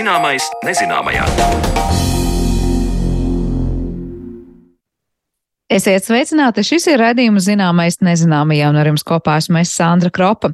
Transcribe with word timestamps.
Zināmais 0.00 0.46
nezināmajā. 0.64 1.99
Esiet 5.70 6.02
sveicināti! 6.02 6.64
Šis 6.66 6.88
ir 6.90 6.98
raidījums 6.98 7.44
zināmais 7.46 8.00
nezināmajā, 8.02 8.72
un 8.72 8.78
ar 8.80 8.88
jums 8.90 9.04
kopā 9.06 9.36
esmu 9.38 9.60
es 9.60 9.70
Sandra 9.70 10.10
Kropa. 10.10 10.48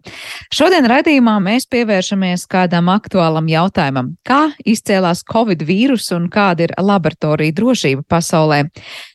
Šodien 0.53 0.85
raidījumā 0.93 1.39
mēs 1.41 1.65
pievēršamies 1.73 2.45
kādam 2.53 2.91
aktuālam 2.93 3.49
jautājumam. 3.49 4.13
Kā 4.29 4.51
izcēlās 4.61 5.25
Covid 5.25 5.65
vīrus 5.65 6.11
un 6.13 6.29
kāda 6.29 6.67
ir 6.67 6.75
laboratorija 6.77 7.57
drošība 7.57 8.05
pasaulē? 8.13 8.67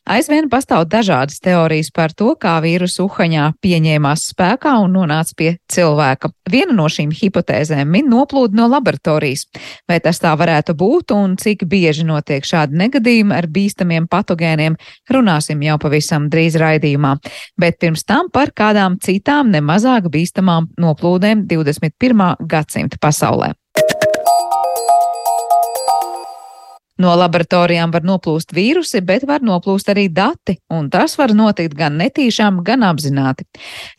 Aizvien 0.10 0.48
pastāv 0.50 0.88
dažādas 0.90 1.38
teorijas 1.46 1.92
par 1.94 2.16
to, 2.18 2.32
kā 2.34 2.56
vīrusu 2.66 3.06
Uhaņā 3.06 3.52
pieņēmās 3.62 4.26
spēkā 4.32 4.74
un 4.82 4.98
nonāca 4.98 5.38
pie 5.38 5.52
cilvēka. 5.70 6.32
Viena 6.50 6.74
no 6.74 6.88
šīm 6.90 7.14
hipotēzēm 7.14 7.94
min 7.94 8.10
noplūdu 8.10 8.58
no 8.58 8.66
laboratorijas. 8.74 9.46
Vai 9.86 10.00
tas 10.02 10.18
tā 10.18 10.34
varētu 10.34 10.74
būt 10.82 11.14
un 11.14 11.38
cik 11.38 11.68
bieži 11.70 12.10
notiek 12.10 12.42
šādi 12.42 12.82
negadījumi 12.82 13.38
ar 13.38 13.46
bīstamiem 13.54 14.10
patogēniem, 14.10 14.82
runāsim 15.14 15.62
jau 15.62 15.78
pavisam 15.78 15.91
drīz 16.32 16.58
raidījumā. 16.62 17.16
Bet 17.60 17.80
pirms 17.80 18.06
tam 18.08 18.32
par 18.34 18.54
kādām 18.56 19.00
citām 19.04 19.52
nemazāk 19.52 20.10
bīstamām 20.12 20.72
noplūdēm 20.80 21.48
21. 21.50 22.48
gadsimta 22.48 23.02
pasaulē. 23.02 23.54
No 27.02 27.14
laboratorijām 27.18 27.90
var 27.94 28.04
noplūst 28.06 28.52
vīrusi, 28.54 29.00
bet 29.06 29.24
var 29.26 29.42
noplūst 29.46 29.90
arī 29.90 30.04
dati, 30.12 30.58
un 30.74 30.90
tas 30.94 31.16
var 31.18 31.32
notikt 31.34 31.74
gan 31.78 31.96
netīšām, 31.98 32.60
gan 32.68 32.84
apzināti. 32.86 33.48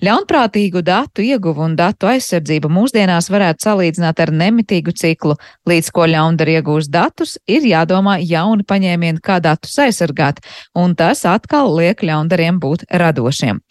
Ļaunprātīgu 0.05 0.85
datu 0.87 1.25
ieguvu 1.25 1.65
un 1.65 1.75
datu 1.79 2.07
aizsardzību 2.13 2.71
mūsdienās 2.71 3.31
varētu 3.33 3.67
salīdzināt 3.67 4.23
ar 4.23 4.33
nemitīgu 4.43 4.95
ciklu. 4.99 5.35
Līdz 5.67 5.89
ko 5.97 6.07
ļaundari 6.13 6.59
iegūst 6.61 6.93
datus, 6.93 7.35
ir 7.51 7.67
jādomā 7.67 8.19
jauni 8.23 8.67
paņēmieni, 8.69 9.23
kā 9.25 9.41
datus 9.43 9.75
aizsargāt, 9.83 10.39
un 10.79 10.95
tas 10.99 11.25
atkal 11.27 11.73
liek 11.75 12.05
ļaundariem 12.07 12.61
būt 12.63 12.87
radošiem. 13.03 13.63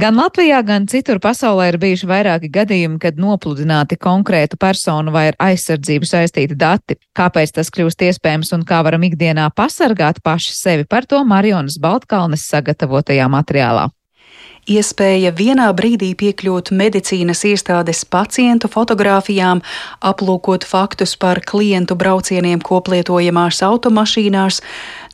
Gan 0.00 0.16
Latvijā, 0.22 0.62
gan 0.64 0.88
citur 0.88 1.20
pasaulē 1.20 1.72
ir 1.74 1.80
bijuši 1.82 2.08
vairāki 2.08 2.52
gadījumi, 2.54 3.00
kad 3.02 3.20
nopludināti 3.20 4.00
konkrētu 4.00 4.56
personu 4.56 5.12
vai 5.12 5.28
ar 5.34 5.40
aizsardzību 5.50 6.08
saistīti 6.08 6.56
dati. 6.56 6.96
Kāpēc 7.18 7.56
tas 7.58 7.72
kļūst 7.74 8.08
iespējams 8.08 8.54
un 8.56 8.64
kā 8.68 8.77
kā 8.78 8.84
varam 8.86 9.02
ikdienā 9.02 9.50
pasargāt 9.58 10.22
paši 10.22 10.54
sevi 10.54 10.84
par 10.86 11.06
to 11.06 11.18
Marionas 11.26 11.78
Baltkalnes 11.82 12.46
sagatavotajā 12.46 13.26
materiālā. 13.30 13.88
Iespēja 14.68 15.32
vienā 15.32 15.70
brīdī 15.72 16.10
piekļūt 16.12 16.70
medicīnas 16.76 17.40
iestādes 17.48 18.02
pacientu 18.04 18.68
fotografijām, 18.68 19.62
aplūkot 20.04 20.66
faktus 20.68 21.16
par 21.16 21.40
klientu 21.40 21.96
braucieniem 21.96 22.60
koplietojamās 22.60 23.62
automašīnās, 23.64 24.60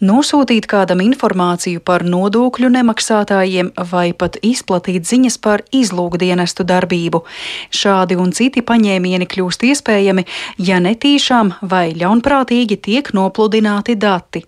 nosūtīt 0.02 0.66
kādam 0.70 1.02
informāciju 1.04 1.82
par 1.84 2.04
nodokļu 2.06 2.70
nemaksātājiem 2.74 3.72
vai 3.90 4.12
pat 4.12 4.38
izplatīt 4.42 5.06
ziņas 5.06 5.38
par 5.38 5.62
izlūkdienestu 5.74 6.66
darbību. 6.66 7.22
Šādi 7.74 8.18
un 8.20 8.32
citi 8.34 8.64
paņēmieni 8.66 9.28
kļūst 9.30 9.66
iespējami, 9.70 10.26
ja 10.58 10.80
netīšām 10.82 11.54
vai 11.70 11.92
ļaunprātīgi 11.94 12.80
tiek 12.88 13.12
nopludināti 13.14 13.96
dati. 14.00 14.44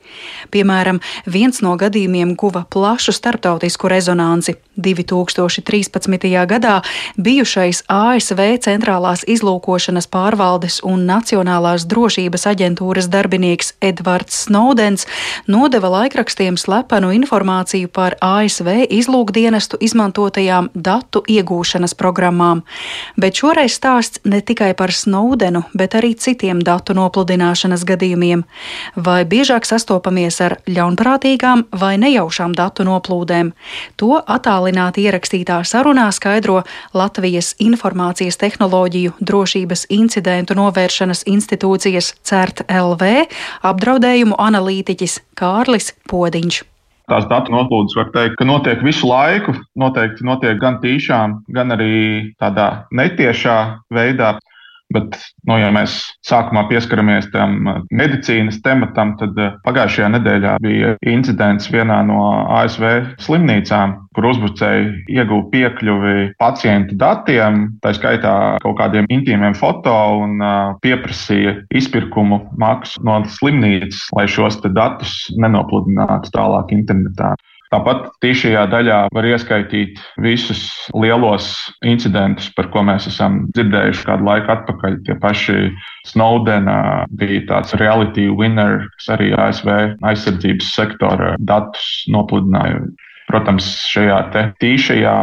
Piemēram, 0.50 1.00
viens 1.26 1.62
no 1.62 1.76
gadījumiem 1.78 2.34
guva 2.38 2.64
plašu 2.70 3.14
starptautisku 3.16 3.90
rezonanci. 3.92 4.56
2013. 4.76 6.28
gadā 6.46 6.80
bijušais 7.16 7.82
ASV 7.88 8.42
centrālās 8.66 9.24
izlūkošanas 9.24 10.08
pārvaldes 10.12 10.82
un 10.84 11.06
Nacionālās 11.08 11.86
drošības 11.88 12.44
aģentūras 12.52 13.08
darbinieks 13.12 13.72
Edvards 13.80 14.44
Snowdens 14.44 15.06
nodeva 15.46 15.88
laikrakstiem 15.92 16.56
slepenu 16.60 17.12
informāciju 17.16 17.88
par 17.92 18.16
ASV 18.24 18.86
izlūkdienestu 18.90 19.78
izmantotajām 19.80 20.70
datu 20.74 21.22
iegūšanas 21.28 21.96
programmām. 21.98 22.62
Bet 23.20 23.40
šoreiz 23.40 23.76
stāsts 23.76 24.22
ne 24.24 24.40
tikai 24.40 24.72
par 24.78 24.92
Snowdenu, 24.92 25.64
bet 25.74 25.94
arī 25.98 26.14
citiem 26.14 26.62
datu 26.64 26.96
nopludināšanas 26.96 27.84
gadījumiem. 27.88 28.44
Vai 28.96 29.24
biežāk 29.28 29.68
sastopamies 29.68 30.40
ar 30.44 30.58
ļaunprātīgām 30.66 31.66
vai 31.76 31.94
nejaušām 32.00 32.56
datu 32.56 32.86
noplūdēm? 32.88 33.52
To 34.00 34.20
attālināti 34.20 35.06
ierakstītā 35.06 35.60
sarunā 35.64 36.08
skaidro 36.14 36.62
Latvijas 36.94 37.54
Informācijas 37.62 38.40
tehnoloģiju 38.40 39.16
drošības 39.20 39.86
incidentu 39.94 40.56
novēršanas 40.58 41.24
institūcijas 41.30 42.14
CERT 42.26 42.66
LV 42.70 43.12
apdraudējumu 43.66 44.38
analītiķis 44.40 45.20
Kārlis 45.36 45.92
Podiņš. 46.10 46.62
Tās 47.06 47.26
datu 47.30 47.52
noplūdes 47.54 47.94
var 47.94 48.08
teikt, 48.10 48.34
ka 48.40 48.44
notiek 48.48 48.80
visu 48.82 49.06
laiku. 49.06 49.54
Noteikti 49.78 50.26
notiek 50.26 50.58
gan 50.58 50.80
tīšām, 50.82 51.36
gan 51.54 51.70
arī 51.76 52.34
tādā 52.42 52.88
netiešā 52.90 53.58
veidā. 53.94 54.32
Bet, 54.96 55.16
nu, 55.48 55.58
ja 55.60 55.68
mēs 55.74 55.98
sākumā 56.24 56.64
pieskaramies 56.70 57.28
tam 57.34 57.68
uh, 57.68 57.80
medicīnas 57.92 58.62
tematam, 58.64 59.14
tad 59.20 59.36
uh, 59.36 59.56
pagājušajā 59.66 60.08
nedēļā 60.14 60.54
bija 60.64 60.94
incidents 61.12 61.68
vienā 61.72 61.98
no 62.08 62.20
ASV 62.56 62.86
slimnīcām, 63.20 63.96
kur 64.16 64.30
uzbrucēji 64.30 65.04
ieguva 65.12 65.44
piekļuvi 65.52 66.30
pacientu 66.40 66.96
datiem, 67.00 67.66
tā 67.84 67.92
skaitā 67.98 68.34
kaut 68.64 68.78
kādiem 68.80 69.08
intīmiem 69.12 69.56
foto 69.58 69.92
un 70.22 70.40
uh, 70.40 70.72
pieprasīja 70.84 71.58
izpirkumu 71.76 72.40
maksu 72.60 73.04
no 73.04 73.20
slimnīcas, 73.36 74.06
lai 74.16 74.24
šos 74.30 74.62
datus 74.66 75.18
nenopludinātu 75.36 76.32
tālāk 76.32 76.72
internetā. 76.78 77.34
Tāpat 77.74 78.04
tiešajā 78.22 78.62
daļā 78.70 78.98
var 79.14 79.26
ieskaitīt 79.26 79.98
visus 80.22 80.62
lielos 80.94 81.48
incidentus, 81.86 82.50
par 82.54 82.70
ko 82.74 82.84
mēs 82.86 83.08
esam 83.10 83.44
dzirdējuši 83.56 84.06
kādu 84.06 84.28
laiku 84.28 84.52
atpakaļ. 84.54 85.00
Tie 85.06 85.16
paši 85.22 85.58
Snowdena 86.06 86.78
bija 87.18 87.42
tāds 87.50 87.74
reality 87.80 88.28
winner, 88.30 88.86
kas 89.00 89.10
arī 89.16 89.32
ASV 89.34 89.72
aizsardzības 90.06 90.70
sektora 90.78 91.34
datus 91.42 91.90
nopludināja 92.12 92.84
Protams, 93.26 93.66
šajā 93.90 94.18
tīšajā 94.62 95.14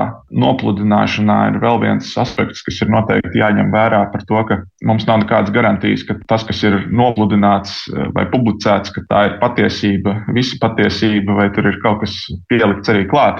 nopludināšanā 0.44 1.38
ir 1.54 1.60
vēl 1.64 1.80
viens 1.86 2.10
aspekts, 2.20 2.64
kas 2.68 2.82
ir 2.84 2.92
noteikti 2.92 3.40
jāņem 3.40 3.72
vērā 3.72 4.02
par 4.12 4.26
to, 4.28 4.42
ka 4.50 4.58
mums 4.84 5.08
nav 5.08 5.22
nekādas 5.22 5.54
garantijas, 5.56 6.04
ka 6.10 6.18
tas, 6.28 6.44
kas 6.44 6.66
ir 6.68 6.82
nopludināts 6.92 7.78
eh, 7.88 8.10
vai 8.16 8.28
publicēts, 8.34 8.92
ka 8.92 9.06
tā 9.08 9.24
ir 9.30 9.38
patiesība, 9.40 10.18
visa 10.36 10.60
patiesība, 10.60 11.38
vai 11.40 11.48
tur 11.56 11.72
ir 11.72 11.80
kaut 11.86 12.04
kas 12.04 12.18
pielikts 12.52 12.92
arī 12.92 13.08
klāt. 13.08 13.40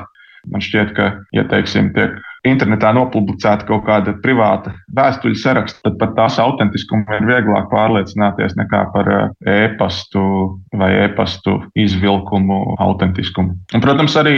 Man 0.52 0.64
šķiet, 0.64 0.96
ka, 0.96 1.12
ja 1.36 1.44
teiksim, 1.52 1.92
tiek 1.96 2.16
internetā 2.48 2.92
nopublicēta 2.96 3.66
kaut 3.68 3.86
kāda 3.88 4.14
privāta 4.24 4.74
vēstuļu 4.96 5.38
saraksta, 5.40 5.80
tad 5.86 5.98
par 6.02 6.14
tās 6.18 6.40
autentiskumu 6.44 7.18
ir 7.18 7.28
vieglāk 7.28 7.70
pārliecināties 7.72 8.58
nekā 8.60 8.82
par 8.94 9.12
eh, 9.14 9.28
e-pastu 9.66 10.24
vai 10.80 10.92
e-pastu 11.06 11.60
izvilkumu 11.80 12.76
autentiskumu. 12.84 13.56
Un, 13.74 13.84
protams, 13.84 14.18
arī 14.20 14.36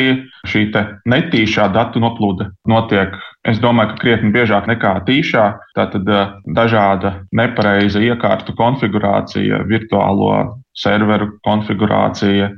šī 0.50 0.68
netīšā 1.10 1.70
datu 1.74 2.02
noplūde 2.04 2.52
notiek. 2.70 3.16
Es 3.46 3.60
domāju, 3.62 3.94
ka 3.94 4.02
krietni 4.02 4.32
biežāk 4.34 4.70
nekā 4.70 5.00
tīšā. 5.08 5.48
Tātad 5.78 6.10
eh, 6.10 6.38
dažāda 6.58 7.16
nepareiza 7.34 8.04
iekārtu 8.04 8.56
konfigurācija, 8.58 9.64
virtuālo 9.70 10.62
serveru 10.76 11.34
konfigurācija, 11.46 12.52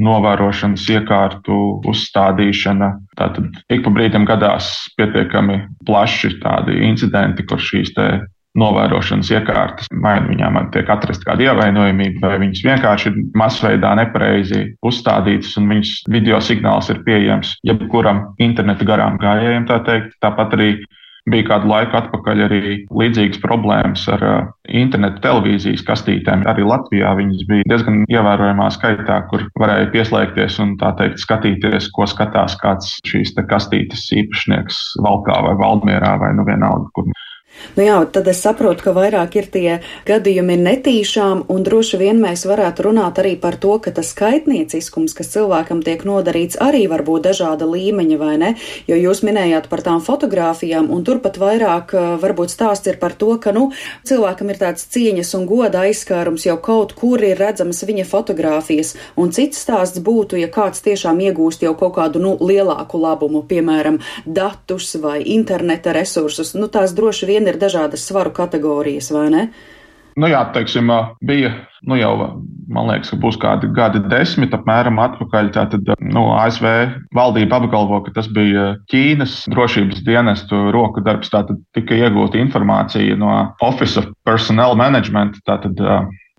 novērošanas 0.00 0.84
iekārtu 0.90 1.58
uzstādīšana. 1.86 2.90
Tātad 3.18 3.50
ik 3.70 3.84
pa 3.84 3.92
brīdim 3.94 4.26
gadās 4.28 4.70
pietiekami 4.98 5.60
plaši 5.86 6.36
tādi 6.42 6.80
incidenti, 6.88 7.46
kur 7.46 7.62
šīs 7.62 7.94
novērošanas 8.58 9.30
iekārtas, 9.34 9.88
vai 10.02 10.14
nu 10.22 10.30
viņām 10.30 10.58
tiek 10.74 10.90
atrasta 10.90 11.26
kāda 11.26 11.48
ievainojamība, 11.48 12.22
vai 12.22 12.38
viņas 12.44 12.62
vienkārši 12.66 13.10
ir 13.10 13.16
masveidā 13.38 13.94
nepareizi 13.98 14.60
uzstādītas, 14.86 15.56
un 15.58 15.72
viņas 15.72 15.94
video 16.14 16.38
signāls 16.42 16.90
ir 16.94 17.02
pieejams 17.06 17.56
jebkuram 17.66 18.28
interneta 18.42 18.86
garām 18.86 19.18
gājējiem. 19.22 19.66
Tā 19.70 19.80
teikt. 19.88 20.14
Tāpat 20.22 20.54
arī 20.58 20.68
Bija 21.32 21.46
kādu 21.48 21.70
laiku 21.70 21.96
atpakaļ 21.96 22.40
arī 22.44 22.60
līdzīgas 22.92 23.40
problēmas 23.40 24.02
ar 24.12 24.24
uh, 24.28 24.40
internetu 24.68 25.22
televīzijas 25.24 25.84
kastītēm. 25.88 26.44
Arī 26.50 26.66
Latvijā 26.68 27.14
viņas 27.16 27.46
bija 27.48 27.68
diezgan 27.72 28.02
ievērojamā 28.12 28.66
skaitā, 28.74 29.22
kur 29.30 29.46
varēja 29.60 29.88
pieslēgties 29.94 30.58
un 30.60 30.74
tā 30.82 30.92
teikt 30.98 31.22
skatīties, 31.24 31.88
ko 31.96 32.04
skatās 32.10 32.58
kāds 32.60 32.98
šīs 33.08 33.32
kastītes 33.48 34.10
īpašnieks 34.20 34.82
Valkā 35.04 35.40
vai 35.48 35.56
Valdmierā 35.62 36.12
vai 36.20 36.34
nu 36.36 36.44
vienalga, 36.44 36.92
kur 36.92 37.08
Nu 37.76 37.84
jā, 37.86 37.98
tad 38.12 38.28
es 38.30 38.40
saprotu, 38.44 38.84
ka 38.86 38.94
vairāk 38.96 39.36
ir 39.40 39.48
tie 39.50 39.70
gadījumi 40.08 40.56
netīšām, 40.60 41.44
un 41.52 41.64
droši 41.66 42.00
vien 42.00 42.20
mēs 42.22 42.44
varētu 42.48 42.86
runāt 42.88 43.18
arī 43.22 43.34
par 43.40 43.56
to, 43.60 43.76
ka 43.82 43.92
tas 43.94 44.12
skaitnieciskums, 44.14 45.16
kas 45.16 45.32
cilvēkam 45.34 45.82
tiek 45.84 46.04
nodarīts, 46.06 46.58
arī 46.62 46.84
var 46.90 47.04
būt 47.06 47.28
dažāda 47.28 47.68
līmeņa, 47.68 48.18
vai 48.20 48.34
ne? 48.40 48.50
Jo 48.90 48.98
jūs 49.00 49.24
minējāt 49.26 49.68
par 49.72 49.82
tām 49.86 50.02
fotogrāfijām, 50.04 50.90
un 50.94 51.04
turpat 51.06 51.38
vairāk 51.40 51.94
eh, 51.96 52.08
varbūt 52.22 52.54
stāsts 52.54 52.90
ir 52.92 53.00
par 53.02 53.16
to, 53.18 53.32
ka, 53.42 53.54
nu, 53.56 53.70
cilvēkam 54.06 54.52
ir 54.52 54.60
tāds 54.60 54.86
cieņas 54.94 55.34
un 55.38 55.48
goda 55.50 55.84
aizskārums 55.88 56.46
jau 56.46 56.56
kaut 56.62 56.94
kur 56.98 57.22
ir 57.24 57.38
redzamas 57.40 57.82
viņa 57.86 58.06
fotogrāfijas, 58.08 58.94
un 59.20 59.32
cits 59.34 59.62
stāsts 59.64 60.02
būtu, 60.04 60.38
ja 60.40 60.50
kāds 60.52 60.84
tiešām 60.84 61.20
iegūst 61.28 61.64
jau 61.64 61.74
kaut 61.78 61.96
kādu, 61.98 62.22
nu, 62.22 62.34
lielāku 62.40 63.00
labumu, 63.00 63.44
piemēram, 63.48 64.00
datus 64.26 64.94
vai 65.00 65.20
interneta 65.34 65.94
resursus. 65.96 66.54
Nu, 66.58 66.68
tās 66.72 66.94
droši 66.96 67.28
vien 67.30 67.48
ir 67.50 67.53
dažādas 67.60 68.06
svaru 68.08 68.34
kategorijas, 68.34 69.10
vai 69.14 69.28
ne? 69.32 69.46
Nu 70.14 70.28
jā, 70.30 70.44
teiksim, 70.54 70.92
bija 71.26 71.50
nu 71.86 71.96
jau, 71.98 72.12
man 72.72 72.88
liekas, 72.88 73.10
ka 73.12 73.18
būs 73.20 73.38
kādi 73.40 73.68
gadi 73.76 74.00
desmit 74.08 74.54
apmēram 74.56 74.98
atpakaļ. 75.02 75.50
Tātad 75.54 75.90
nu, 76.00 76.24
ASV 76.38 76.66
valdība 77.16 77.60
apgalvo, 77.60 78.00
ka 78.06 78.14
tas 78.16 78.28
bija 78.32 78.74
Ķīnas 78.92 79.42
drošības 79.52 80.04
dienestu 80.06 80.68
roku 80.74 81.04
darbs. 81.04 81.32
Tātad 81.32 81.60
tika 81.76 81.98
iegūta 81.98 82.40
informācija 82.40 83.18
no 83.20 83.32
Office 83.64 84.00
of 84.00 84.10
Personnel 84.26 84.76
Management. 84.80 85.40
Tātad, 85.48 85.80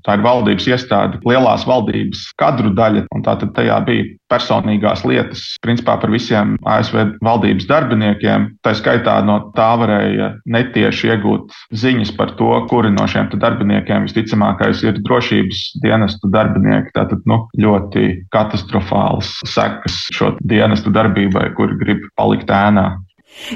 Tā 0.05 0.19
ir 0.19 0.25
valdības 0.25 0.67
iestāde, 0.69 1.19
lielās 1.25 1.65
valdības 1.65 2.27
kadru 2.39 2.71
daļa, 2.77 3.07
un 3.15 3.23
tā 3.25 3.33
tad 3.41 3.55
tajā 3.57 3.79
bija 3.87 4.05
personīgās 4.29 5.03
lietas, 5.05 5.43
principā 5.65 5.95
par 6.01 6.11
visiem 6.13 6.55
ASV 6.69 7.17
valdības 7.25 7.67
darbiniekiem. 7.69 8.47
Tā 8.65 8.75
skaitā 8.77 9.17
no 9.25 9.39
tā 9.57 9.71
varēja 9.81 10.31
netieši 10.45 11.11
iegūt 11.13 11.55
ziņas 11.73 12.13
par 12.17 12.35
to, 12.39 12.51
kuri 12.69 12.93
no 12.93 13.07
šiem 13.09 13.31
darbiniekiem 13.33 14.05
visticamākais 14.05 14.83
ir 14.85 15.01
drošības 15.05 15.63
dienestu 15.83 16.29
darbinieki. 16.33 16.93
Tātad 16.95 17.25
nu, 17.29 17.41
ļoti 17.61 18.05
katastrofāls 18.33 19.33
sekas 19.49 20.05
šo 20.13 20.35
dienestu 20.45 20.93
darbībai, 20.93 21.49
kuri 21.57 21.81
grib 21.81 22.05
palikt 22.19 22.53
ēnā. 22.53 22.91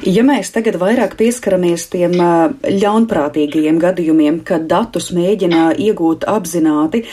Ja 0.05 0.21
mēs 0.27 0.51
tagad 0.53 0.75
vairāk 0.77 1.15
pieskaramies 1.17 1.87
tiem 1.89 2.11
ļaunprātīgajiem 2.13 3.79
gadījumiem, 3.81 4.41
kad 4.45 4.67
datus 4.69 5.07
mēģina 5.15 5.71
iegūt 5.81 6.27
apzināti, 6.29 7.05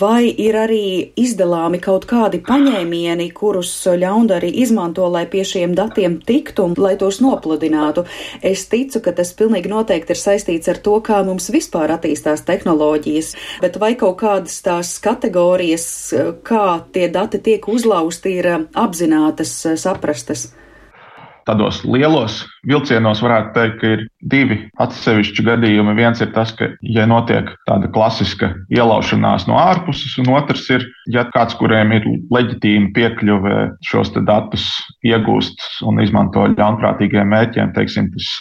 vai 0.00 0.30
ir 0.30 0.56
arī 0.56 0.86
izdalāmi 1.20 1.82
kaut 1.84 2.06
kādi 2.08 2.40
paņēmieni, 2.46 3.28
kurus 3.36 3.74
ļaundari 3.84 4.54
izmanto, 4.62 5.10
lai 5.10 5.26
pie 5.28 5.44
šiem 5.44 5.74
datiem 5.76 6.16
tiktu 6.24 6.70
un 6.70 6.78
lai 6.80 6.94
tos 7.02 7.20
nopludinātu, 7.20 8.06
es 8.40 8.64
ticu, 8.72 9.02
ka 9.04 9.12
tas 9.12 9.34
pilnīgi 9.36 9.74
noteikti 9.74 10.16
ir 10.16 10.22
saistīts 10.22 10.72
ar 10.72 10.80
to, 10.86 10.96
kā 11.04 11.20
mums 11.26 11.50
vispār 11.52 11.92
attīstās 11.98 12.46
tehnoloģijas, 12.48 13.34
bet 13.60 13.76
vai 13.82 13.96
kaut 14.00 14.20
kādas 14.22 14.62
tās 14.64 14.96
kategorijas, 15.04 15.86
kā 16.46 16.66
tie 16.94 17.10
dati 17.12 17.42
tiek 17.42 17.68
uzlausti, 17.68 18.38
ir 18.40 18.52
apzinātas, 18.72 19.58
saprastas 19.82 20.52
tādos 21.48 21.82
lielos 21.86 22.42
vilcienos 22.68 23.22
varētu 23.24 23.52
teikt, 23.56 23.76
ka 23.80 23.92
ir 23.96 24.04
divi 24.32 24.58
atsevišķi 24.82 25.44
gadījumi. 25.48 25.96
Viens 25.98 26.22
ir 26.24 26.32
tas, 26.36 26.54
ka, 26.56 26.70
ja 26.82 27.06
notiek 27.10 27.50
tāda 27.68 27.90
klasiska 27.94 28.52
ielaušanās 28.74 29.48
no 29.50 29.58
ārpuses, 29.60 30.16
un 30.22 30.32
otrs 30.36 30.66
ir, 30.74 30.86
ja 31.12 31.26
kāds, 31.34 31.56
kuriem 31.60 31.92
ir 31.96 32.08
leģitīma 32.34 32.92
piekļuve 32.96 33.58
šos 33.86 34.14
datus 34.24 34.70
iegūst 35.04 35.84
un 35.88 36.02
izmanto 36.02 36.48
ļaunprātīgiem 36.56 37.32
mērķiem, 37.34 37.74
teiksim, 37.76 38.10
tas 38.14 38.32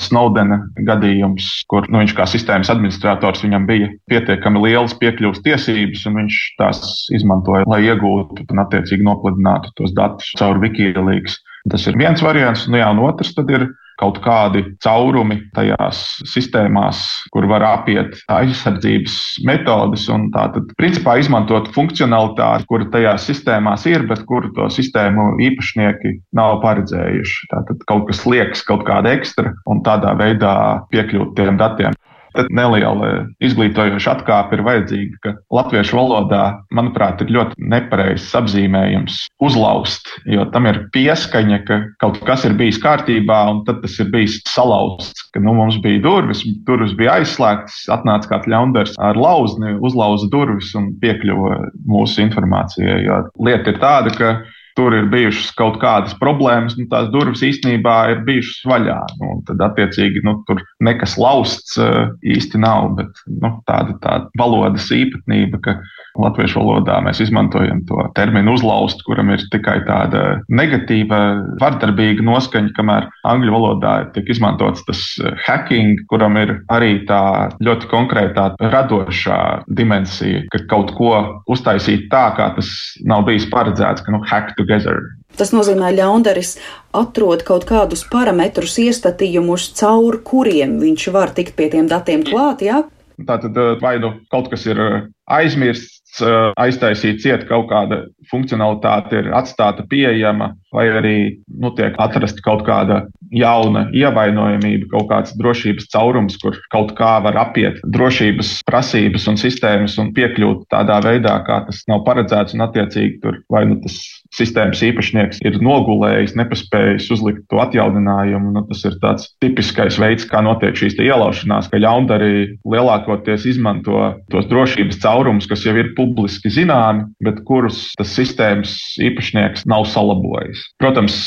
Snowdena 0.00 0.60
gadījums, 0.88 1.46
kur 1.68 1.84
nu, 1.92 2.00
viņš 2.00 2.14
kā 2.16 2.24
sistēmas 2.30 2.70
administrators 2.72 3.42
viņam 3.44 3.66
bija 3.68 3.90
pietiekami 4.08 4.62
lielas 4.64 4.94
piekļuves 5.00 5.42
tiesības, 5.44 6.06
un 6.08 6.16
viņš 6.22 6.38
tās 6.60 6.80
izmantoja, 7.16 7.66
lai 7.68 7.82
iegūtu 7.88 8.46
un 8.48 8.62
attiecīgi 8.64 9.04
nopludinātu 9.06 9.74
tos 9.76 9.92
datus 9.96 10.32
caur 10.40 10.60
Wikileaks. 10.62 11.36
Tas 11.68 11.84
ir 11.90 11.98
viens 12.00 12.22
variants, 12.24 12.64
nu 12.70 12.80
jā, 12.80 12.88
un 12.94 13.02
otrs 13.04 13.34
ir 13.52 13.68
kaut 14.00 14.20
kādi 14.24 14.62
caurumi 14.80 15.36
tajās 15.56 16.00
sistēmās, 16.30 17.02
kur 17.34 17.44
var 17.50 17.64
apiet 17.66 18.16
aizsardzības 18.32 19.16
metodes 19.44 20.06
un 20.12 20.30
tātad, 20.32 20.72
principā, 20.80 21.18
izmantot 21.20 21.68
funkcionalitāti, 21.74 22.68
kura 22.70 22.88
tajās 22.94 23.28
sistēmās 23.28 23.84
ir, 23.90 24.06
bet 24.08 24.24
kuru 24.30 24.52
to 24.56 24.70
sistēmu 24.72 25.34
īpašnieki 25.50 26.16
nav 26.36 26.62
paredzējuši. 26.64 27.50
Tātad 27.52 27.84
kaut 27.90 28.08
kas 28.08 28.24
liekas, 28.24 28.64
kaut 28.64 28.86
kāda 28.88 29.12
ekstra 29.18 29.52
un 29.68 29.84
tādā 29.84 30.16
veidā 30.16 30.54
piekļūt 30.94 31.36
tiem 31.36 31.60
datiem. 31.60 31.96
Tad 32.36 32.50
neliela 32.54 33.10
izglītojoša 33.42 34.14
atkāpe 34.18 34.56
ir 34.56 34.64
vajadzīga, 34.66 35.18
ka 35.24 35.32
latviešu 35.54 35.96
valodā, 35.98 36.44
manuprāt, 36.76 37.24
ir 37.24 37.32
ļoti 37.34 37.58
nepareizs 37.72 38.28
apzīmējums 38.38 39.24
uzlaust, 39.42 40.12
jo 40.30 40.46
tam 40.54 40.68
ir 40.70 40.82
pieskaņa, 40.94 41.60
ka 41.66 41.80
kaut 42.02 42.20
kas 42.28 42.46
ir 42.46 42.54
bijis 42.60 42.80
kārtībā, 42.82 43.40
un 43.50 43.64
tad 43.66 43.82
tas 43.84 43.98
ir 44.02 44.12
bijis 44.14 44.38
salauzts. 44.50 45.26
Ka, 45.34 45.42
nu, 45.42 45.54
mums 45.58 45.80
bija 45.82 46.02
durvis, 46.04 46.44
durvis 46.68 46.94
bija 46.98 47.18
aizslēgtas, 47.20 47.82
atnāca 47.92 48.34
kāds 48.34 48.50
ļaundars 48.50 48.96
ar 49.02 49.18
lauzni, 49.18 49.76
uzlauza 49.82 50.30
durvis 50.32 50.72
un 50.78 50.92
piekļuva 51.02 51.58
mūsu 51.90 52.24
informācijai. 52.26 53.02
Jo 53.06 53.24
lieta 53.42 53.74
ir 53.74 53.82
tāda, 53.82 54.14
ka 54.16 54.32
tur 54.78 54.94
ir 54.96 55.08
bijušas 55.12 55.52
kaut 55.58 55.78
kādas 55.82 56.14
problēmas, 56.20 56.76
nu, 56.78 56.86
tās 56.90 57.10
durvis 57.14 57.42
īstenībā 57.46 57.96
ir 58.14 58.24
bijušas 58.26 58.66
vaļā. 58.70 58.98
Nu, 59.20 59.32
tad, 59.48 59.62
attiecīgi, 59.70 60.24
nu, 60.26 60.38
tur 60.48 60.62
nekas 60.84 61.16
lausts 61.20 61.78
uh, 61.80 62.12
īsti 62.26 62.60
nav, 62.62 62.94
bet 62.98 63.24
nu, 63.30 63.54
tāda, 63.70 63.96
tāda 64.04 64.30
valodas 64.40 64.90
īpatnība, 64.94 65.62
ka 65.64 65.76
latviešu 66.18 66.60
valodā 66.60 66.98
mēs 67.04 67.20
izmantojam 67.22 67.82
to 67.88 68.02
terminu 68.16 68.54
uzlaust, 68.56 69.02
kuram 69.06 69.30
ir 69.34 69.42
tikai 69.52 69.78
tāda 69.86 70.40
negatīva, 70.50 71.20
vardarbīga 71.60 72.24
noskaņa, 72.26 72.74
kamēr 72.76 73.08
angļu 73.30 73.54
valodā 73.54 73.94
tiek 74.14 74.30
izmantots 74.32 74.84
tas 74.88 75.02
eh, 75.22 75.36
hacking, 75.46 76.02
kuram 76.10 76.38
ir 76.40 76.56
arī 76.72 77.04
tā 77.08 77.50
ļoti 77.62 77.90
konkrētā 77.90 78.50
radošā 78.60 79.40
dimensija, 79.78 80.44
ka 80.52 80.64
kaut 80.70 80.94
ko 80.98 81.14
uztaisīt 81.50 82.08
tā, 82.12 82.26
kā 82.38 82.50
tas 82.56 82.70
nav 83.06 83.26
bijis 83.28 83.48
paredzēts, 83.52 84.04
ka 84.04 84.14
nu, 84.14 84.22
hack 84.30 84.54
together. 84.60 85.02
Tas 85.40 85.54
nozīmē, 85.56 85.90
ka 85.90 85.98
ļaundaris 85.98 86.54
atrod 86.96 87.44
kaut 87.48 87.66
kādus 87.68 88.04
parametrus, 88.12 88.76
iestatījumus, 88.82 89.70
caur 89.80 90.20
kuriem 90.26 90.78
viņš 90.82 91.10
var 91.14 91.34
tikt 91.36 91.56
pie 91.58 91.70
tiem 91.72 91.88
datiem 91.90 92.26
klāt. 92.26 92.64
Ja? 92.66 92.84
Tātad 93.20 93.56
eh, 93.56 93.72
vai 93.82 93.96
nu 94.02 94.16
kaut 94.32 94.52
kas 94.52 94.68
ir 94.68 94.80
eh, 94.80 95.00
aizmirsts, 95.40 96.00
Eh, 96.18 96.52
aiztaisīt 96.58 97.22
ciet 97.22 97.44
kaut 97.48 97.68
kāda 97.70 98.02
funkcionalitāte, 98.30 99.22
ir 99.22 99.32
atstāta 99.36 99.84
pieejama, 99.90 100.54
vai 100.74 100.86
arī 101.00 101.16
nu, 101.60 101.72
tiek 101.76 101.96
atrasta 101.98 102.42
kaut 102.44 102.64
kāda 102.66 103.04
jauna 103.34 103.86
ievainojamība, 103.94 104.88
kaut 104.94 105.08
kāds 105.10 105.34
drošības 105.38 105.88
caurums, 105.92 106.38
kur 106.42 106.56
kaut 106.74 106.94
kā 106.98 107.16
var 107.24 107.38
apiet 107.38 107.78
drošības 107.94 108.60
prasības 108.66 109.28
un 109.30 109.38
sistēmas 109.40 109.96
un 110.02 110.12
piekļūt 110.16 110.66
tādā 110.74 110.98
veidā, 111.04 111.36
kā 111.46 111.62
tas 111.68 111.82
nav 111.90 112.04
paredzēts, 112.08 112.56
un 112.56 112.66
attiecīgi 112.66 113.20
tur 113.22 113.38
vai 113.52 113.66
nu 113.70 113.78
tas 113.84 113.98
sistēmas 114.34 114.82
īpašnieks 114.86 115.40
ir 115.46 115.58
nogulējis, 115.62 116.36
nepaspējis 116.38 117.08
uzlikt 117.14 117.46
to 117.50 117.60
atjauninājumu. 117.62 118.52
Nu, 118.54 118.64
tas 118.68 118.82
ir 118.86 118.96
tāds 119.02 119.28
tipiskais 119.42 119.98
veids, 120.00 120.26
kā 120.30 120.42
notiek 120.44 120.76
šīs 120.78 120.98
ielaušanās, 121.02 121.70
ka 121.70 121.80
ļaundari 121.82 122.56
lielākoties 122.62 123.46
izmanto 123.50 124.12
tos 124.30 124.46
drošības 124.50 125.00
caurumus, 125.02 125.48
kas 125.50 125.64
jau 125.66 125.74
ir 125.78 125.92
publiski 125.98 126.52
zināmi, 126.52 127.08
bet 127.24 127.42
kurus 127.48 127.88
tas 127.98 128.14
sistēmas 128.20 128.74
īpašnieks 129.00 129.66
nav 129.70 129.86
salabojis. 129.90 130.62
Protams, 130.80 131.22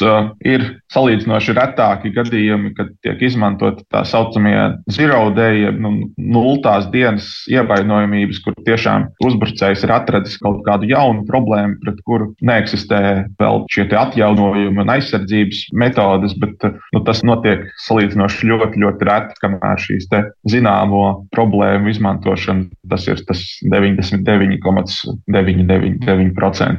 ir 0.46 0.66
salīdzinoši 0.94 1.56
retāki 1.58 2.14
gadījumi, 2.16 2.74
kad 2.78 2.94
tiek 3.06 3.22
izmantot 3.26 3.82
tā 3.94 4.04
saucamie 4.08 4.56
zero 4.94 5.26
day, 5.36 5.68
nu, 5.74 6.10
nultās 6.18 6.88
dienas 6.94 7.30
ievainojamības, 7.52 8.42
kur 8.46 8.58
tiešām 8.68 9.10
uzbrucējs 9.26 9.86
ir 9.86 9.96
atradis 9.96 10.38
kaut 10.42 10.62
kādu 10.68 10.90
jaunu 10.92 11.26
problēmu, 11.30 11.80
pret 11.84 12.02
kuru 12.08 12.32
neeksistē 12.46 13.02
vēl 13.42 13.66
šie 13.74 13.88
atjaunojumi 13.94 14.84
un 14.84 14.94
aizsardzības 14.94 15.66
metodes, 15.78 16.36
bet 16.42 16.64
nu, 16.94 17.04
tas 17.06 17.24
notiek 17.26 17.66
salīdzinoši 17.88 18.50
ļoti, 18.52 18.82
ļoti 18.84 19.10
reti, 19.10 19.40
kamēr 19.44 19.82
šīs 19.82 20.10
zināmo 20.50 21.04
problēmu 21.34 21.92
izmantošana 21.92 22.70
tas 22.90 23.08
ir 23.08 23.22
tas 23.28 23.42
99 23.64 24.60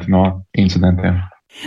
9,999% 0.08 0.12
no 0.12 0.24
incidentiem. 0.58 1.22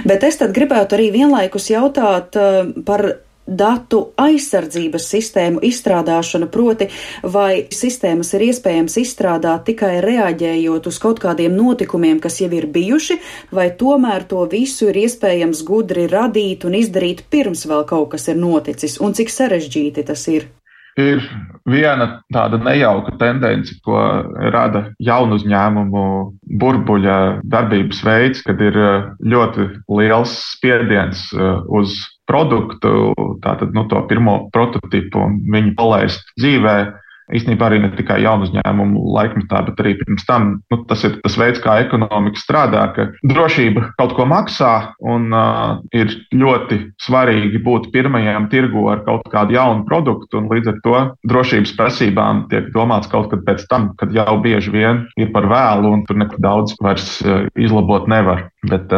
Bet 0.08 0.26
es 0.28 0.40
tad 0.42 0.52
gribētu 0.56 0.98
arī 0.98 1.12
vienlaikus 1.16 1.70
jautāt 1.72 2.36
uh, 2.36 2.68
par 2.86 3.06
datu 3.48 4.02
aizsardzības 4.20 5.08
sistēmu 5.08 5.62
izstrādāšanu, 5.64 6.50
proti, 6.52 6.90
vai 7.24 7.68
sistēmas 7.74 8.34
ir 8.36 8.48
iespējams 8.50 8.98
izstrādāt 9.02 9.64
tikai 9.72 9.94
reaģējot 10.04 10.92
uz 10.92 11.00
kaut 11.00 11.22
kādiem 11.24 11.56
notikumiem, 11.56 12.20
kas 12.24 12.42
jau 12.44 12.52
ir 12.52 12.68
bijuši, 12.74 13.20
vai 13.56 13.70
tomēr 13.80 14.28
to 14.28 14.44
visu 14.52 14.92
ir 14.92 15.02
iespējams 15.06 15.64
gudri 15.68 16.10
radīt 16.12 16.68
un 16.68 16.76
izdarīt 16.78 17.24
pirms 17.32 17.66
vēl 17.72 17.88
kaut 17.88 18.12
kas 18.18 18.28
ir 18.28 18.40
noticis, 18.40 19.00
un 19.00 19.16
cik 19.16 19.32
sarežģīti 19.32 20.08
tas 20.12 20.28
ir? 20.34 20.52
Ir 21.02 21.24
viena 21.68 22.08
tāda 22.34 22.60
nejauka 22.62 23.16
tendence, 23.20 23.76
ko 23.86 24.00
rada 24.54 24.88
jaunu 25.04 25.38
uzņēmumu 25.40 26.04
burbuļa 26.62 27.18
darbības 27.44 28.04
veids, 28.08 28.44
kad 28.48 28.62
ir 28.64 28.78
eh, 28.78 29.10
ļoti 29.34 29.68
liels 30.00 30.36
spiediens 30.54 31.28
eh, 31.36 31.58
uz 31.68 31.98
produktu, 32.28 33.14
tātad 33.44 33.76
nu, 33.76 33.86
to 33.88 34.02
pirmo 34.10 34.48
prototipu 34.56 35.22
un 35.24 35.38
viņu 35.54 35.76
palaist 35.80 36.34
dzīvē 36.40 36.78
īstenībā 37.34 37.68
arī 37.68 37.82
ne 37.84 37.92
tikai 37.96 38.20
jaunu 38.24 38.48
uzņēmumu 38.48 39.04
laikmetā, 39.16 39.64
bet 39.68 39.82
arī 39.84 39.96
pirms 40.00 40.26
tam. 40.28 40.50
Nu, 40.72 40.82
tas 40.90 41.04
ir 41.08 41.18
tas 41.24 41.38
veids, 41.40 41.62
kā 41.64 41.80
ekonomika 41.84 42.40
strādā, 42.40 42.84
ka 42.96 43.10
drošība 43.28 43.92
kaut 44.00 44.16
ko 44.18 44.28
maksā 44.30 44.74
un 45.04 45.30
uh, 45.36 45.80
ir 45.96 46.14
ļoti 46.36 46.80
svarīgi 47.04 47.62
būt 47.64 47.90
pirmajam 47.96 48.50
tirgu 48.52 48.88
ar 48.92 49.04
kaut 49.08 49.28
kādu 49.34 49.58
jaunu 49.58 49.86
produktu. 49.88 50.44
Līdz 50.48 50.72
ar 50.72 50.82
to 50.86 51.04
drošības 51.28 51.76
prasībām 51.80 52.46
tiek 52.52 52.72
domāts 52.76 53.10
kaut 53.12 53.32
kad 53.34 53.44
pēc 53.48 53.66
tam, 53.72 53.92
kad 54.00 54.14
jau 54.16 54.38
bieži 54.44 54.74
vien 54.74 55.06
ir 55.20 55.34
par 55.36 55.50
vēlu 55.50 55.92
un 55.98 56.06
tur 56.08 56.20
neko 56.20 56.40
daudz 56.44 56.78
vairs 56.84 57.18
izlabot 57.58 58.08
nevar. 58.12 58.48
Bet, 58.68 58.92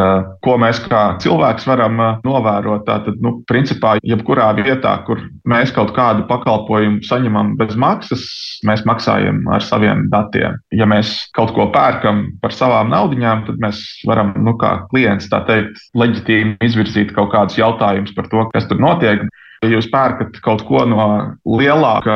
ko 0.44 0.56
mēs 0.60 0.80
kā 0.90 1.02
cilvēks 1.22 1.66
varam 1.68 2.00
novērot, 2.24 2.86
tad, 2.88 3.08
nu, 3.22 3.36
principā, 3.50 3.96
jebkurā 4.06 4.50
vietā, 4.58 4.96
kur 5.06 5.20
mēs 5.48 5.72
kaut 5.76 5.92
kādu 5.96 6.26
pakalpojumu 6.30 7.04
saņemam 7.06 7.54
bez 7.60 7.76
maksas, 7.80 8.24
mēs 8.66 8.84
maksājam 8.88 9.42
ar 9.52 9.64
saviem 9.64 10.08
datiem. 10.12 10.58
Ja 10.74 10.88
mēs 10.90 11.12
kaut 11.36 11.54
ko 11.56 11.68
pērkam 11.74 12.26
par 12.42 12.54
savām 12.56 12.90
naudaiņām, 12.94 13.46
tad 13.48 13.60
mēs 13.62 13.82
varam, 14.08 14.34
nu, 14.40 14.56
kā 14.60 14.76
klients, 14.90 15.30
tā 15.32 15.42
teikt, 15.48 15.78
leģitīmi 15.98 16.58
izvirzīt 16.64 17.14
kaut 17.16 17.32
kādus 17.34 17.60
jautājumus 17.60 18.14
par 18.16 18.30
to, 18.32 18.48
kas 18.54 18.68
tur 18.70 18.82
notiek. 18.82 19.26
Ja 19.60 19.68
jūs 19.74 19.90
pērkat 19.92 20.38
kaut 20.40 20.62
ko 20.64 20.86
no 20.88 21.06
lielāka 21.44 22.14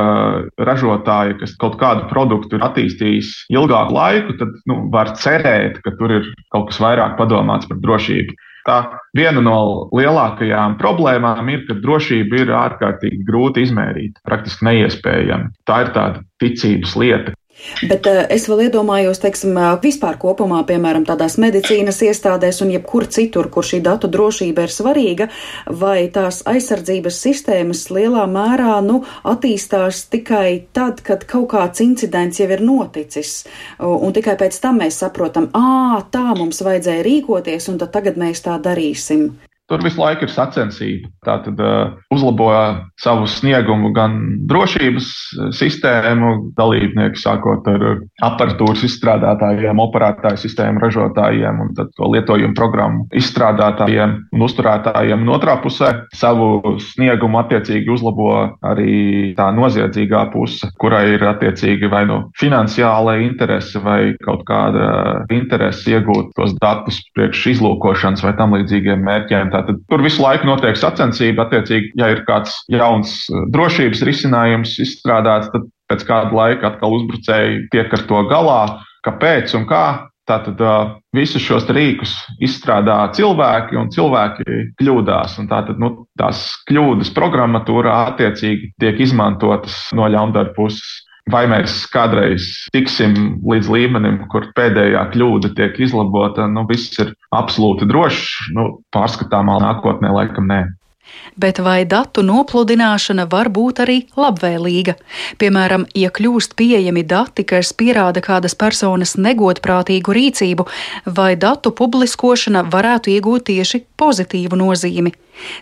ražotāja, 0.64 1.36
kas 1.42 1.52
kaut 1.60 1.76
kādu 1.80 2.06
produktu 2.08 2.56
ir 2.56 2.64
attīstījis 2.64 3.34
ilgāku 3.52 3.92
laiku, 3.92 4.36
tad 4.40 4.54
nu, 4.70 4.78
var 4.94 5.12
cerēt, 5.20 5.82
ka 5.84 5.92
tur 5.98 6.16
ir 6.20 6.30
kaut 6.54 6.70
kas 6.70 6.80
vairāk 6.80 7.18
padomāts 7.20 7.68
par 7.68 7.82
drošību. 7.84 8.38
Tā 8.64 8.78
viena 9.12 9.42
no 9.44 9.58
lielākajām 9.92 10.78
problēmām 10.80 11.50
ir, 11.52 11.66
ka 11.68 11.76
drošība 11.84 12.40
ir 12.40 12.52
ārkārtīgi 12.56 13.20
grūti 13.28 13.66
izmērīt, 13.66 14.16
praktiski 14.24 14.64
neiespējama. 14.70 15.52
Tā 15.68 15.82
ir 15.84 15.92
tāda 15.92 16.24
ticības 16.40 16.96
lieta, 16.96 17.36
Bet 17.88 18.06
uh, 18.10 18.22
es 18.32 18.46
vēl 18.50 18.66
iedomājos, 18.66 19.20
teiksim, 19.22 19.54
uh, 19.56 19.74
vispār 19.82 20.18
kopumā, 20.20 20.60
piemēram, 20.68 21.06
tādās 21.08 21.36
medicīnas 21.40 22.00
iestādēs 22.06 22.60
un 22.64 22.72
jebkur 22.74 23.06
citur, 23.12 23.48
kur 23.52 23.66
šī 23.66 23.80
datu 23.84 24.10
drošība 24.12 24.66
ir 24.66 24.74
svarīga, 24.74 25.28
vai 25.82 26.08
tās 26.14 26.42
aizsardzības 26.50 27.20
sistēmas 27.26 27.86
lielā 27.94 28.26
mērā, 28.30 28.76
nu, 28.84 29.02
attīstās 29.24 30.04
tikai 30.12 30.66
tad, 30.76 31.02
kad 31.06 31.26
kaut 31.30 31.50
kāds 31.54 31.82
incidents 31.84 32.42
jau 32.42 32.50
ir 32.50 32.62
noticis, 32.64 33.42
un 33.78 34.14
tikai 34.14 34.36
pēc 34.40 34.60
tam 34.62 34.82
mēs 34.82 35.00
saprotam, 35.04 35.50
ā, 35.54 36.04
tā 36.14 36.26
mums 36.36 36.62
vajadzēja 36.64 37.06
rīkoties, 37.06 37.70
un 37.72 37.82
tad 37.82 37.94
tagad 37.96 38.20
mēs 38.20 38.44
tā 38.44 38.58
darīsim. 38.62 39.30
Tur 39.64 39.80
visu 39.80 39.96
laiku 39.96 40.26
ir 40.26 40.32
sacensība. 40.32 41.08
Tā 41.24 41.38
tad 41.40 41.60
uh, 41.64 41.94
uzlabo 42.12 42.50
savu 43.00 43.24
sniegumu 43.24 43.94
gan 43.96 44.18
drošības 44.44 45.06
uh, 45.08 45.46
sistēmu 45.56 46.32
dalībnieki, 46.58 47.16
sākot 47.16 47.64
ar 47.72 47.84
aparatūras 48.28 48.82
izstrādātājiem, 48.84 49.80
operētāju 49.86 50.42
sistēmu 50.42 50.82
ražotājiem 50.84 51.62
un 51.64 51.72
to 51.80 52.10
lietojumu 52.12 52.52
programmu 52.58 53.06
izstrādātājiem 53.16 54.18
un 54.36 54.44
uzturētājiem. 54.44 55.24
Un 55.24 55.32
otrā 55.32 55.56
pusē 55.64 55.90
savu 56.12 56.76
sniegumu 56.90 57.40
attiecīgi 57.40 57.88
uzlabo 57.96 58.28
arī 58.68 59.32
tā 59.38 59.48
noziedzīgā 59.56 60.26
puse, 60.34 60.68
kurai 60.76 61.06
ir 61.14 61.24
attiecīgi 61.30 61.88
vai 61.88 62.04
nu 62.10 62.20
finansiāla 62.40 63.16
interese 63.24 63.80
vai 63.80 64.12
kaut 64.28 64.44
kāda 64.44 65.24
interese 65.32 65.96
iegūt 65.96 66.36
tos 66.36 66.52
datus 66.60 67.00
priekš 67.16 67.48
izlūkošanas 67.56 68.28
vai 68.28 68.36
tam 68.36 68.58
līdzīgiem 68.58 69.00
mērķiem. 69.08 69.53
Tātad 69.54 69.78
tur 69.90 70.02
visu 70.02 70.22
laiku 70.24 70.48
notiek 70.48 70.78
sacensība. 70.78 71.46
Attiecīgi, 71.46 71.92
ja 72.00 72.10
ir 72.14 72.24
kāds 72.28 72.56
jauns 72.72 73.20
eh, 73.30 73.44
drošības 73.54 74.02
risinājums 74.08 74.74
izstrādāts, 74.82 75.52
tad 75.54 75.68
pēc 75.92 76.02
kāda 76.08 76.34
laika 76.34 76.72
atkal 76.72 76.98
uzbrucēji 76.98 77.68
tiek 77.74 77.94
ar 77.94 78.04
to 78.08 78.24
galā. 78.32 78.60
Kāpēc 79.06 79.54
un 79.58 79.68
kā? 79.70 79.84
Tātad 80.24 80.56
uh, 80.64 80.94
visus 81.12 81.44
šos 81.44 81.66
rīkus 81.68 82.14
izstrādā 82.40 82.96
cilvēki, 83.12 83.76
un 83.76 83.90
cilvēki 83.92 84.54
kļūdās. 84.80 85.34
Un 85.42 85.50
tātad 85.50 85.76
nu, 85.82 85.90
tās 86.16 86.46
kļūdas 86.70 87.10
programmatūrā 87.12 87.98
attiecīgi 88.14 88.70
tiek 88.80 89.02
izmantotas 89.04 89.76
no 89.92 90.08
ļaundaru 90.08 90.54
puses. 90.56 91.03
Vai 91.32 91.46
mēs 91.48 91.86
kādreiz 91.88 92.46
tiksim 92.74 93.14
līdz 93.48 93.70
līmenim, 93.72 94.18
kur 94.28 94.50
pēdējā 94.56 95.06
kļūda 95.14 95.54
tiek 95.56 95.78
izlabota, 95.80 96.44
nu 96.52 96.66
viss 96.68 96.98
ir 97.00 97.14
absolūti 97.32 97.88
drošs, 97.88 98.50
nu, 98.52 98.66
pārskatāmā 98.92 99.56
nākotnē 99.64 100.12
laikam 100.12 100.50
nē. 100.52 100.60
Bet 101.36 101.58
vai 101.58 101.84
datu 101.84 102.22
nopludināšana 102.22 103.26
var 103.30 103.48
būt 103.50 103.80
arī 103.84 103.96
labvēlīga? 104.18 104.94
Piemēram, 105.40 105.86
ja 105.98 106.12
kļūst 106.14 106.54
pieejami 106.58 107.02
dati, 107.10 107.42
kas 107.48 107.72
pierāda 107.74 108.22
kādas 108.22 108.54
personas 108.54 109.16
negodprātīgu 109.18 110.14
rīcību, 110.14 110.68
vai 111.16 111.34
datu 111.34 111.74
publiskošana 111.74 112.62
varētu 112.70 113.16
iegūt 113.16 113.48
tieši 113.50 113.82
pozitīvu 113.98 114.60
nozīmi? 114.60 115.14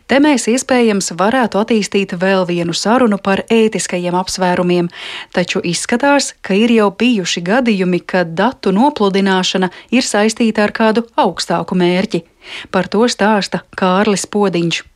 Te 0.06 0.18
mēs 0.20 0.44
iespējams 0.52 1.14
varētu 1.16 1.62
attīstīt 1.62 2.12
vēl 2.20 2.44
vienu 2.44 2.76
sarunu 2.76 3.16
par 3.16 3.40
ētiskajiem 3.48 4.18
apsvērumiem, 4.20 4.92
taču 5.32 5.64
izskatās, 5.64 6.34
ka 6.44 6.52
ir 6.52 6.76
jau 6.76 6.90
bijuši 6.92 7.40
gadījumi, 7.48 8.02
kad 8.04 8.36
datu 8.36 8.74
nopludināšana 8.76 9.72
ir 9.96 10.04
saistīta 10.04 10.68
ar 10.68 10.76
kādu 10.76 11.06
augstāku 11.16 11.80
mērķi. 11.80 12.24
Par 12.68 12.92
to 12.92 13.08
stāsta 13.08 13.64
Kārlis 13.78 14.28
Podiņš 14.28 14.91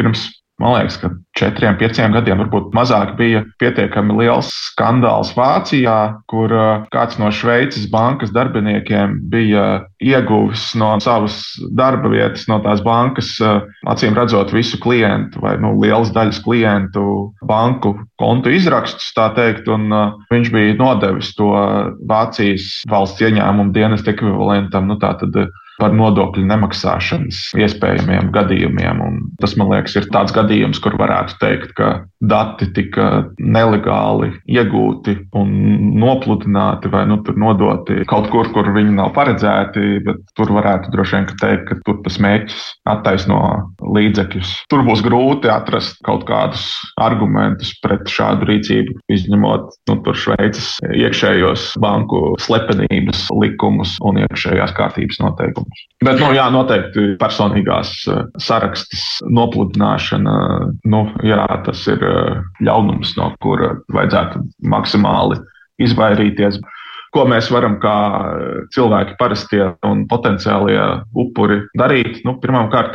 pirms 0.00 0.30
man 0.60 0.74
liekas, 0.76 0.98
ka 1.00 1.08
četriem, 1.38 1.76
pieciem 1.80 2.12
gadiem 2.12 2.40
varbūt 2.42 2.74
mazāk 2.76 3.14
bija 3.18 3.42
pietiekami 3.62 4.18
liels 4.18 4.50
skandāls 4.68 5.32
Vācijā, 5.36 5.96
kur 6.30 6.52
uh, 6.52 6.84
kāds 6.92 7.16
no 7.20 7.30
Šveices 7.32 7.86
bankas 7.90 8.32
darbiniekiem 8.36 9.16
bija 9.32 9.64
ieguvis 10.04 10.66
no 10.80 10.92
savas 11.00 11.38
darba 11.76 12.12
vietas, 12.12 12.44
no 12.50 12.60
tās 12.64 12.84
bankas, 12.84 13.32
uh, 13.40 13.64
acīm 13.88 14.18
redzot, 14.18 14.52
visu 14.52 14.80
klientu 14.84 15.40
vai 15.44 15.56
nu, 15.62 15.72
lielas 15.80 16.12
daļas 16.16 16.42
klientu 16.44 17.06
banku 17.48 17.96
kontu 18.20 18.52
izrakstus, 18.52 19.14
tā 19.16 19.30
teikt, 19.38 19.70
un 19.72 19.88
uh, 19.88 20.12
viņš 20.32 20.52
bija 20.52 20.76
nodevis 20.80 21.32
to 21.38 21.48
Vācijas 22.10 22.82
valsts 22.90 23.24
ieņēmumu 23.24 23.72
dienas 23.76 24.04
ekvivalentam. 24.08 24.90
Nu, 24.90 24.98
par 25.80 25.94
nodokļu 25.96 26.44
nemaksāšanas 26.44 27.40
iespējamiem 27.58 28.30
gadījumiem. 28.34 29.00
Un 29.00 29.20
tas, 29.42 29.56
man 29.58 29.72
liekas, 29.72 29.96
ir 29.98 30.08
tāds 30.12 30.34
gadījums, 30.36 30.80
kur 30.82 30.96
varētu 31.00 31.36
teikt, 31.40 31.74
ka 31.78 31.90
dati 32.20 32.68
tika 32.76 33.08
nelegāli 33.40 34.30
iegūti 34.50 35.16
un 35.38 35.52
nopludināti 36.00 36.90
vai 36.92 37.06
nu, 37.08 37.20
nodoti 37.40 38.04
kaut 38.10 38.28
kur, 38.32 38.50
kur 38.54 38.70
viņi 38.74 38.96
nav 38.98 39.14
paredzēti. 39.16 40.02
Tur 40.36 40.52
varētu 40.54 40.92
droši 40.92 41.16
vien 41.16 41.28
teikt, 41.40 41.66
ka 41.68 41.78
tur 41.86 42.00
tas 42.04 42.18
mērķis 42.22 42.66
attaisno 42.90 43.40
līdzekļus. 43.80 44.52
Tur 44.70 44.84
būs 44.86 45.04
grūti 45.06 45.50
atrast 45.52 46.00
kaut 46.06 46.26
kādus 46.28 46.66
argumentus 47.00 47.72
pret 47.84 48.08
šādu 48.10 48.48
rīcību, 48.50 48.98
izņemot 49.12 49.70
nu, 49.90 49.98
Šveices 50.20 50.74
iekšējos 50.90 51.76
banku 51.80 52.34
slepenības 52.42 53.28
likumus 53.40 53.94
un 54.04 54.20
iekšējās 54.24 54.74
kārtības 54.76 55.20
noteikumus. 55.22 55.84
Bet, 56.04 56.18
nu, 56.20 56.30
jā, 56.36 56.46
noteikti 56.52 57.14
personīgās 57.20 57.92
eh, 58.08 58.22
sarakstas 58.42 59.04
nopludināšana, 59.30 60.34
nu, 60.90 61.00
jā, 61.26 61.44
tas 61.66 61.84
ir 61.90 62.02
eh, 62.06 62.40
ļaunums, 62.66 63.14
no 63.18 63.30
kura 63.42 63.74
vajadzētu 63.94 64.44
maksimāli 64.72 65.40
izvairīties 65.80 66.60
ko 67.14 67.24
mēs 67.28 67.50
varam 67.52 67.76
kā 67.82 67.94
cilvēki, 68.74 69.16
parastie 69.18 69.62
un 69.86 70.04
potenciālie 70.10 70.80
upuri 71.18 71.60
darīt. 71.78 72.20
Nu, 72.26 72.36
Pirmkārt, 72.40 72.94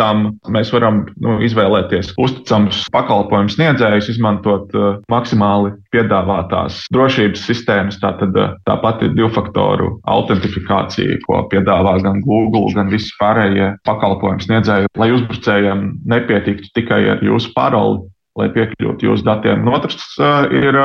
mēs 0.52 0.72
varam 0.74 1.04
nu, 1.22 1.38
izvēlēties 1.46 2.14
uzticamus 2.22 2.84
pakalpojumu 2.96 3.52
sniedzējus, 3.54 4.10
izmantot 4.16 4.74
uh, 4.76 4.98
maksimāli 5.12 5.74
piedāvātās 5.96 6.84
drošības 6.96 7.46
sistēmas. 7.48 8.00
Tātad 8.02 8.36
uh, 8.40 8.56
tā 8.68 8.78
pati 8.84 9.12
divfaktoru 9.16 9.96
autentifikācija, 10.12 11.20
ko 11.28 11.44
piedāvā 11.52 11.98
gan 12.06 12.22
Google, 12.26 12.72
gan 12.76 12.92
visi 12.94 13.12
pārējie 13.20 13.74
pakalpojumu 13.88 14.48
sniedzēji, 14.48 14.92
lai 15.00 15.12
uzbrucējiem 15.16 15.88
nepietiktu 16.12 16.72
tikai 16.80 17.04
ar 17.16 17.24
jūsu 17.26 17.52
paroli, 17.56 18.06
lai 18.40 18.50
piekļūtu 18.56 19.10
jūsu 19.10 19.28
datiem. 19.28 19.64
Un 19.64 19.78
otrs 19.78 20.00
uh, 20.20 20.48
ir 20.52 20.80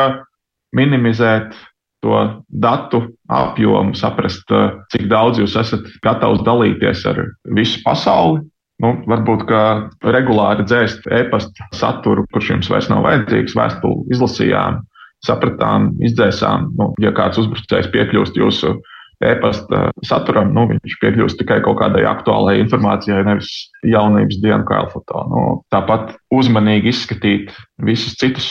minimizēt 0.76 1.56
to 2.04 2.42
datu 2.48 3.02
apjomu, 3.28 3.94
saprast, 3.94 4.44
eh, 4.50 4.76
cik 4.92 5.08
daudz 5.10 5.40
jūs 5.40 5.56
esat 5.60 5.86
gatavs 6.04 6.42
dalīties 6.46 7.04
ar 7.10 7.24
visu 7.56 7.82
pasauli. 7.84 8.46
Nu, 8.80 8.94
varbūt, 9.04 9.44
ka 9.44 9.90
regulāri 10.08 10.64
dzēst 10.64 11.04
e-pasta 11.12 11.66
saturu, 11.76 12.24
kurš 12.32 12.54
jums 12.54 12.70
vairs 12.72 12.88
nav 12.88 13.04
vajadzīgs, 13.04 13.52
vēstuli 13.58 14.14
izlasījām, 14.16 14.80
sapratām, 15.26 15.90
izdzēsām, 16.00 16.70
nu, 16.78 16.94
ja 17.04 17.12
kāds 17.12 17.42
uzbrucējs 17.42 17.90
piekļūst 17.92 18.40
jūsu 18.40 18.78
e-pasta 19.20 19.90
saturam, 20.08 20.54
nu, 20.56 20.64
viņš 20.70 20.96
piekļūst 21.02 21.42
tikai 21.42 21.60
kaut 21.66 21.76
kādai 21.82 22.06
aktuālai 22.08 22.56
informācijai, 22.62 23.20
nevis 23.28 23.50
jaunības 23.84 24.40
dienu 24.40 24.64
kā 24.64 24.80
foto. 24.94 25.26
Nu, 25.28 25.42
tāpat 25.74 26.14
uzmanīgi 26.32 26.88
izskatīt 26.94 27.52
visus 27.84 28.16
citus 28.16 28.48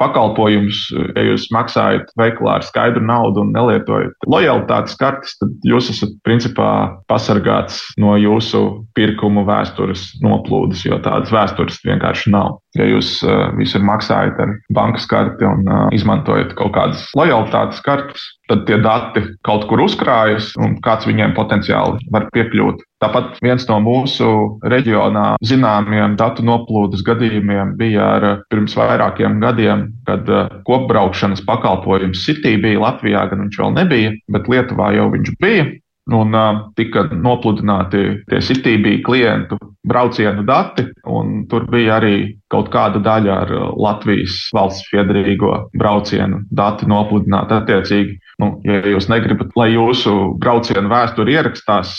pakalpojumus, 0.00 0.82
ja 1.14 1.24
jūs 1.28 1.48
maksājat 1.54 2.10
veikalā 2.18 2.58
ar 2.58 2.66
skaidru 2.66 3.02
naudu 3.04 3.44
un 3.44 3.52
nelietojat 3.54 4.28
lojalitātes 4.30 4.96
kartes, 5.00 5.36
tad 5.40 5.52
jūs 5.68 5.90
esat 5.92 6.14
principā 6.26 6.70
pasargāts 7.10 7.82
no 8.00 8.16
jūsu 8.20 8.62
pirkumu 8.96 9.44
vēstures 9.48 10.06
noplūdes, 10.24 10.84
jo 10.88 11.00
tādas 11.04 11.32
vēstures 11.34 11.80
vienkārši 11.86 12.32
nav. 12.34 12.58
Ja 12.78 12.86
jūs 12.86 13.16
uh, 13.26 13.50
visur 13.58 13.82
maksājat 13.82 14.38
ar 14.40 14.52
bankas 14.74 15.08
karti 15.10 15.46
un 15.46 15.66
uh, 15.66 15.88
izmantojat 15.94 16.54
kaut 16.58 16.74
kādas 16.76 17.08
lojalitātes 17.18 17.82
kartes, 17.82 18.28
tad 18.50 18.66
tie 18.66 18.78
dati 18.82 19.22
kaut 19.46 19.66
kur 19.70 19.84
uzkrājas 19.84 20.50
un 20.60 20.76
kāds 20.84 21.06
viņiem 21.08 21.34
potenciāli 21.36 22.10
var 22.12 22.26
piekļūt. 22.34 22.82
Tāpat 23.00 23.38
viens 23.44 23.64
no 23.70 23.78
mūsu 23.80 24.30
reģionā 24.66 25.38
zināmiem 25.46 26.18
datu 26.20 26.44
noplūdes 26.44 27.04
gadījumiem 27.06 27.76
bija 27.80 28.08
ar 28.18 28.26
pirms 28.52 28.74
vairākiem 28.76 29.38
gadiem, 29.40 29.86
kad 30.08 30.28
kopbraukšanas 30.68 31.44
pakalpojums 31.46 32.26
City 32.26 32.58
bija 32.60 32.82
Latvijā, 32.82 33.24
gan 33.30 33.46
viņš 33.46 33.60
vēl 33.62 33.78
nebija, 33.78 34.12
bet 34.34 34.50
Lietuvā 34.50 34.92
jau 34.98 35.08
viņš 35.14 35.38
bija. 35.40 35.70
Un 36.10 36.34
uh, 36.34 36.62
tika 36.74 37.04
nopludināti 37.12 38.00
tie 38.26 38.40
CTB 38.42 38.96
klientu 39.06 39.58
braucienu 39.88 40.42
dati, 40.44 40.84
un 41.08 41.46
tur 41.48 41.64
bija 41.70 41.96
arī 41.96 42.16
kaut 42.52 42.68
kāda 42.72 43.00
daļa 43.00 43.36
ar 43.44 43.52
Latvijas 43.80 44.36
valsts 44.52 44.88
piedarīgo 44.90 45.52
braucienu 45.78 46.42
dati 46.52 46.88
nopludināti 46.90 47.56
attiecīgi. 47.56 48.18
Nu, 48.40 48.50
ja 48.64 48.80
jūs 48.88 49.08
negribat, 49.12 49.52
lai 49.56 49.70
jūsu 49.74 50.14
braucienu 50.40 50.88
vēsture 50.90 51.32
ierakstās, 51.32 51.98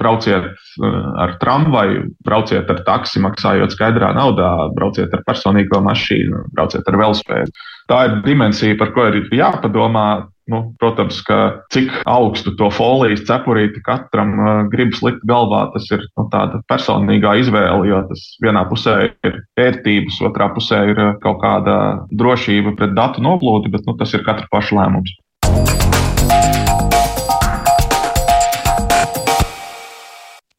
brauciet 0.00 0.50
ar 0.82 1.36
tramvaju, 1.40 2.06
brauciet 2.24 2.70
ar 2.72 2.82
taksi, 2.88 3.22
maksājot 3.24 3.76
skaidrā 3.76 4.12
naudā, 4.16 4.50
brauciet 4.76 5.12
ar 5.16 5.24
personīgo 5.28 5.80
mašīnu, 5.84 6.46
brauciet 6.56 6.88
ar 6.88 7.00
velospēdu. 7.00 7.56
Tā 7.92 8.04
ir 8.08 8.20
dimensija, 8.24 8.76
par 8.80 8.92
ko 8.96 9.08
ir 9.10 9.24
jāpadomā. 9.36 10.06
Nu, 10.50 10.74
protams, 10.78 11.20
ka 11.22 11.62
cik 11.70 11.92
augstu 12.10 12.56
to 12.58 12.66
folijas 12.74 13.22
cepurīti 13.28 13.82
katram 13.86 14.32
uh, 14.34 14.50
gribas 14.72 14.98
likt 15.06 15.22
galvā, 15.28 15.68
tas 15.74 15.86
ir 15.94 16.02
nu, 16.18 16.26
tāda 16.32 16.58
personīgā 16.72 17.36
izvēle, 17.44 17.86
jo 17.86 18.02
tas 18.10 18.24
vienā 18.42 18.64
pusē 18.70 18.96
ir 19.12 19.38
ērtības, 19.62 20.18
otrā 20.26 20.50
pusē 20.56 20.82
ir 20.90 21.02
kaut 21.22 21.38
kāda 21.44 21.76
drošība 22.10 22.74
pret 22.78 22.96
datu 22.98 23.22
noplūdi, 23.22 23.70
bet 23.70 23.86
nu, 23.86 23.94
tas 24.00 24.14
ir 24.18 24.26
katra 24.26 24.50
paša 24.50 24.80
lēmums. 24.80 25.14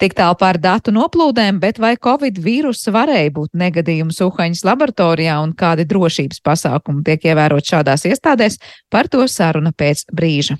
Tik 0.04 0.18
tālu 0.18 0.36
par 0.36 0.58
datu 0.60 0.92
noplūdēm, 0.92 1.62
bet 1.64 1.78
vai 1.80 1.94
Covid 1.96 2.36
vīruss 2.44 2.90
varēja 2.92 3.30
būt 3.38 3.54
negadījums 3.56 4.18
Uhaņas 4.26 4.66
laboratorijā 4.68 5.38
un 5.40 5.54
kādi 5.56 5.86
drošības 5.88 6.44
pasākumi 6.44 7.06
tiek 7.08 7.24
ievērot 7.32 7.64
šādās 7.64 8.04
iestādēs, 8.12 8.60
par 8.92 9.08
to 9.08 9.24
saruna 9.32 9.72
pēc 9.72 10.04
brīža. 10.12 10.60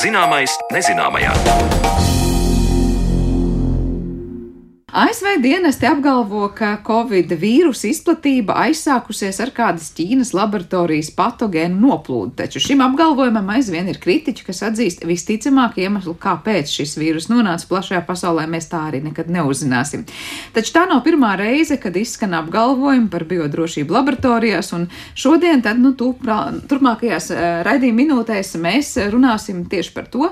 Zināmais 0.00 0.56
nezināmajā. 0.72 1.83
ASV 4.94 5.42
dienesti 5.42 5.88
apgalvo, 5.90 6.44
ka 6.54 6.76
Covid 6.86 7.32
vīrusu 7.34 7.88
izplatība 7.88 8.54
aizsākusies 8.68 9.40
ar 9.42 9.50
kādas 9.50 9.88
Ķīnas 9.96 10.28
laboratorijas 10.36 11.08
patogēnu 11.16 11.80
noplūdu, 11.82 12.36
taču 12.38 12.60
šim 12.62 12.84
apgalvojumam 12.84 13.48
aizvien 13.56 13.88
ir 13.90 13.98
kritiķi, 13.98 14.44
kas 14.46 14.62
atzīst 14.68 15.02
visticamāk 15.02 15.80
iemeslu, 15.82 16.14
kāpēc 16.22 16.70
šis 16.70 16.94
vīrus 17.00 17.26
nonāca 17.26 17.66
plašajā 17.72 18.04
pasaulē, 18.06 18.44
mēs 18.52 18.70
tā 18.70 18.84
arī 18.92 19.00
nekad 19.08 19.32
neuzzināsim. 19.34 20.04
Taču 20.54 20.76
tā 20.76 20.84
nav 20.86 21.02
pirmā 21.02 21.32
reize, 21.42 21.74
kad 21.82 21.98
izskan 21.98 22.38
apgalvojumi 22.38 23.10
par 23.10 23.26
biodrošību 23.32 23.98
laboratorijās, 23.98 24.70
un 24.78 24.86
šodien, 25.18 25.64
tad, 25.66 25.82
nu, 25.82 25.96
turpmākajās 25.98 27.32
eh, 27.34 27.48
raidījuma 27.66 27.98
minūtēs 28.04 28.54
mēs 28.62 28.94
runāsim 29.10 29.66
tieši 29.74 29.96
par 29.98 30.06
to, 30.14 30.30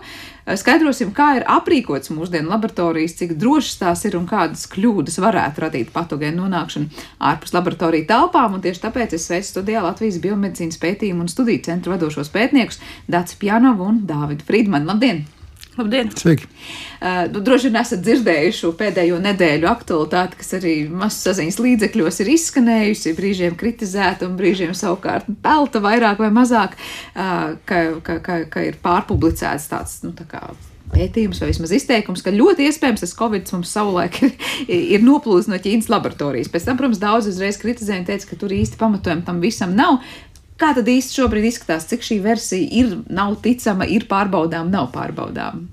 skaidrosim, 0.59 1.13
kā 1.17 1.29
ir 1.39 1.47
aprīkots 1.51 2.13
mūsdienu 2.15 2.51
laboratorijas, 2.53 3.17
cik 3.21 3.37
drošas 3.41 3.79
tās 3.83 4.05
ir 4.09 4.17
un 4.19 4.27
kādas 4.31 4.65
kļūdas 4.73 5.21
varētu 5.23 5.67
radīt 5.67 5.93
patogēnu 5.95 6.45
nonākšanu 6.45 7.05
ārpus 7.33 7.55
laboratoriju 7.57 8.09
telpām. 8.11 8.59
Tieši 8.63 8.85
tāpēc 8.87 9.19
es 9.19 9.29
sveicu 9.29 9.51
studijā 9.53 9.85
Latvijas 9.85 10.19
biomedicīnas 10.23 10.81
pētījumu 10.83 11.27
un 11.27 11.31
studiju 11.33 11.67
centru 11.69 11.95
vadošos 11.95 12.33
pētniekus 12.35 12.83
Dācis 13.11 13.39
Pjanovu 13.43 13.93
un 13.93 14.03
Dāvidu 14.09 14.49
Friedmanu. 14.49 14.91
Labdien! 14.93 15.25
Labdien! 15.77 16.11
Sveiki! 16.13 16.49
Uh, 17.01 17.25
droši 17.33 17.71
vien 17.71 17.79
esat 17.81 18.03
dzirdējuši 18.05 18.73
pēdējo 18.77 19.21
nedēļu 19.25 19.69
aktualitāti, 19.71 20.37
kas 20.43 20.53
arī 20.59 20.75
masasaziņas 20.93 21.59
līdzekļos 21.65 22.21
ir 22.21 22.33
izskanējusi, 22.35 23.15
brīžiem 23.17 23.57
kritizēta 23.59 24.29
un 24.29 24.35
brīžiem 24.37 24.75
savukārt 24.77 25.31
pelta 25.45 25.81
vairāk 25.85 26.21
vai 26.21 26.29
mazāk, 26.35 26.77
uh, 26.77 27.55
ka, 27.65 27.81
ka, 28.05 28.19
ka, 28.27 28.37
ka 28.53 28.67
ir 28.69 28.77
pārpublicēts 28.85 29.71
tāds, 29.73 29.97
nu, 30.05 30.13
tā 30.19 30.29
kā 30.29 30.45
pētījums 30.93 31.41
vai 31.41 31.49
vismaz 31.49 31.73
izteikums, 31.73 32.21
ka 32.21 32.35
ļoti 32.35 32.67
iespējams 32.69 33.01
tas 33.07 33.17
Covid 33.17 33.49
mums 33.55 33.73
savulaik 33.73 34.19
ir, 34.27 34.35
ir 34.69 35.07
noplūdis 35.07 35.49
no 35.49 35.57
Ķīnas 35.57 35.89
laboratorijas. 35.89 36.53
Pēc 36.53 36.69
tam, 36.69 36.77
protams, 36.81 37.01
daudz 37.01 37.31
uzreiz 37.33 37.57
kritizēja 37.63 38.03
un 38.03 38.11
teica, 38.11 38.29
ka 38.29 38.39
tur 38.43 38.53
īsti 38.53 38.77
pamatojumi 38.81 39.25
tam 39.25 39.41
visam 39.41 39.73
nav. 39.79 40.03
Kā 40.63 40.71
tad 40.77 40.87
īsti 40.87 41.19
šobrīd 41.19 41.49
izskatās, 41.49 41.89
cik 41.91 42.05
šī 42.07 42.21
versija 42.23 42.69
ir, 42.83 42.95
nav 43.11 43.35
ticama, 43.43 43.89
ir 43.91 44.07
pārbaudām, 44.11 44.71
nav 44.71 44.93
pārbaudām? 44.95 45.65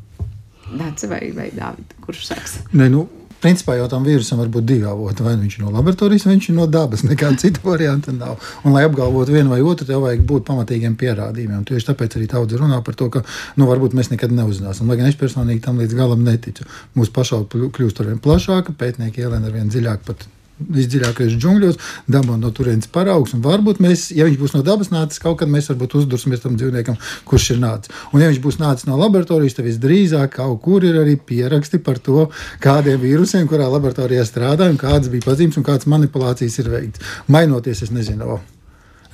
Dāca 0.69 1.09
vai, 1.11 1.27
vai 1.35 1.51
Dāvida, 1.53 1.97
kurš 2.01 2.23
sāks? 2.31 2.55
Ne, 2.73 2.87
nu, 2.89 3.05
Principā 3.39 3.77
jau 3.77 3.85
tam 3.87 4.03
vīrusam 4.03 4.41
var 4.41 4.49
būt 4.51 4.65
divi 4.67 4.83
avoti. 4.83 5.23
Vai 5.23 5.37
nu 5.37 5.45
viņš 5.45 5.53
ir 5.55 5.61
no 5.63 5.69
laboratorijas, 5.71 6.25
vai 6.27 6.33
viņš 6.33 6.47
ir 6.49 6.55
no 6.57 6.65
dabas. 6.67 7.05
Nekāda 7.07 7.39
cita 7.39 7.61
varianta 7.63 8.11
nav. 8.11 8.41
Un, 8.65 8.73
lai 8.75 8.81
apgalvotu 8.83 9.31
vienu 9.31 9.53
vai 9.53 9.61
otru, 9.63 9.87
tev 9.87 10.03
vajag 10.03 10.25
būt 10.27 10.43
pamatīgiem 10.49 10.97
pierādījumiem. 10.99 11.61
Tieši 11.69 11.87
tāpēc 11.87 12.17
arī 12.19 12.27
daudz 12.33 12.57
runā 12.59 12.81
par 12.83 12.97
to, 12.99 13.07
ka 13.13 13.21
nu, 13.55 13.69
varbūt 13.69 13.95
mēs 13.95 14.11
nekad 14.11 14.33
neuzzināsim. 14.35 14.91
Lai 14.91 14.99
gan 14.99 15.07
es 15.07 15.15
personīgi 15.21 15.63
tam 15.63 15.79
līdz 15.79 15.95
galam 16.01 16.25
neticu. 16.27 16.67
Mūsu 16.99 17.15
pašvaldība 17.15 17.71
kļūst 17.79 18.03
ar 18.03 18.11
vien 18.11 18.19
plašāka, 18.27 18.75
pētnieki 18.75 19.23
ielēna 19.23 19.47
ar 19.47 19.55
vien 19.55 19.71
dziļāk 19.71 20.03
pat 20.09 20.27
visdziļākajos 20.59 21.37
džungļos, 21.39 21.79
dabū 22.11 22.37
no 22.39 22.51
turienes 22.55 22.89
paraugs. 22.91 23.35
Varbūt 23.39 23.81
mēs, 23.83 24.09
ja 24.15 24.27
viņš 24.27 24.37
būs 24.41 24.55
no 24.57 24.63
dabas 24.65 24.91
nācis, 24.93 25.21
kaut 25.23 25.39
kad 25.41 25.51
mēs 25.51 25.71
varbūt 25.71 25.97
uzdursimies 26.01 26.43
tam 26.43 26.59
dzīvniekam, 26.59 26.99
kurš 27.29 27.53
ir 27.55 27.63
nācis. 27.63 27.95
Un, 28.11 28.23
ja 28.23 28.29
viņš 28.31 28.43
būs 28.43 28.59
nācis 28.61 28.89
no 28.89 28.99
laboratorijas, 28.99 29.57
tad 29.57 29.69
visdrīzāk 29.69 30.37
kaut 30.37 30.61
kur 30.65 30.85
ir 30.85 30.99
arī 31.01 31.17
pieraksti 31.17 31.81
par 31.83 32.01
to, 32.03 32.29
kādiem 32.63 33.01
vīrusiem, 33.01 33.47
kurā 33.49 33.71
laboratorijā 33.71 34.27
strādājam, 34.27 34.79
kādas 34.79 35.11
bija 35.11 35.29
pazīmes 35.29 35.59
un 35.59 35.67
kādas 35.67 35.89
manipulācijas 35.89 36.61
ir 36.63 36.71
veikts. 36.75 37.11
Mainoties, 37.31 37.85
es 37.87 37.93
nezinu 37.95 38.33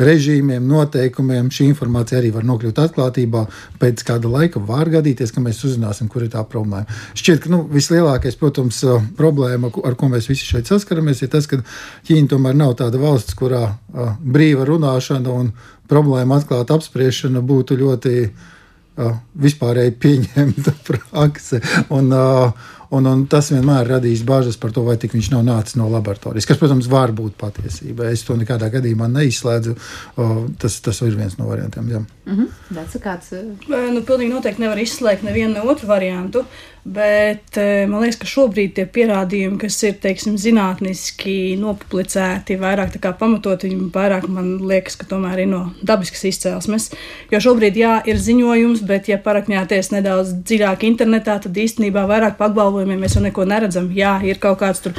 režīmiem, 0.02 0.64
noteikumiem. 0.68 1.50
Šī 1.54 1.70
informācija 1.72 2.20
arī 2.20 2.32
var 2.36 2.46
nokļūt 2.48 2.82
atklātībā. 2.84 3.46
Pēc 3.82 4.04
kāda 4.08 4.32
laika 4.32 4.62
var 4.64 4.90
gadīties, 4.94 5.32
ka 5.36 5.44
mēs 5.44 5.62
uzzināsim, 5.68 6.10
kur 6.12 6.26
ir 6.26 6.32
tā 6.34 6.44
problēma. 6.50 6.86
Šķiet, 7.18 7.44
ka 7.46 7.54
nu, 7.54 7.62
vislielākais, 7.72 8.38
protams, 8.40 8.82
problēma, 9.20 9.72
ar 9.88 9.98
ko 10.00 10.10
mēs 10.12 10.30
visi 10.32 10.48
šeit 10.50 10.72
saskaramies, 10.72 11.24
ir 11.24 11.32
tas, 11.34 11.48
ka 11.50 11.62
Ķīna 12.08 12.34
tomēr 12.36 12.58
nav 12.58 12.76
tāda 12.82 13.00
valsts, 13.02 13.38
kurā 13.38 13.64
uh, 13.72 14.14
brīva 14.20 14.68
runāšana 14.68 15.32
un 15.32 15.54
problēma 15.90 16.40
atklāta 16.42 16.78
apspriešana 16.78 17.44
būtu 17.46 17.78
ļoti 17.80 18.16
uh, 18.26 19.20
vispārēji 19.42 19.98
pieņemta 20.02 20.76
prakse. 20.90 21.62
Un, 21.94 22.12
uh, 22.14 22.74
Un, 22.96 23.08
un 23.10 23.24
tas 23.32 23.50
vienmēr 23.52 23.90
radīs 23.96 24.24
bažas 24.28 24.58
par 24.62 24.74
to, 24.76 24.84
vai 24.88 24.96
viņš 25.00 25.32
nav 25.34 25.44
nācis 25.48 25.78
no 25.80 25.88
laboratorijas. 25.92 26.48
Kas, 26.50 26.60
protams, 26.62 26.90
var 26.92 27.14
būt 27.16 27.36
patiesība. 27.40 28.10
Es 28.14 28.24
to 28.28 28.38
nekādā 28.40 28.70
gadījumā 28.74 29.10
neizslēdzu. 29.12 29.76
O, 30.22 30.30
tas, 30.62 30.80
tas 30.86 31.02
ir 31.06 31.18
viens 31.18 31.38
no 31.40 31.50
variantiem. 31.50 31.90
Jā. 31.92 32.04
Mm 32.26 32.38
-hmm. 32.38 33.02
Kāds. 33.04 33.32
Nu, 33.68 34.02
pilnīgi 34.02 34.34
noteikti 34.34 34.62
nevar 34.62 34.78
izslēgt 34.78 35.24
nevienu 35.24 35.54
no 35.54 35.72
otru 35.72 35.88
variantu. 35.88 36.46
Bet 36.86 37.58
man 37.90 38.04
liekas, 38.04 38.20
ka 38.22 38.28
šobrīd 38.30 38.76
tie 38.78 38.84
pierādījumi, 38.86 39.58
kas 39.58 39.80
ir 39.88 39.96
teiksim, 40.04 40.36
zinātniski 40.38 41.56
nopublicēti, 41.58 42.60
vairāk 42.62 43.00
pamatoti, 43.18 43.72
viņi 43.72 43.88
vairāk 43.96 44.28
man 44.30 44.52
liekas, 44.70 45.00
ka 45.02 45.08
tomēr 45.10 45.42
ir 45.42 45.50
no 45.50 45.64
dabiskas 45.82 46.28
izcelsmes. 46.30 46.92
Jo 47.34 47.42
šobrīd, 47.42 47.80
jā, 47.82 47.96
ir 48.06 48.22
ziņojums, 48.22 48.86
bet, 48.86 49.10
ja 49.10 49.18
parakņāties 49.18 49.90
nedaudz 49.96 50.36
dziļāk 50.46 50.86
internetā, 50.86 51.40
tad 51.42 51.58
īstenībā 51.58 52.06
vairāk 52.06 52.38
apgalvojumiem 52.38 53.02
mēs 53.02 53.18
jau 53.18 53.26
neko 53.26 53.50
neredzam. 53.50 53.90
Jā, 53.90 54.20
ir 54.22 54.38
kaut 54.38 54.62
kāds 54.62 54.86
tur 54.86 54.94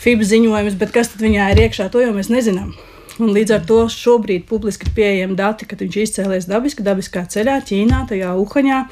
FIB 0.00 0.24
ziņojums, 0.24 0.80
bet 0.80 0.96
kas 0.96 1.12
tad 1.12 1.28
viņā 1.28 1.52
ir 1.52 1.66
iekšā, 1.66 1.90
to 1.92 2.00
jau 2.00 2.16
mēs 2.16 2.32
nezinām. 2.32 2.72
Un 3.20 3.36
līdz 3.36 3.58
ar 3.58 3.62
to 3.68 3.84
šobrīd 3.92 4.48
publiski 4.48 4.88
pieejami 4.96 5.36
dati, 5.36 5.68
ka 5.68 5.76
viņš 5.76 6.02
izcēlēs 6.02 6.48
dabiski, 6.48 6.84
dabiskā 6.84 7.28
ceļā, 7.28 7.60
Ķīnā, 7.68 8.06
tajā 8.08 8.32
Uhaņā. 8.40 8.84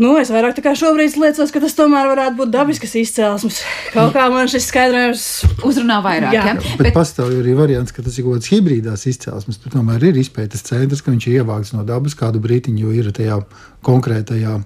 Nu, 0.00 0.14
es 0.16 0.30
vairāk 0.32 0.54
tā 0.56 0.62
kā 0.64 0.72
šobrīd 0.78 1.18
liecos, 1.20 1.50
ka 1.52 1.60
tas 1.60 1.74
tomēr 1.76 2.08
varētu 2.08 2.38
būt 2.38 2.52
dabisks 2.54 2.94
izcelsmes. 2.96 3.60
Kaut 3.92 4.14
kā 4.14 4.30
man 4.32 4.48
šis 4.48 4.70
skaidrojums 4.70 5.24
uzrunā 5.68 5.98
vairāk. 6.04 6.32
Jā, 6.32 6.46
ja? 6.48 6.54
bet, 6.56 6.70
bet 6.80 6.96
pastāv 6.96 7.34
arī 7.34 7.52
variants, 7.58 7.92
ka 7.92 8.04
tas 8.06 8.16
ir 8.16 8.24
kaut 8.24 8.38
kāds 8.38 8.52
hibrīdās 8.54 9.04
izcelsmes. 9.10 9.60
Tomēr 9.66 10.08
ir 10.08 10.20
izpētes 10.22 10.64
centrs, 10.64 11.04
ka 11.04 11.12
viņš 11.12 11.28
ir 11.28 11.42
ievākts 11.42 11.74
no 11.76 11.84
dabas 11.84 12.16
kādu 12.16 12.40
brītiņu, 12.40 12.86
jo 12.86 12.96
ir 12.96 13.10
tajā 13.16 13.42
konkrētajā 13.86 14.56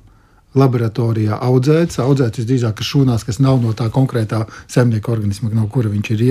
laboratorijā 0.55 1.39
audzēts. 1.43 1.99
Audzēts 2.03 2.43
visdrīzāk 2.43 2.83
šūnās, 2.87 3.27
kas 3.27 3.41
nav 3.43 3.59
no 3.63 3.75
tā 3.75 3.89
konkrētā 3.95 4.45
zemnieka 4.71 5.13
organisma, 5.15 5.51
no 5.55 5.67
kura 5.73 5.91
viņš 5.91 6.13
ir 6.15 6.23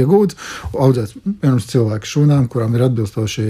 iegūts. 0.00 0.38
Audzēts 0.74 1.14
pirms 1.44 1.70
cilvēku 1.70 2.10
šūnām, 2.16 2.48
kurām 2.50 2.74
ir 2.74 2.88
atbilstoši 2.88 3.46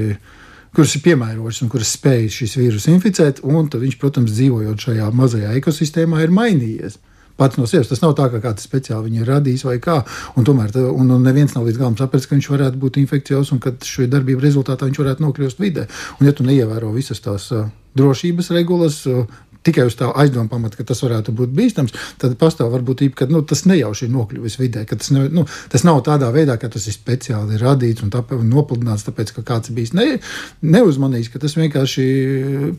kuras 0.76 0.94
ir 0.96 1.04
piemērotas 1.04 1.62
un 1.64 1.72
kuras 1.72 1.92
spēj 1.96 2.28
šis 2.38 2.56
vīrus 2.60 2.88
inficēt, 2.92 3.42
un 3.46 3.68
viņš, 3.72 3.98
protams, 4.00 4.34
dzīvojot 4.36 4.88
šajā 4.88 5.10
mazajā 5.14 5.54
ekosistēmā, 5.60 6.22
ir 6.24 6.34
mainījies. 6.34 6.98
Pats 7.38 7.54
no 7.54 7.68
sevis 7.70 7.86
tas 7.86 8.00
nav 8.02 8.16
tā, 8.18 8.24
ka 8.32 8.40
kāds 8.42 8.64
speciāli 8.66 9.12
viņu 9.12 9.20
ir 9.22 9.28
radījis 9.30 9.62
vai 9.68 9.76
kā. 9.82 10.00
Un 10.34 10.46
tomēr 10.46 10.72
tā, 10.74 10.82
un, 10.90 11.12
un 11.14 11.22
neviens 11.22 11.52
nav 11.54 11.68
līdz 11.68 11.78
galam 11.78 11.94
sapratis, 11.98 12.26
ka 12.26 12.34
viņš 12.34 12.48
varētu 12.50 12.80
būt 12.82 12.98
infekcijos 12.98 13.52
un 13.54 13.60
ka 13.62 13.76
šo 13.86 14.08
darbību 14.10 14.42
rezultātā 14.42 14.88
viņš 14.88 14.98
varētu 15.04 15.22
nokļūt 15.22 15.62
vidē. 15.62 15.86
Un, 16.18 16.26
ja 16.26 16.34
tu 16.34 16.46
neievēro 16.46 16.90
visas 16.96 17.22
tās 17.22 17.46
drošības 17.98 18.50
regulas, 18.56 19.04
tikai 19.68 19.86
uz 19.88 19.96
tā 19.98 20.10
aizdomu 20.22 20.50
pamata, 20.50 20.78
ka 20.78 20.86
tas 20.88 21.02
varētu 21.04 21.34
būt 21.36 21.54
bīstams, 21.56 21.94
tad 22.20 22.36
pastāv 22.40 22.72
varbūtība, 22.74 23.16
ka 23.22 23.28
nu, 23.30 23.42
tas 23.46 23.64
nejauši 23.68 24.08
ir 24.08 24.14
nokļuvis 24.14 24.58
vidē. 24.60 24.84
Tas, 24.88 25.12
ne, 25.14 25.26
nu, 25.32 25.44
tas 25.72 25.84
nav 25.86 26.00
tādā 26.06 26.30
veidā, 26.34 26.58
ka 26.60 26.70
tas 26.72 26.88
ir 26.88 26.96
speciāli 26.96 27.60
radīts 27.60 28.04
un, 28.04 28.12
tāpēc, 28.14 28.42
un 28.42 28.50
nopludināts, 28.52 29.06
tāpēc, 29.08 29.34
ka 29.36 29.44
kāds 29.52 29.72
bijis 29.74 29.94
ne, 29.96 30.08
neuzmanījis, 30.64 31.30
ka 31.32 31.42
tas 31.42 31.56
vienkārši 31.58 32.06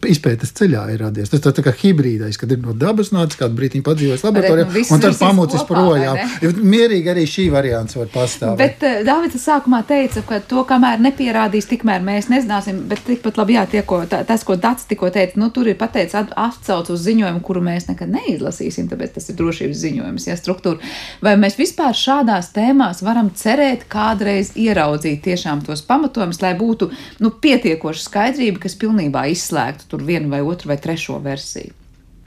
izpētes 0.09 0.53
ceļā 0.57 0.85
ir 0.93 1.03
radies. 1.05 1.31
Tas 1.31 1.43
tā, 1.43 1.53
tā 1.55 1.65
kā 1.65 1.73
hibrīdais, 1.75 2.39
kad 2.39 2.51
ir 2.53 2.61
no 2.63 2.75
dabas 2.77 3.13
nācis 3.15 3.39
kādu 3.39 3.57
brīdi 3.59 3.83
padzīvojis 3.85 4.25
laboratorijā 4.25 4.67
nu, 4.69 4.85
un 4.95 5.03
tad 5.03 5.17
pamocis 5.19 5.65
projām. 5.69 6.19
Mierīgi 6.59 7.13
arī 7.13 7.25
šī 7.29 7.49
variants 7.53 7.97
var 7.97 8.09
pastāvēt. 8.13 8.59
Bet 8.59 8.85
uh, 8.87 9.01
Dāvids 9.07 9.43
sākumā 9.43 9.81
teica, 9.87 10.23
ka 10.27 10.41
to, 10.49 10.63
kamēr 10.69 11.01
nepierādīs, 11.03 11.67
tikmēr 11.69 12.03
mēs 12.05 12.29
nezināsim, 12.31 12.83
bet 12.89 13.03
tikpat 13.07 13.39
labi 13.39 13.57
jā, 13.57 13.65
tie, 13.69 13.83
ko, 13.87 14.01
tā, 14.09 14.21
tas, 14.27 14.45
ko 14.47 14.57
Dats 14.59 14.87
tikko 14.89 15.11
teica, 15.13 15.39
nu, 15.41 15.49
tur 15.53 15.67
ir 15.71 15.77
pateicis 15.79 16.17
atcelt 16.19 16.78
atsauc 16.79 16.95
uz 16.95 17.03
ziņojumu, 17.05 17.41
kuru 17.45 17.61
mēs 17.65 17.87
nekad 17.89 18.11
neizlasīsim, 18.13 18.89
tāpēc 18.91 19.15
tas 19.17 19.29
ir 19.29 19.37
drošības 19.39 19.81
ziņojums, 19.83 20.27
ja 20.29 20.37
struktūra. 20.39 20.91
Vai 21.25 21.35
mēs 21.39 21.57
vispār 21.59 21.97
šādās 21.97 22.51
tēmās 22.55 23.03
varam 23.05 23.31
cerēt 23.35 23.85
kādreiz 23.91 24.53
ieraudzīt 24.59 25.21
tiešām 25.27 25.63
tos 25.67 25.83
pamatojumus, 25.85 26.41
lai 26.43 26.55
būtu 26.59 26.89
nu, 27.23 27.31
pietiekoša 27.31 28.05
skaidrība, 28.05 28.63
kas 28.65 28.77
pilnībā 28.79 29.27
izslēgtu 29.33 29.89
tur 29.91 30.05
vienu 30.05 30.31
vai 30.31 30.41
otru 30.41 30.73
vai 30.73 30.79
trešo 30.81 31.19
versiju? 31.23 31.75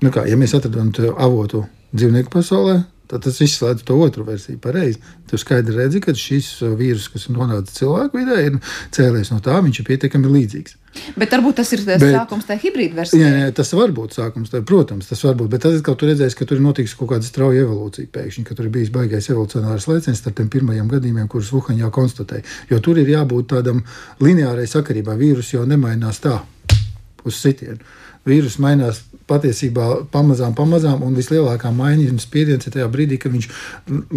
Nu 0.02 0.10
kā, 0.10 0.26
ja 0.26 0.38
mēs 0.38 0.54
atradam 0.58 0.90
avotu 1.16 1.64
dzīvnieku 1.94 2.32
pasaulē, 2.32 2.80
tad 3.12 3.26
tas 3.28 3.40
izslēdz 3.44 3.84
to 3.88 3.96
otru 4.00 4.24
versiju. 4.26 4.58
Pareizi. 4.62 5.00
Tu 5.28 5.40
skaidri 5.40 5.76
redzi, 5.76 6.00
ka 6.04 6.14
šis 6.16 6.54
vīrus, 6.78 7.10
kas 7.12 7.28
ir 7.28 7.36
nonācis 7.36 7.82
cilvēku 7.82 8.20
vidē, 8.20 8.38
ir 8.48 8.60
cēlies 8.94 9.32
no 9.32 9.40
tā, 9.44 9.58
viņš 9.64 9.82
ir 9.82 9.88
pietiekami 9.90 10.32
līdzīgs. 10.32 10.78
Bet 11.16 11.32
varbūt 11.32 11.56
tas 11.56 11.70
ir 11.72 11.80
tas 11.86 12.00
bet, 12.02 12.12
sākums 12.12 12.44
tajā 12.48 12.60
hibrīda 12.66 12.98
versijā. 12.98 13.24
Jā, 13.24 13.46
jā, 13.46 13.52
tas 13.56 13.70
var 13.72 13.94
būt 13.96 14.16
sākums, 14.18 14.50
tā, 14.52 14.60
protams, 14.68 15.08
tas 15.08 15.22
var 15.24 15.38
būt. 15.40 15.48
Bet 15.54 15.64
tad, 15.64 15.78
kad 15.84 15.96
tu 16.00 16.08
redzēsi, 16.08 16.36
ka 16.36 16.46
tur 16.48 16.60
ir 16.60 16.64
noticis 16.66 16.92
kaut 16.98 17.14
kāda 17.14 17.24
strauja 17.24 17.64
evolūcija 17.64 18.12
pēkšņi, 18.12 18.44
ka 18.48 18.56
tur 18.58 18.68
ir 18.68 18.74
bijis 18.74 18.92
baigais 18.92 19.30
evolucionārs 19.32 19.88
lēciens 19.88 20.20
starp 20.20 20.36
tiem 20.40 20.52
pirmajiem 20.52 20.92
gadījumiem, 20.92 21.30
kurus 21.32 21.52
Vuhaņā 21.54 21.88
konstatēja. 21.96 22.44
Jo 22.68 22.80
tur 22.84 23.00
ir 23.00 23.08
jābūt 23.08 23.48
tādam 23.54 23.80
lineārai 24.20 24.68
sakarībai. 24.68 25.16
Vīrus 25.22 25.54
jau 25.54 25.64
nemainās 25.68 26.20
tā 26.24 26.42
uz 27.24 27.40
sitienu. 27.40 27.80
Vīrus 28.28 28.58
mainās 28.62 29.02
patiesībā 29.30 29.86
pamazām, 30.12 30.54
pamazām, 30.56 31.02
un 31.06 31.14
vislielākā 31.16 31.70
maiņa 31.74 32.08
un 32.12 32.20
spiediens 32.22 32.66
ir 32.66 32.74
tajā 32.74 32.88
brīdī, 32.92 33.18
kad 33.22 33.32
viņš 33.34 33.48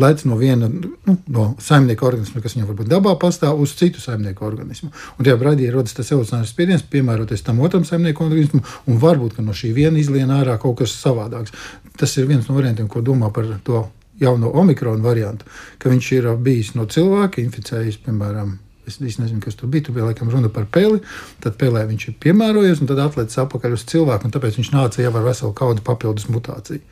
lec 0.02 0.24
no 0.30 0.38
viena 0.40 0.70
nu, 0.70 1.18
no 1.32 1.46
saimnieka 1.62 2.08
organisma, 2.08 2.42
kas 2.44 2.58
viņam 2.58 2.70
varbūt 2.72 2.92
dabā 2.92 3.16
pastāv, 3.22 3.62
uz 3.62 3.76
citu 3.80 4.02
saimnieku 4.04 4.46
organismu. 4.48 4.92
Un 5.18 5.28
tajā 5.28 5.38
brīdī 5.42 5.70
rodas 5.74 5.96
tas 5.98 6.12
evolucionārs 6.12 6.54
spiediens, 6.54 6.86
piemēroties 6.92 7.46
tam 7.46 7.62
otram 7.66 7.86
saimnieku 7.88 8.26
organismam, 8.26 8.66
un 8.90 9.02
varbūt 9.02 9.40
no 9.46 9.56
šī 9.56 9.74
viena 9.78 10.02
izlien 10.02 10.34
ārā 10.34 10.58
kaut 10.62 10.80
kas 10.82 10.96
savādāks. 11.00 11.56
Tas 11.98 12.18
ir 12.18 12.30
viens 12.30 12.50
no 12.50 12.58
variantiem, 12.58 12.90
ko 12.92 13.06
domā 13.06 13.32
par 13.34 13.48
to 13.66 13.88
jauno 14.20 14.52
omikronu 14.62 15.04
variantu, 15.04 15.48
ka 15.80 15.92
viņš 15.92 16.12
ir 16.16 16.30
bijis 16.44 16.76
no 16.76 16.86
cilvēka, 16.90 17.44
inficējis, 17.44 18.00
piemēram, 18.06 18.56
Es, 18.86 19.00
es 19.02 19.18
nezinu, 19.22 19.42
kas 19.44 19.58
tur 19.60 19.72
bija. 19.72 19.88
Tur 19.88 19.98
bija 19.98 20.10
laikam 20.10 20.30
runa 20.32 20.52
par 20.54 20.68
peli. 20.72 21.02
Tad 21.44 21.58
pelē 21.62 21.86
viņš 21.90 22.10
ir 22.10 22.20
piemērojies, 22.26 22.82
un 22.82 22.92
tad 22.92 23.02
atlicis 23.04 23.42
atpakaļ 23.46 23.78
uz 23.78 23.86
cilvēku. 23.90 24.32
Tāpēc 24.34 24.60
viņš 24.62 24.74
nāca 24.76 25.04
jau 25.04 25.14
ar 25.14 25.26
veselu 25.30 25.56
kaudu 25.58 25.86
papildus 25.86 26.30
mutāciju. 26.32 26.84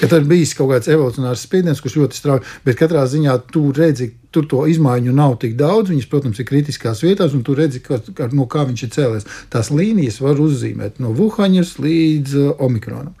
Ka 0.00 0.08
tur 0.10 0.24
bija 0.26 0.46
kaut 0.58 0.72
kāds 0.72 0.88
evolūcionārs 0.90 1.44
spiediens, 1.46 1.80
kurš 1.82 1.94
ļoti 2.00 2.18
strauji, 2.18 2.42
bet 2.66 2.78
katrā 2.78 3.04
ziņā 3.06 3.36
tu 3.54 3.68
redzi, 3.76 4.08
tur 4.34 4.48
to 4.50 4.64
izmaiņu 4.66 5.14
nav 5.14 5.36
tik 5.42 5.54
daudz. 5.60 5.92
Viņas, 5.92 6.08
protams, 6.10 6.40
ir 6.42 6.48
kritiskās 6.48 7.04
vietās, 7.06 7.36
un 7.38 7.44
tu 7.46 7.54
redzi, 7.54 7.80
ka, 7.84 8.00
no 8.34 8.48
kā 8.50 8.66
viņš 8.66 8.82
ir 8.82 8.92
cēlies. 8.96 9.28
Tās 9.52 9.70
līnijas 9.70 10.18
var 10.24 10.42
uzzīmēt 10.42 10.98
no 11.02 11.14
Vuhaņas 11.16 11.76
līdz 11.78 12.36
uh, 12.42 12.50
Omikronam. 12.66 13.14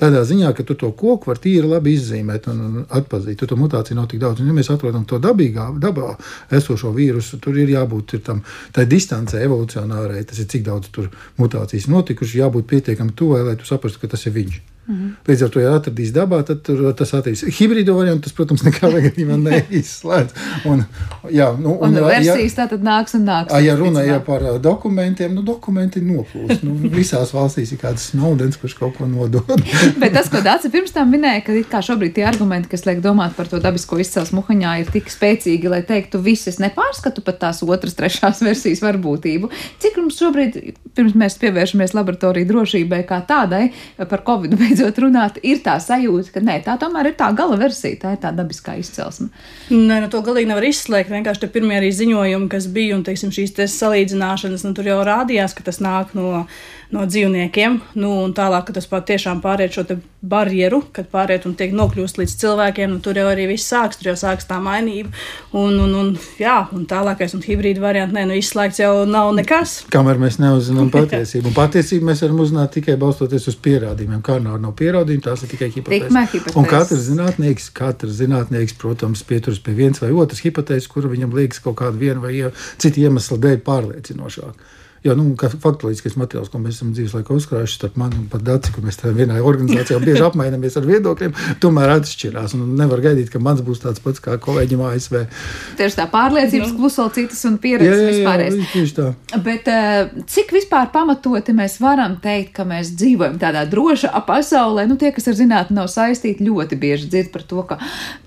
Tādā 0.00 0.24
ziņā, 0.26 0.50
ka 0.56 0.64
tu 0.66 0.74
to 0.74 0.90
koku 0.90 1.30
vari 1.30 1.42
tīri 1.44 1.68
labi 1.70 1.94
izzīmēt 1.94 2.48
un, 2.50 2.60
un 2.66 2.84
atpazīt. 2.98 3.38
Tur 3.38 3.52
to 3.52 3.58
mutāciju 3.60 3.98
nav 4.00 4.08
tik 4.10 4.22
daudz. 4.24 4.42
Un, 4.42 4.50
ja 4.50 4.56
mēs 4.56 4.72
atrodam 4.74 5.06
to 5.06 5.20
dabīgā, 5.22 5.68
dabā 5.78 6.16
esošo 6.58 6.90
vīrusu, 6.96 7.38
tur 7.42 7.62
ir 7.62 7.70
jābūt 7.76 8.18
ir 8.18 8.24
tam, 8.26 8.42
tai 8.74 8.88
distancē 8.90 9.44
evolucionārai. 9.46 10.26
Tas 10.26 10.42
ir 10.42 10.50
cik 10.50 10.66
daudz 10.66 10.90
tur 10.94 11.12
mutācijas 11.38 11.86
notikušas, 11.94 12.40
jābūt 12.42 12.70
pietiekami 12.74 13.14
tuvai, 13.14 13.44
lai 13.46 13.58
tu 13.60 13.70
saprastu, 13.70 14.02
ka 14.02 14.16
tas 14.16 14.26
ir 14.26 14.34
viņš. 14.34 14.62
Mhm. 14.84 15.12
Līdz 15.24 15.42
ar 15.46 15.52
to, 15.52 15.60
ja 15.62 15.70
atradīs 15.78 16.10
dabā, 16.12 16.42
tad 16.44 16.60
tur, 16.66 16.82
tas 16.96 17.14
attīstīs. 17.16 17.56
Hibrīdo 17.56 17.94
variantu 17.96 18.26
tas, 18.26 18.34
protams, 18.36 18.64
nekādā 18.66 19.00
gadījumā 19.06 19.38
neizslēdz. 19.46 20.34
Un, 20.68 20.82
jā, 21.32 21.46
nu, 21.56 21.72
un, 21.78 21.94
un 21.94 22.04
versijas 22.04 22.52
ja, 22.52 22.56
tā 22.58 22.66
tad 22.74 22.84
nāks 22.84 23.16
un 23.16 23.24
nāks. 23.24 23.54
Ja 23.64 23.78
runāja 23.80 24.18
par 24.26 24.44
dokumentiem, 24.60 25.32
nu 25.32 25.44
dokumenti 25.46 26.02
noplūst. 26.04 26.66
Nu, 26.66 26.76
visās 26.92 27.32
valstīs 27.32 27.72
ir 27.72 27.80
kāds 27.80 28.10
snowdens, 28.10 28.58
kurš 28.60 28.76
kaut 28.82 28.98
ko 28.98 29.08
nodod. 29.08 29.54
Bet 30.02 30.12
tas, 30.16 30.28
ko 30.32 30.42
Dācis 30.44 30.72
pirms 30.74 30.92
tam 30.92 31.08
minēja, 31.14 31.46
ka 31.46 31.56
kā 31.72 31.80
šobrīd 31.88 32.16
tie 32.18 32.28
argumenti, 32.28 32.68
kas 32.74 32.84
liek 32.84 33.00
domāt 33.04 33.32
par 33.38 33.48
to 33.48 33.62
dabisko 33.64 33.96
izcelsmu 34.04 34.42
muhaņā, 34.42 34.74
ir 34.82 34.92
tik 34.92 35.08
spēcīgi, 35.12 35.72
lai 35.72 35.80
teiktu, 35.88 36.20
visas 36.24 36.60
nepārskatu 36.60 37.24
pat 37.24 37.40
tās 37.46 37.62
otras, 37.64 37.96
trešās 37.96 38.44
versijas 38.44 38.84
varbūtību. 38.84 39.48
Cik 39.80 39.96
mums 40.02 40.20
šobrīd, 40.20 40.60
pirms 40.92 41.16
mēs 41.16 41.40
pievēršamies 41.40 41.96
laboratoriju 41.96 42.50
drošībai 42.52 43.00
kā 43.08 43.22
tādai, 43.24 43.70
par 43.96 44.24
Covid 44.26 44.58
beidzot 44.74 44.98
runāt, 45.04 45.38
ir 45.46 45.60
tā 45.64 45.76
sajūta, 45.80 46.32
ka 46.34 46.42
nē, 46.42 46.58
tā 46.66 46.74
tomēr 46.80 47.10
ir 47.10 47.16
tā 47.18 47.30
gala 47.36 47.56
versija, 47.60 47.98
tā 48.02 48.14
ir 48.14 48.20
tā 48.22 48.32
dabiskā 48.34 48.76
izcelsme. 48.80 49.30
Nē, 49.70 50.00
nu 50.04 50.10
to 50.10 50.20
galīgi 50.24 50.50
nevar 50.50 50.66
izslēgt. 50.66 51.12
Vienkārši 51.14 51.44
tie 51.44 51.50
pirmie 51.54 51.78
arī 51.78 51.92
ziņojumi, 51.94 52.50
kas 52.52 52.68
bija, 52.74 52.98
un 52.98 53.04
teiksim, 53.06 53.32
šīs 53.34 53.54
salīdzināšanas, 53.74 54.66
nu 54.66 54.74
tur 54.74 54.90
jau 54.90 55.00
rādījās, 55.06 55.54
ka 55.54 55.66
tas 55.66 55.80
nāk 55.84 56.14
no 56.18 56.46
no 56.94 57.04
dzīvniekiem. 57.08 57.80
Nu, 57.98 58.10
un 58.24 58.34
tālāk, 58.36 58.68
kad 58.68 58.78
tas 58.78 58.86
patiešām 58.90 59.42
pāriet 59.44 59.74
šo 59.74 59.84
barjeru, 60.24 60.80
kad 60.94 61.08
pāriet 61.12 61.44
un 61.48 61.56
tiek 61.58 61.74
nokļūst 61.76 62.20
līdz 62.20 62.34
cilvēkiem, 62.40 62.92
nu, 62.94 63.00
tur 63.04 63.18
jau 63.18 63.26
arī 63.28 63.48
viss 63.50 63.68
sāks, 63.68 63.98
tur 64.00 64.12
jau 64.12 64.16
sāks 64.18 64.46
tā 64.48 64.60
mainība. 64.62 65.10
Un, 65.52 65.76
un, 65.82 65.92
un, 65.98 66.12
jā, 66.40 66.56
un 66.74 66.86
tālākais 66.88 67.34
un 67.36 67.42
hibrīda 67.44 67.82
variants, 67.82 68.14
nē, 68.16 68.24
nu, 68.30 68.38
izslēgts 68.38 68.80
jau 68.80 68.92
nav 69.08 69.32
nekas. 69.36 69.76
Kamēr 69.92 70.20
mēs 70.22 70.38
neuzzinām 70.42 70.92
patiesību. 70.94 71.50
Un 71.50 71.56
patiesību 71.56 72.08
mēs 72.10 72.24
varam 72.24 72.44
uzzināt 72.44 72.74
tikai 72.78 72.96
balstoties 73.00 73.50
uz 73.52 73.58
pierādījumiem. 73.66 74.22
Kā 74.24 74.38
nav, 74.42 74.60
nav 74.62 74.76
pierādījumi, 74.78 75.24
tās 75.26 75.44
ir 75.44 75.52
tikai 75.52 75.70
hipotēzes. 75.74 76.54
Un 76.54 76.70
katrs 76.70 77.08
zinātnieks, 77.10 77.68
katrs 77.76 78.16
zinātnieks, 78.22 78.78
protams, 78.80 79.26
pieturas 79.28 79.60
pie 79.64 79.76
viens 79.76 80.00
vai 80.02 80.12
otras 80.14 80.44
hipotēzes, 80.46 80.88
kura 80.92 81.12
viņam 81.12 81.36
liekas 81.36 81.60
kaut 81.64 81.80
kāda 81.82 82.00
viena 82.00 82.22
vai 82.22 82.38
cita 82.80 83.02
iemesla 83.02 83.40
dēļ 83.44 83.60
pārliecinošāka. 83.66 84.72
Jo 85.04 85.12
nu, 85.18 85.34
faktiskais 85.36 86.14
materiāls, 86.16 86.48
ko 86.48 86.58
mēs 86.62 86.78
esam 86.78 86.94
dzīves 86.96 87.12
laikā 87.12 87.34
uzkrājuši, 87.36 87.74
starp 87.76 87.98
mani 88.00 88.16
un 88.22 88.44
Daci, 88.44 88.70
kur 88.72 88.84
mēs 88.86 88.96
vienā 89.04 89.36
organizācijā 89.44 89.98
bieži 90.00 90.24
apmainamies 90.28 90.78
ar 90.80 90.86
viedokļiem, 90.88 91.34
tomēr 91.60 91.92
atšķirās. 91.98 92.54
Un 92.56 92.74
nevar 92.78 93.02
gaidīt, 93.04 93.28
ka 93.32 93.40
mans 93.42 93.60
būs 93.64 93.82
tāds 93.82 94.00
pats 94.04 94.22
kā 94.24 94.38
kolēģim 94.40 94.80
ASV. 94.88 95.18
Tieši 95.76 95.98
tā 95.98 96.06
pārliecības 96.12 96.72
nu. 96.72 96.78
kluso 96.78 97.06
citas 97.12 97.42
un 97.48 97.58
pieredzes 97.60 98.00
vispārējais. 98.14 98.56
Bet 99.44 99.68
eh, 99.72 100.14
cik 100.24 100.54
vispār 100.56 100.88
pamatoti 100.94 101.52
mēs 101.56 101.76
varam 101.84 102.16
teikt, 102.24 102.54
ka 102.56 102.64
mēs 102.68 102.94
dzīvojam 102.96 103.36
tādā 103.42 103.66
drošā 103.68 104.12
pasaulē? 104.24 104.86
Nu, 104.88 104.96
tie, 105.00 105.12
kas 105.12 105.28
ar 105.28 105.38
zinātni 105.38 105.76
nav 105.78 105.92
saistīti, 105.92 106.48
ļoti 106.48 106.80
bieži 106.80 107.10
dzird 107.12 107.32
par 107.34 107.44
to, 107.48 107.66
ka 107.68 107.80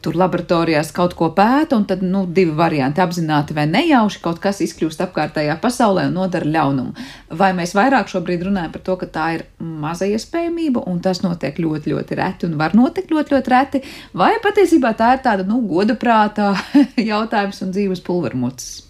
tur 0.05 0.17
laboratorijās 0.19 0.93
kaut 0.93 1.17
ko 1.17 1.31
pēta, 1.33 1.77
un 1.77 1.89
tad 1.89 2.05
nu, 2.05 2.25
divi 2.29 2.53
varianti- 2.57 3.01
apzināti 3.05 3.57
vai 3.57 3.65
nejauši 3.69 4.21
kaut 4.21 4.41
kas 4.45 4.61
izkļūst 4.65 5.05
apkārtējā 5.09 5.57
pasaulē 5.61 6.07
un 6.11 6.17
nodara 6.21 6.45
ļaunumu 6.45 6.66
ļaunumu. 6.67 6.93
Vai 7.37 7.51
mēs 7.57 7.73
vairāk 7.77 8.09
šobrīd 8.11 8.45
runājam 8.47 8.73
par 8.73 8.83
to, 8.85 8.95
ka 8.99 9.09
tā 9.11 9.27
ir 9.37 9.45
maza 9.59 10.07
iespējamība 10.07 10.85
un 10.87 10.99
tas 11.03 11.23
notiek 11.23 11.57
ļoti, 11.59 11.93
ļoti 11.93 12.19
reti 12.19 12.47
un 12.47 12.57
var 12.59 12.75
notikt 12.77 13.11
ļoti, 13.11 13.35
ļoti 13.35 13.53
reti, 13.53 13.83
vai 14.13 14.35
patiesībā 14.43 14.93
tā 14.97 15.15
ir 15.15 15.23
tāda, 15.25 15.47
nu, 15.47 15.61
godaprātā 15.67 16.53
jautājums 17.11 17.63
un 17.63 17.73
dzīves 17.75 18.03
pulvermucis? 18.05 18.86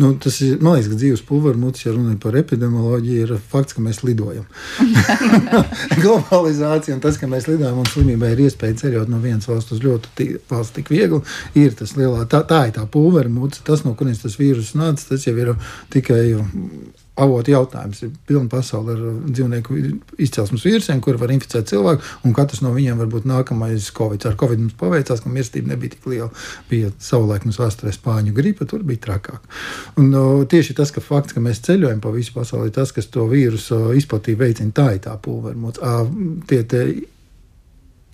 Nu, 0.00 0.14
tas 0.16 0.38
ir, 0.40 0.56
man 0.64 0.78
liekas, 0.78 0.88
ka 0.88 0.96
dzīves 0.96 1.22
pulvermuts, 1.28 1.82
ja 1.84 1.92
runājam 1.92 2.20
par 2.22 2.36
epidemioloģiju, 2.40 3.24
ir 3.26 3.42
fakts, 3.52 3.76
ka 3.76 3.82
mēs 3.84 4.00
lidojam. 4.06 4.46
Globalizācija 6.04 6.96
un 6.96 7.02
tas, 7.04 7.18
ka 7.20 7.28
mēs 7.28 7.48
lidojam 7.50 7.82
un 7.82 7.90
slimībai 7.90 8.32
ir 8.32 8.46
iespēja 8.46 8.78
ceļot 8.84 9.12
no 9.12 9.20
vienas 9.20 9.48
valsts 9.50 9.76
uz 9.76 9.82
ļoti 9.84 10.30
valsts 10.48 10.76
tik 10.78 10.88
viegli, 10.94 11.20
ir 11.60 11.76
tas 11.76 11.92
lielā, 11.98 12.24
tā, 12.30 12.40
tā 12.48 12.62
ir 12.70 12.74
tā 12.78 12.86
pulvermuts, 12.88 13.60
tas, 13.66 13.84
no 13.84 13.92
kurienes 13.98 14.24
tas 14.24 14.38
vīrus 14.40 14.72
nāca, 14.78 15.04
tas 15.12 15.28
jau 15.28 15.36
ir 15.36 15.52
tikai 15.92 16.24
avotu 17.20 17.52
jautājums. 17.52 18.02
Ir 18.04 18.12
pilna 18.28 18.48
pasaule 18.50 18.94
ar 18.94 19.02
dzīvnieku 19.28 19.76
izcelsmes 20.22 20.64
vīrusiem, 20.66 21.02
kur 21.04 21.18
var 21.20 21.32
inficēt 21.34 21.70
cilvēku, 21.72 22.06
un 22.24 22.34
katrs 22.36 22.62
no 22.64 22.72
viņiem 22.74 23.00
var 23.02 23.10
būt 23.12 23.28
nākamais 23.28 23.90
Covid. 23.96 24.26
Ar 24.30 24.38
Covid 24.40 24.62
mums 24.62 24.78
paveicās, 24.80 25.22
ka 25.24 25.32
mirstība 25.32 25.74
nebija 25.74 25.96
tik 25.96 26.08
liela. 26.10 26.30
Bija 26.70 26.92
savulaik 27.02 27.46
mums 27.48 27.60
vēsturē 27.60 27.92
spāņu 27.96 28.34
gripa, 28.36 28.68
tur 28.70 28.84
bija 28.86 29.04
trakāk. 29.08 29.46
Un, 30.00 30.10
o, 30.16 30.26
tieši 30.50 30.76
tas, 30.78 30.94
ka 30.94 31.04
fakts, 31.04 31.36
ka 31.36 31.44
mēs 31.44 31.62
ceļojam 31.66 32.02
pa 32.04 32.14
visu 32.14 32.34
pasauli, 32.36 32.74
tas, 32.74 32.94
kas 32.96 33.10
to 33.12 33.28
vīrusu 33.30 33.90
izplatību 34.00 34.46
veicina. 34.46 34.74
Tā 34.76 34.90
ir 34.96 35.04
tā 35.04 35.16
pulvermots. 35.20 35.82
Tie, 36.48 36.62
tie 36.68 36.84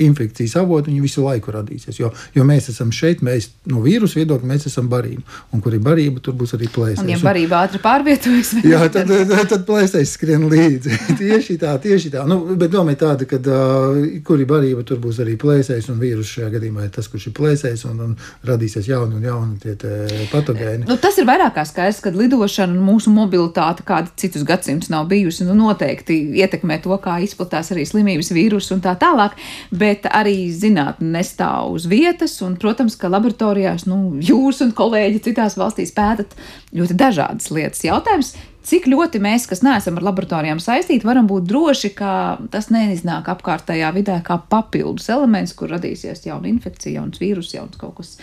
infekcijas 0.03 0.57
avotu, 0.61 0.91
viņi 0.91 1.03
visu 1.05 1.25
laiku 1.25 1.53
radīsies. 1.55 1.99
Jo, 2.01 2.11
jo 2.35 2.45
mēs 2.47 2.69
esam 2.73 2.91
šeit, 2.93 3.23
mēs 3.25 3.49
no 3.71 3.81
vīrusu 3.85 4.21
viedokļa, 4.21 4.49
mēs 4.51 4.69
esam 4.69 4.91
barība. 4.93 5.25
Un 5.57 5.63
kur 5.65 5.75
ir 5.77 5.83
barība, 5.85 6.21
tur 6.25 6.37
būs 6.37 6.53
arī 6.57 6.69
plēsēs. 6.73 7.03
Un, 7.05 7.13
ja 7.15 7.21
barība 7.23 7.63
ātri 7.65 7.81
pārvietojas, 7.85 8.53
jā, 8.67 8.83
tad, 8.93 9.09
tad, 9.31 9.43
tad 9.53 9.65
plēsēs 9.69 10.13
skrien 10.19 10.45
līdzi. 10.53 10.99
tieši 11.23 11.57
tā, 11.63 11.77
tieši 11.83 12.13
tā. 12.13 12.27
Nu, 12.29 12.43
bet 12.59 12.73
doma 12.75 12.93
ir 12.93 13.01
tāda, 13.01 13.29
ka 13.29 13.41
uh, 13.41 14.03
kur 14.27 14.43
ir 14.43 14.51
barība, 14.51 14.85
tur 14.87 15.01
būs 15.03 15.23
arī 15.25 15.39
plēsēs, 15.41 15.89
un 15.93 16.01
vīrus 16.03 16.35
šajā 16.37 16.51
gadījumā 16.59 16.87
ir 16.87 16.93
tas, 16.99 17.09
kurš 17.13 17.31
ir 17.31 17.37
plēsēs, 17.39 17.87
un, 17.89 18.03
un 18.05 18.15
radīsies 18.47 18.91
jauni 18.91 19.17
un 19.17 19.25
jauni 19.27 19.57
tie, 19.63 19.77
tie 19.81 20.29
patogēni. 20.33 20.85
Nu, 20.89 20.99
tas 21.01 21.17
ir 21.21 21.29
vairāk 21.29 21.57
kā 21.57 21.65
skaidrs, 21.69 22.03
ka 22.05 22.13
lidošana 22.13 22.77
un 22.77 22.85
mūsu 22.85 23.13
mobilitāte 23.15 23.87
kādi 23.87 24.13
citus 24.21 24.45
gadsimtus 24.47 24.93
nav 24.93 25.09
bijusi, 25.11 25.47
nu, 25.49 25.57
noteikti 25.57 26.19
ietekmē 26.43 26.79
to, 26.85 26.97
kā 27.03 27.19
izplatās 27.25 27.73
arī 27.75 27.87
slimības 27.89 28.33
vīrusu 28.37 28.77
un 28.77 28.85
tā 28.85 28.97
tālāk. 29.01 29.37
Bet 29.71 29.86
bet 29.87 30.09
arī 30.11 30.49
zinātne 30.51 31.13
nestāv 31.15 31.77
uz 31.77 31.87
vietas, 31.91 32.35
un, 32.43 32.57
protams, 32.61 32.97
ka 32.99 33.11
laboratorijās 33.13 33.87
nu, 33.87 34.19
jūs 34.23 34.63
un 34.65 34.75
kolēģi 34.77 35.23
citās 35.29 35.57
valstīs 35.61 35.95
pētat 35.95 36.35
ļoti 36.77 36.97
dažādas 36.99 37.53
lietas. 37.55 37.85
Jautājums, 37.87 38.33
cik 38.67 38.89
ļoti 38.91 39.21
mēs, 39.23 39.47
kas 39.51 39.63
neesam 39.67 40.01
ar 40.01 40.09
laboratorijām 40.09 40.61
saistīti, 40.63 41.07
varam 41.07 41.29
būt 41.31 41.47
droši, 41.47 41.93
ka 41.99 42.11
tas 42.53 42.71
neiznāk 42.75 43.31
apkārtējā 43.37 43.93
vidē 43.95 44.19
kā 44.27 44.41
papildus 44.51 45.09
elements, 45.15 45.55
kur 45.57 45.71
radīsies 45.77 46.27
jauna 46.27 46.51
infekcija, 46.51 46.99
jauns 47.01 47.23
vīrus, 47.23 47.55
jauns 47.55 47.79
kaut 47.81 48.01
kas. 48.01 48.17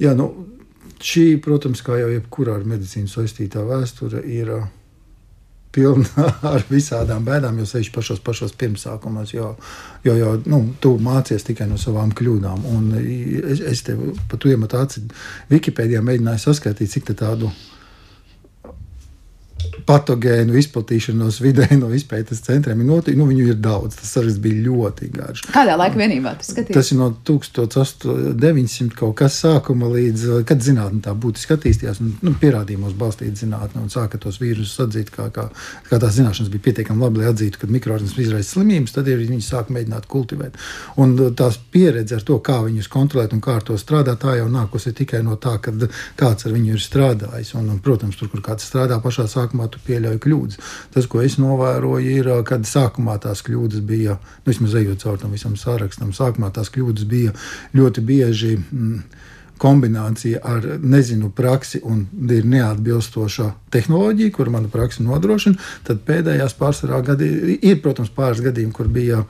Jā, 0.00 0.16
nu, 0.18 0.30
šī, 1.02 1.26
protams, 1.44 1.84
kā 1.84 2.00
jau 2.00 2.08
jebkurā 2.14 2.56
ar 2.60 2.68
medicīnu 2.68 3.10
saistītā 3.12 3.64
vēsture, 3.68 4.24
ir 4.24 4.56
pilna 5.72 6.28
ar 6.54 6.64
visādām 6.70 7.24
bēdām, 7.26 7.58
jo 7.60 7.66
sevišķi 7.68 7.94
pašos, 7.94 8.22
pašos 8.24 8.54
pirmsākumos, 8.60 9.34
jo, 9.34 9.54
jo, 10.06 10.16
jo 10.18 10.36
nu, 10.46 10.62
tu 10.82 10.94
mācies 11.02 11.46
tikai 11.48 11.68
no 11.70 11.80
savām 11.80 12.12
kļūdām. 12.16 12.66
Un 12.76 12.92
es, 13.00 13.62
es 13.72 13.84
tev 13.86 14.04
pat 14.30 14.48
iemetu 14.50 14.80
aci 14.80 15.04
Wikipēdijā, 15.52 16.02
mēģināju 16.04 16.44
saskatīt, 16.46 16.92
cik 16.92 17.12
tādu 17.16 17.50
patogēnu 19.86 20.56
izplatīšanos 20.60 21.40
vidē 21.42 21.68
no 21.80 21.90
izpētes 21.94 22.42
centriem 22.44 22.82
ir 22.82 22.88
noticis. 22.88 23.18
Nu, 23.18 23.26
viņu 23.30 23.48
ir 23.52 23.58
daudz. 23.62 23.96
Tas 24.00 24.12
arī 24.20 24.34
bija 24.44 24.64
ļoti 24.68 25.08
garš. 25.12 25.44
Kādā 25.52 25.76
laika 25.78 25.98
vienībā 26.00 26.34
tas 26.40 26.52
skatījās? 26.52 26.76
Tas 26.76 26.92
ir 26.92 27.00
no 27.00 27.08
1900 27.28 28.96
kaut 28.98 29.16
kas 29.22 29.38
sākuma 29.42 29.90
līdz, 29.92 30.44
kad 30.48 30.62
zinātnē 30.64 31.02
tā 31.06 31.14
būtiski 31.18 31.56
attīstījās. 31.56 32.02
Un, 32.04 32.14
nu, 32.24 32.34
pierādījumos 32.42 32.96
balstīta 32.98 33.42
zinātnē 33.44 33.82
un 33.82 33.92
sāka 33.92 34.20
tos 34.22 34.40
vīrusus 34.42 34.80
atzīt, 34.86 35.12
kā, 35.14 35.28
kā, 35.34 35.48
kā 35.88 36.00
tās 36.02 36.16
zināšanas 36.18 36.52
bija 36.52 36.66
pietiekami 36.68 37.04
labi, 37.06 37.22
lai 37.22 37.32
atzītu, 37.32 37.62
ka 37.62 37.70
mikroorganisms 37.72 38.22
izraisa 38.26 38.56
slimības. 38.56 38.96
Tad 38.96 39.10
ir 39.10 39.22
viņi 39.24 39.40
sāk 39.46 39.72
mēģināt 39.74 40.08
kultivēt. 40.12 40.58
Un 41.02 41.16
tās 41.38 41.58
pieredze 41.72 42.18
ar 42.18 42.26
to, 42.26 42.38
kā 42.44 42.60
viņus 42.66 42.90
kontrolēt 42.92 43.34
un 43.36 43.42
kā 43.44 43.58
ar 43.58 43.66
to 43.66 43.78
strādāt, 43.80 44.22
tā 44.22 44.36
jau 44.38 44.48
nākusi 44.52 44.94
tikai 44.96 45.22
no 45.26 45.38
tā, 45.40 45.56
kad 45.62 45.88
kāds 46.20 46.46
ar 46.46 46.54
viņu 46.54 46.76
ir 46.76 46.82
strādājis. 46.82 47.54
Un, 47.58 47.70
un, 47.72 47.80
protams, 47.82 48.18
tur, 48.18 48.30
kur 48.32 48.44
kāds 48.44 48.66
strādā 48.68 48.98
pašā 49.02 49.26
sākumā, 49.30 49.61
tu 49.70 49.82
pieļauj 49.86 50.20
kļūdas. 50.22 50.60
Tas, 50.94 51.08
ko 51.10 51.22
es 51.24 51.38
novēroju, 51.42 52.14
ir, 52.18 52.30
kad 52.48 52.66
sākumā 52.68 53.18
tās 53.22 53.44
kļūdas 53.46 53.84
bija, 53.86 54.18
nu, 54.18 54.48
vismaz 54.50 54.76
ejot 54.78 55.04
caur 55.04 55.20
tam 55.20 55.34
visam 55.36 55.58
sārakstam, 55.58 56.14
sākumā 56.16 56.52
tās 56.54 56.72
kļūdas 56.72 57.08
bija 57.10 57.34
ļoti 57.76 58.06
bieži. 58.08 58.56
Mm, 58.70 59.02
kombinācija 59.62 60.40
ar 60.42 60.64
nezinu 60.82 61.30
praksi 61.30 61.80
un 61.86 62.02
ir 62.34 62.46
neatbilstoša 62.50 63.48
tehnoloģija, 63.72 64.32
kur 64.34 64.50
mana 64.50 64.70
praksa 64.72 65.04
nodrošina, 65.06 65.58
tad 65.86 66.02
pēdējās 66.08 66.56
pārsvarā 66.58 66.98
gadi 67.06 67.28
ir, 67.60 67.78
protams, 67.84 68.10
pāris 68.16 68.42
gadījumi, 68.42 68.74
kur 68.74 68.90
bija 68.92 69.22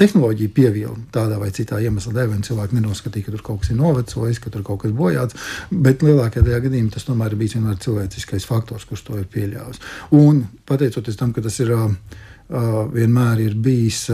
tehnoloģija 0.00 0.52
pievilna 0.54 1.06
tādā 1.14 1.38
vai 1.40 1.52
citā 1.54 1.78
iemesla 1.80 2.16
dēļ, 2.16 2.34
un 2.34 2.44
cilvēki 2.46 2.78
nenoskatīja, 2.80 3.28
ka 3.28 3.36
tur 3.36 3.46
kaut 3.46 3.62
kas 3.62 3.70
ir 3.70 3.78
novecojis, 3.78 4.42
ka 4.42 4.50
tur 4.50 4.66
kaut 4.66 4.82
kas 4.82 4.94
bojāts. 4.96 5.38
Bet 5.70 6.02
lielākajā 6.02 6.44
daļā 6.48 6.60
gadījumā 6.66 6.94
tas 6.96 7.06
tomēr 7.06 7.36
ir 7.36 7.40
bijis 7.40 7.56
vienmēr 7.56 7.78
cilvēciskais 7.86 8.48
faktors, 8.50 8.88
kurš 8.90 9.06
to 9.06 9.22
ir 9.22 9.30
pieļāvis. 9.30 9.82
Un 10.18 10.44
pateicoties 10.66 11.18
tam, 11.20 11.32
ka 11.36 11.46
tas 11.46 11.62
ir 11.62 11.72
vienmēr 12.50 13.46
ir 13.46 13.54
bijis 13.54 14.08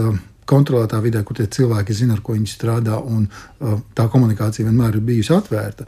kontrolētā 0.47 0.99
vidē, 1.03 1.23
kur 1.27 1.37
tie 1.37 1.47
cilvēki 1.51 1.95
zina, 1.95 2.17
ar 2.17 2.23
ko 2.25 2.37
viņi 2.37 2.51
strādā, 2.51 2.99
un 2.99 3.27
uh, 3.27 3.79
tā 3.97 4.07
komunikācija 4.11 4.67
vienmēr 4.67 4.97
ir 4.99 5.07
bijusi 5.07 5.35
atvērta. 5.35 5.87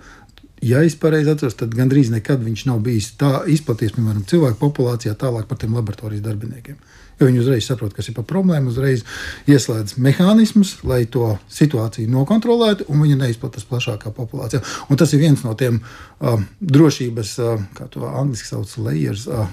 Ja 0.65 0.81
es 0.83 0.97
pareizi 0.99 1.31
atceros, 1.31 1.55
tad 1.55 1.75
gandrīz 1.75 2.09
nekad 2.11 2.41
viņš 2.43 2.65
nav 2.67 2.81
bijis 2.83 3.13
tā 3.19 3.45
izplatīts, 3.47 3.95
piemēram, 3.95 4.25
cilvēku 4.27 4.59
populācijā 4.59 5.13
tālāk 5.19 5.47
par 5.47 5.59
tiem 5.61 5.77
laboratorijas 5.77 6.25
darbiniekiem. 6.25 6.75
Jo 7.19 7.27
viņi 7.27 7.41
uzreiz 7.41 7.65
saprot, 7.67 7.91
kas 7.95 8.07
ir 8.07 8.15
par 8.15 8.25
problēmu, 8.27 8.71
uzreiz 8.71 9.03
ieslēdz 9.51 9.97
mehānismus, 9.99 10.77
lai 10.87 11.01
to 11.11 11.33
situāciju 11.51 12.11
nokontrolētu, 12.11 12.87
un 12.91 13.03
viņa 13.03 13.17
neizplatās 13.19 13.67
plašākā 13.67 14.13
populācijā. 14.15 14.61
Un 14.87 14.99
tas 14.99 15.11
ir 15.15 15.23
viens 15.23 15.43
no 15.43 15.55
tiem 15.59 15.81
uh, 15.81 16.39
drošības, 16.59 17.33
uh, 17.43 17.65
kā 17.75 17.89
to 17.91 18.07
angļuiski 18.07 18.51
sauc, 18.53 18.75
layers, 18.87 19.27
uh, 19.27 19.51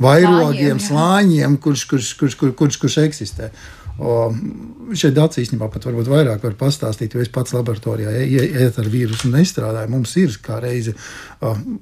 vairogiem, 0.00 0.80
slāņiem, 0.80 1.58
kurš, 1.60 1.84
kurš, 1.92 2.14
kurš, 2.20 2.38
kurš, 2.40 2.56
kurš, 2.60 2.80
kurš 2.84 2.98
eksistē. 3.04 3.50
O, 3.52 3.83
šeit 3.94 5.14
dats 5.14 5.38
īstenībā 5.38 5.68
pat 5.70 5.86
varbūt 5.86 6.08
vairāk 6.10 6.42
var 6.42 6.56
pastāstīt, 6.58 7.14
jo 7.14 7.22
es 7.22 7.30
pats 7.32 7.54
laboratorijā 7.54 8.10
iet 8.26 8.78
ar 8.80 8.88
vīrusu 8.90 9.30
nestrādāju. 9.30 9.92
Mums 9.92 10.16
ir 10.20 10.34
kā 10.42 10.58
reize 10.62 10.96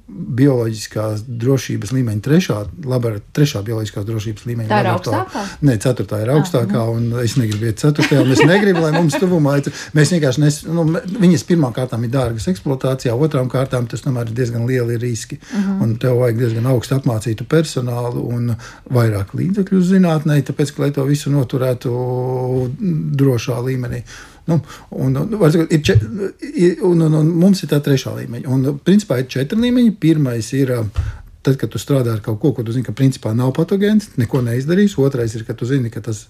bioloģiskās 0.07 1.23
drošības 1.27 1.93
līmeņa 1.95 2.23
trešā, 2.25 2.57
labara, 2.89 3.21
trešā 3.35 3.61
bioloģiskās 3.65 4.05
drošības 4.07 4.47
līmeņa. 4.49 4.69
Tā 4.71 4.79
ir 4.83 4.89
augstākā? 4.91 5.43
Nē, 5.67 5.75
ceturtā 5.83 6.19
ir 6.23 6.31
augstākā, 6.35 6.83
un 6.93 7.07
es 7.23 7.35
negribu 7.39 7.69
iet 7.69 7.81
ceturtajā, 7.83 8.23
un 8.25 8.33
es 8.35 8.43
negribu, 8.43 8.83
lai 8.83 8.91
mums 8.95 9.17
tuvumā 9.21 9.55
ir. 9.61 9.69
Mēs 9.97 10.13
vienkārši, 10.15 10.43
nes, 10.43 10.59
nu, 10.67 10.85
viņas 11.23 11.45
pirmām 11.49 11.75
kārtām 11.75 12.03
ir 12.07 12.13
dārgas 12.13 12.49
eksploatācijā, 12.51 13.15
otrām 13.15 13.51
kārtām 13.51 13.87
tas 13.91 14.03
tomēr 14.05 14.31
ir 14.31 14.37
diezgan 14.41 14.67
lieli 14.69 14.99
riski. 15.01 15.39
Uh 15.39 15.57
mhm. 15.59 15.71
-huh. 15.71 15.83
Un 15.83 15.95
tev 16.01 16.19
vajag 16.19 16.37
diezgan 16.39 16.67
augstu 16.73 16.95
apmācītu 16.97 17.47
personālu 17.49 18.27
un 18.35 18.55
vairāk 18.89 19.33
līdzekļu 19.33 19.81
zinātnē, 19.81 20.41
tāpēc, 20.43 20.75
ka, 20.75 20.83
lai 20.83 20.91
to 20.91 21.03
visu 21.07 21.31
noturētu 21.31 21.91
drošā 23.19 23.59
līmenī. 23.63 24.03
Nu, 24.49 24.59
un, 24.91 25.15
un, 25.15 25.33
ir 25.71 25.83
če, 25.87 25.97
un, 26.83 27.03
un, 27.07 27.19
un 27.21 27.33
mums 27.39 27.63
ir 27.63 27.71
tā 27.71 27.79
trešā 27.83 28.15
līmeņa. 28.17 28.49
Un, 28.51 28.79
principā 28.83 29.21
ir 29.21 29.29
četri 29.31 29.59
līmeņi. 29.63 29.93
Pirmais 30.03 30.49
ir 30.57 30.73
Tad, 31.43 31.57
kad 31.59 31.73
tu 31.73 31.79
strādā 31.81 32.13
ar 32.15 32.21
kaut 32.23 32.37
ko, 32.39 32.53
ko 32.55 32.63
tu 32.63 32.71
zini, 32.71 32.85
ka 32.87 32.93
principā 32.95 33.33
nav 33.35 33.49
patogēns, 33.57 34.13
neko 34.15 34.39
neizdarīs. 34.45 34.95
Otrais 34.95 35.33
ir, 35.35 35.43
ka 35.43 35.55
tu 35.59 35.67
zini, 35.67 35.91
ka 35.91 35.99
tas 36.05 36.21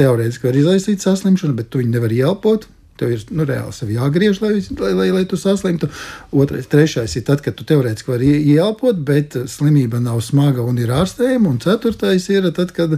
teorētiski 0.00 0.48
var 0.48 0.56
izraisīt 0.56 1.04
saslimšanu, 1.04 1.52
bet 1.58 1.68
tu 1.68 1.82
viņu 1.82 1.92
nevari 1.92 2.22
ielpot. 2.22 2.64
Tev 2.96 3.10
ir 3.10 3.26
nu, 3.34 3.44
reāli 3.44 3.74
sevi 3.74 3.98
jāgriež, 3.98 4.38
lai, 4.40 4.54
lai, 4.78 4.92
lai, 4.96 5.08
lai 5.18 5.24
tu 5.28 5.36
saslimtu. 5.36 5.90
Otrais, 6.32 6.70
trešais 6.70 7.12
ir 7.18 7.26
tad, 7.28 7.42
kad 7.44 7.58
tu 7.58 7.66
teorētiski 7.68 8.14
vari 8.14 8.30
ielpot, 8.54 9.04
bet 9.04 9.36
slimība 9.52 10.00
nav 10.00 10.22
smaga 10.24 10.64
un 10.64 10.80
ir 10.80 10.94
ārstējama. 10.96 11.50
Un 11.50 11.60
ceturtais 11.60 12.30
ir 12.32 12.48
tad, 12.56 12.72
kad 12.72 12.96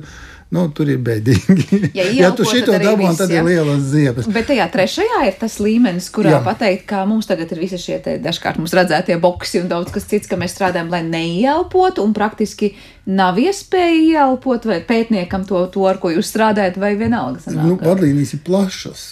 nu, 0.55 0.67
tur 0.75 0.91
ir 0.91 1.01
bēdīgi. 1.03 1.91
Ja, 1.97 2.07
ja 2.21 2.31
tu 2.37 2.47
šito 2.47 2.75
dabū, 2.79 3.09
tad 3.19 3.33
ir 3.35 3.47
lielas 3.47 3.87
ziepes. 3.91 4.29
Bet 4.33 4.49
tajā 4.51 4.67
trešajā 4.73 5.23
ir 5.31 5.39
tas 5.41 5.59
līmenis, 5.63 6.09
kurā 6.15 6.37
jā. 6.37 6.43
pateikt, 6.47 6.87
ka 6.91 7.03
mums 7.09 7.29
tagad 7.31 7.53
ir 7.55 7.63
visi 7.65 7.81
šie 7.81 7.99
te, 8.05 8.19
dažkārt 8.23 8.61
mums 8.61 8.75
redzētie 8.77 9.19
boksi 9.23 9.65
un 9.65 9.71
daudz 9.73 9.95
kas 9.95 10.07
cits, 10.11 10.31
ka 10.31 10.39
mēs 10.41 10.55
strādājam, 10.57 10.93
lai 10.93 11.03
neieelpotu 11.07 12.05
un 12.07 12.15
praktiski 12.17 12.75
nav 13.07 13.39
iespēja 13.39 13.99
ieelpot, 14.03 14.65
vai 14.67 14.81
pētniekam 14.83 15.45
to, 15.47 15.61
to 15.71 15.85
ar 15.87 16.01
ko 16.03 16.11
jūs 16.11 16.27
strādājat, 16.33 16.79
vai 16.83 16.95
vienalga. 16.99 17.43
Sanāk, 17.45 17.69
nu, 17.69 17.77
vadlīnijas 17.79 18.35
ir 18.35 18.43
plašas. 18.47 19.05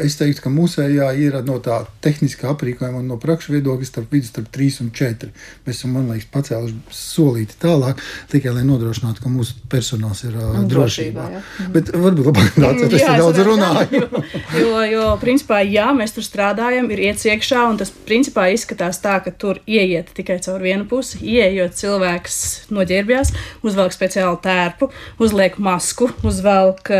Es 0.00 0.16
teiktu, 0.20 0.46
ka 0.46 0.52
mūsējā 0.52 1.10
ir 1.20 1.36
no 1.44 1.58
tā 1.64 1.82
tehniskā 2.04 2.48
aprīkojuma 2.54 3.02
un 3.02 3.10
no 3.12 3.18
prakšu 3.20 3.52
viedokļa 3.52 3.88
starp 3.88 4.16
vidus 4.16 4.32
starp 4.32 4.48
3 4.56 4.80
un 4.86 4.88
4. 4.96 5.28
Mēs 5.66 5.82
esam, 5.82 5.92
man 5.98 6.08
liekas, 6.14 6.30
pacēluši 6.32 6.96
solīti 6.96 7.60
tālāk, 7.60 8.00
tikai 8.32 8.56
lai 8.56 8.64
nodrošinātu, 8.68 9.20
ka 9.20 9.32
mūsu 9.32 9.60
personāls 9.72 10.24
ir 10.24 10.38
uh, 10.38 10.56
drošs 10.64 10.81
drošībā. 10.82 11.26
Jā. 11.32 11.42
Bet 11.74 11.90
varbūt 11.94 12.28
labāk 12.28 12.58
nāciet, 12.60 12.96
es 12.98 13.04
daudz 13.06 13.40
runāju. 13.46 14.02
jo, 14.62 14.82
jo, 14.90 15.06
principā, 15.22 15.60
jā, 15.66 15.88
mēs 15.96 16.14
tur 16.16 16.26
strādājam, 16.26 16.90
ir 16.92 17.04
iets 17.08 17.26
iekšā, 17.28 17.64
un 17.70 17.78
tas 17.80 17.92
principā 18.08 18.48
izskatās 18.52 19.00
tā, 19.02 19.18
ka 19.24 19.32
tur 19.32 19.60
ieiet 19.66 20.12
tikai 20.16 20.38
caur 20.44 20.62
vienu 20.64 20.86
pusi. 20.90 21.22
Ieejot 21.32 21.76
cilvēks 21.78 22.40
noģērbjās, 22.74 23.32
uzvelk 23.66 23.94
speciālu 23.96 24.40
tērpu, 24.42 24.90
uzliek 25.22 25.58
masku, 25.62 26.10
uzvelk 26.26 26.92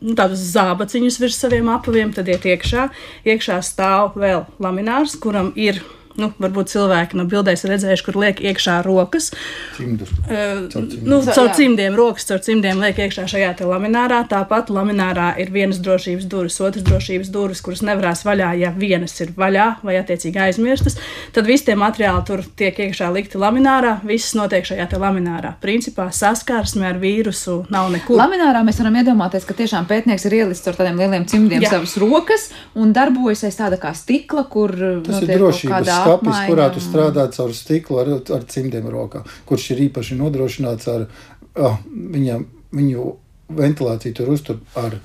nu, 0.00 0.14
tādus 0.18 0.46
zābaciņus 0.54 1.20
virs 1.22 1.40
saviem 1.42 1.68
apaviem, 1.74 2.14
tad 2.14 2.30
iet 2.32 2.46
iekšā. 2.48 2.88
Iekšā 3.28 3.60
stāv 3.66 4.18
vēl 4.20 4.46
laminārs, 4.62 5.18
kuram 5.20 5.52
ir 5.58 5.82
nu, 6.20 6.30
varbūt 6.40 6.72
cilvēki 6.72 7.18
no 7.18 7.26
bildēs 7.30 7.64
redzējuši, 7.68 8.04
kur 8.06 8.18
liek 8.22 8.42
iekšā 8.44 8.78
rokas. 8.86 9.30
Cimdus. 9.76 10.12
Uh, 10.28 10.66
nu, 11.06 11.20
caur 11.26 11.50
cimdiem, 11.56 11.96
rokas 11.98 12.28
caur 12.28 12.42
cimdiem 12.44 12.82
liek 12.82 13.00
iekšā 13.06 13.26
šajā 13.30 13.54
laminārā. 13.64 14.22
Tāpat 14.30 14.70
laminārā 14.74 15.32
ir 15.42 15.52
vienas 15.54 15.80
drošības 15.84 16.28
durvis, 16.30 16.60
otras 16.64 16.84
drošības 16.86 17.30
durvis, 17.34 17.62
kuras 17.64 17.82
nevarēs 17.86 18.24
vaļā, 18.26 18.52
ja 18.60 18.72
vienas 18.76 19.16
ir 19.24 19.34
vaļā 19.36 19.68
vai 19.86 19.96
attiecīgi 20.00 20.42
aizmirstas. 20.46 20.98
Tad 21.34 21.48
visi 21.48 21.68
tie 21.68 21.76
materiāli 21.78 22.24
tur 22.28 22.44
tiek 22.58 22.78
iekšā 22.86 23.10
likti 23.14 23.40
laminārā, 23.40 23.98
viss 24.06 24.36
notiek 24.38 24.66
šajā 24.66 24.88
laminārā. 25.00 25.54
Principā 25.62 26.08
saskarsme 26.14 26.86
ar 26.88 27.00
vīrusu 27.02 27.64
nav 27.74 27.90
nekur. 27.94 28.18
Laminārā 28.20 28.62
mēs 28.66 28.80
varam 28.82 28.98
iedomāties, 29.00 29.46
ka 29.48 29.56
tiešām 29.58 29.88
pētnieks 29.90 30.26
ir 30.28 30.38
ielicis 30.40 30.70
ar 30.70 30.78
tādiem 30.78 31.00
lieliem 31.02 31.26
cimdiem 31.30 31.64
Jā. 31.64 31.74
savas 31.76 31.96
rokas 32.00 32.48
un 32.78 32.94
darbojas 32.96 33.44
aiz 33.48 33.58
tāda 33.58 33.78
kā 33.80 33.94
stikla, 33.96 34.46
kur 34.50 34.74
tas 35.06 35.22
ir 35.24 35.34
drošības 35.34 35.90
skapis, 36.04 36.42
kurā 36.48 36.68
tu 36.74 36.82
strādā 36.84 37.26
caur 37.34 37.54
stiklu 37.56 38.00
ar, 38.02 38.12
ar 38.36 38.46
cimdiem 38.50 38.86
rokā, 38.92 39.24
kurš 39.48 39.72
ir 39.74 39.86
īpaši 39.88 40.18
nodrošināts 40.20 40.90
ar 40.92 41.08
oh, 41.56 41.80
viņam, 41.88 42.46
viņu 42.74 43.08
ventilāciju 43.54 44.16
tur 44.20 44.32
uztur 44.34 44.62
ar 44.78 44.98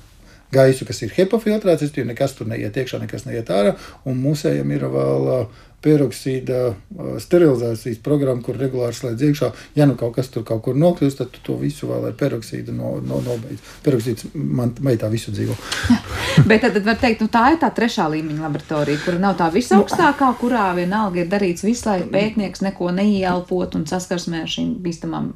gaisu, 0.50 0.86
kas 0.86 1.02
ir 1.04 1.12
HEPA 1.14 1.38
filtrēts, 1.42 1.84
es 1.86 1.92
tur 1.94 2.06
nekas 2.08 2.34
tur 2.34 2.48
neiet 2.50 2.76
iekšā, 2.76 2.98
nekas 3.02 3.26
neiet 3.26 3.50
ārā, 3.54 3.76
un 4.08 4.18
mūsējiem 4.22 4.72
ir 4.74 4.86
vēl 4.90 5.28
uh, 5.30 5.66
peroksīda 5.84 6.74
sterilizācijas 7.22 8.00
programma, 8.04 8.42
kur 8.44 8.58
regulāri 8.60 8.96
slēdz 8.96 9.24
iekšā. 9.28 9.50
Ja 9.78 9.86
nu 9.88 9.96
kaut 10.00 10.16
kas 10.18 10.28
tur 10.32 10.44
kaut 10.48 10.62
kur 10.66 10.76
nokļūst, 10.76 11.20
tad 11.20 11.32
tu 11.34 11.42
to 11.46 11.56
visu 11.60 11.88
vēl 11.88 12.10
ar 12.10 12.16
peroksīdu 12.20 12.74
no, 12.76 12.96
no, 13.04 13.22
nobeidz. 13.24 13.64
Peroksīds 13.84 14.28
man 14.34 14.74
meitā 14.84 15.08
visu 15.12 15.32
dzīvo. 15.34 15.56
Bet 16.50 16.66
tad, 16.66 16.76
var 16.84 17.00
teikt, 17.00 17.24
nu, 17.24 17.30
tā 17.32 17.46
ir 17.54 17.60
tā 17.62 17.72
trešā 17.76 18.10
līmeņa 18.12 18.44
laboratorija, 18.44 19.02
kur 19.06 19.18
nav 19.22 19.38
tā 19.40 19.48
visaugstākā, 19.54 20.30
kurā 20.40 20.70
vienalga 20.76 21.24
ir 21.24 21.32
darīts 21.32 21.64
visu, 21.66 21.88
lai 21.88 22.04
pētnieks 22.12 22.64
neko 22.66 22.92
neieelpot 22.96 23.80
un 23.80 23.88
saskarsmē 23.88 24.44
ar 24.44 24.52
šīm 24.52 24.76
bīstamām 24.84 25.32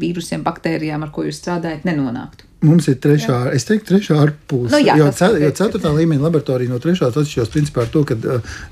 vīrusiem, 0.00 0.42
baktērijām, 0.46 1.06
ar 1.06 1.14
ko 1.14 1.24
jūs 1.28 1.40
strādājat, 1.40 1.86
nenonāktu. 1.88 2.50
Mums 2.64 2.86
ir 2.88 2.96
trešā, 3.02 3.34
jā. 3.48 3.52
es 3.58 3.66
teiktu, 3.68 3.90
trešā 3.90 4.16
ārpuse. 4.22 4.72
Nu, 4.72 4.78
jā, 4.80 4.94
jo, 4.96 5.08
cet, 5.12 5.36
jo 5.42 5.50
ceturtā 5.58 5.90
līmeņa 5.92 6.24
laboratorija 6.24 6.72
no 6.72 6.78
trešās 6.80 7.16
atšķiras 7.20 7.50
principā 7.52 7.84
ar 7.84 7.90
to, 7.92 8.04
ka 8.08 8.16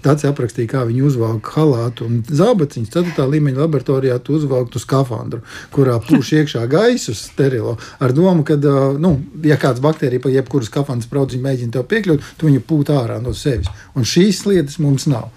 tāds 0.05 0.24
aprakstīja, 0.28 0.70
kā 0.70 0.85
viņi 0.88 1.05
uzvelk 1.11 1.50
halātu 1.57 2.07
un 2.09 2.22
zābaciņus. 2.24 2.92
Ceturtā 2.94 3.26
līmeņa 3.28 3.61
laboratorijā 3.66 4.16
tu 4.24 4.38
uzvelk 4.38 4.72
tu 4.72 4.81
skafandru, 4.81 5.42
kurā 5.74 5.98
pūš 6.07 6.33
iekšā 6.40 6.64
gaisu 6.72 7.14
sterilo 7.18 7.76
ar 8.00 8.16
domu, 8.16 8.46
ka, 8.48 8.57
uh, 8.57 8.96
nu, 8.96 9.18
ja 9.44 9.61
kāds 9.61 9.85
baktērija 9.85 10.24
pa 10.24 10.33
jebkuru 10.33 10.68
skafandras 10.68 11.11
brauciņu 11.12 11.44
mēģina 11.44 11.76
tev 11.76 11.87
piekļūt, 11.92 12.33
tu 12.40 12.48
viņu 12.48 12.64
pūt 12.68 12.94
ārā 12.96 13.20
no 13.20 13.37
sevis. 13.37 13.68
Un 13.92 14.09
šīs 14.09 14.46
lietas 14.48 14.81
mums 14.81 15.09
nav. 15.11 15.28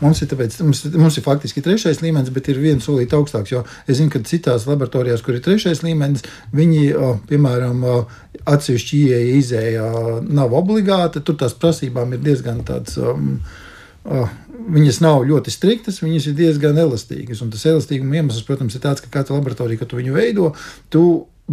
Mums 0.00 0.20
ir, 0.20 0.28
tāpēc, 0.28 0.58
mums, 0.60 0.82
mums 0.92 1.16
ir 1.16 1.24
faktiski 1.24 1.62
trešais 1.64 2.02
līmenis, 2.04 2.32
bet 2.34 2.50
ir 2.52 2.60
viens 2.60 2.84
solīts 2.84 3.16
augstāks. 3.16 3.52
Jo 3.54 3.62
es 3.88 3.96
zinu, 3.96 4.12
ka 4.12 4.20
citās 4.28 4.66
laboratorijās, 4.68 5.22
kur 5.24 5.38
ir 5.38 5.44
trešais 5.44 5.80
līmenis, 5.86 6.26
viņi, 6.56 6.82
piemēram, 7.30 7.84
atsevišķi 8.44 9.04
ieeja, 9.06 9.38
izēja 9.38 9.86
nav 10.26 10.56
obligāta. 10.58 11.24
Tur 11.24 11.38
tās 11.40 11.56
prasībām 11.56 12.12
ir 12.16 12.26
diezgan 12.26 12.60
tāds. 12.68 12.98
Um, 13.00 13.38
Viņas 14.66 15.00
nav 15.02 15.24
ļoti 15.26 15.50
striktas, 15.50 15.98
viņas 16.02 16.28
ir 16.30 16.34
diezgan 16.38 16.78
elastīgas. 16.78 17.40
Un 17.42 17.50
tas 17.50 17.64
elastīguma 17.66 18.20
iemesls, 18.20 18.44
protams, 18.46 18.74
ir 18.74 18.82
tāds, 18.82 19.02
ka 19.02 19.10
katra 19.12 19.34
laboratorija, 19.36 19.80
kad 19.80 19.90
tu 19.90 19.98
viņu 19.98 20.14
veido, 20.14 20.52
tu 20.94 21.02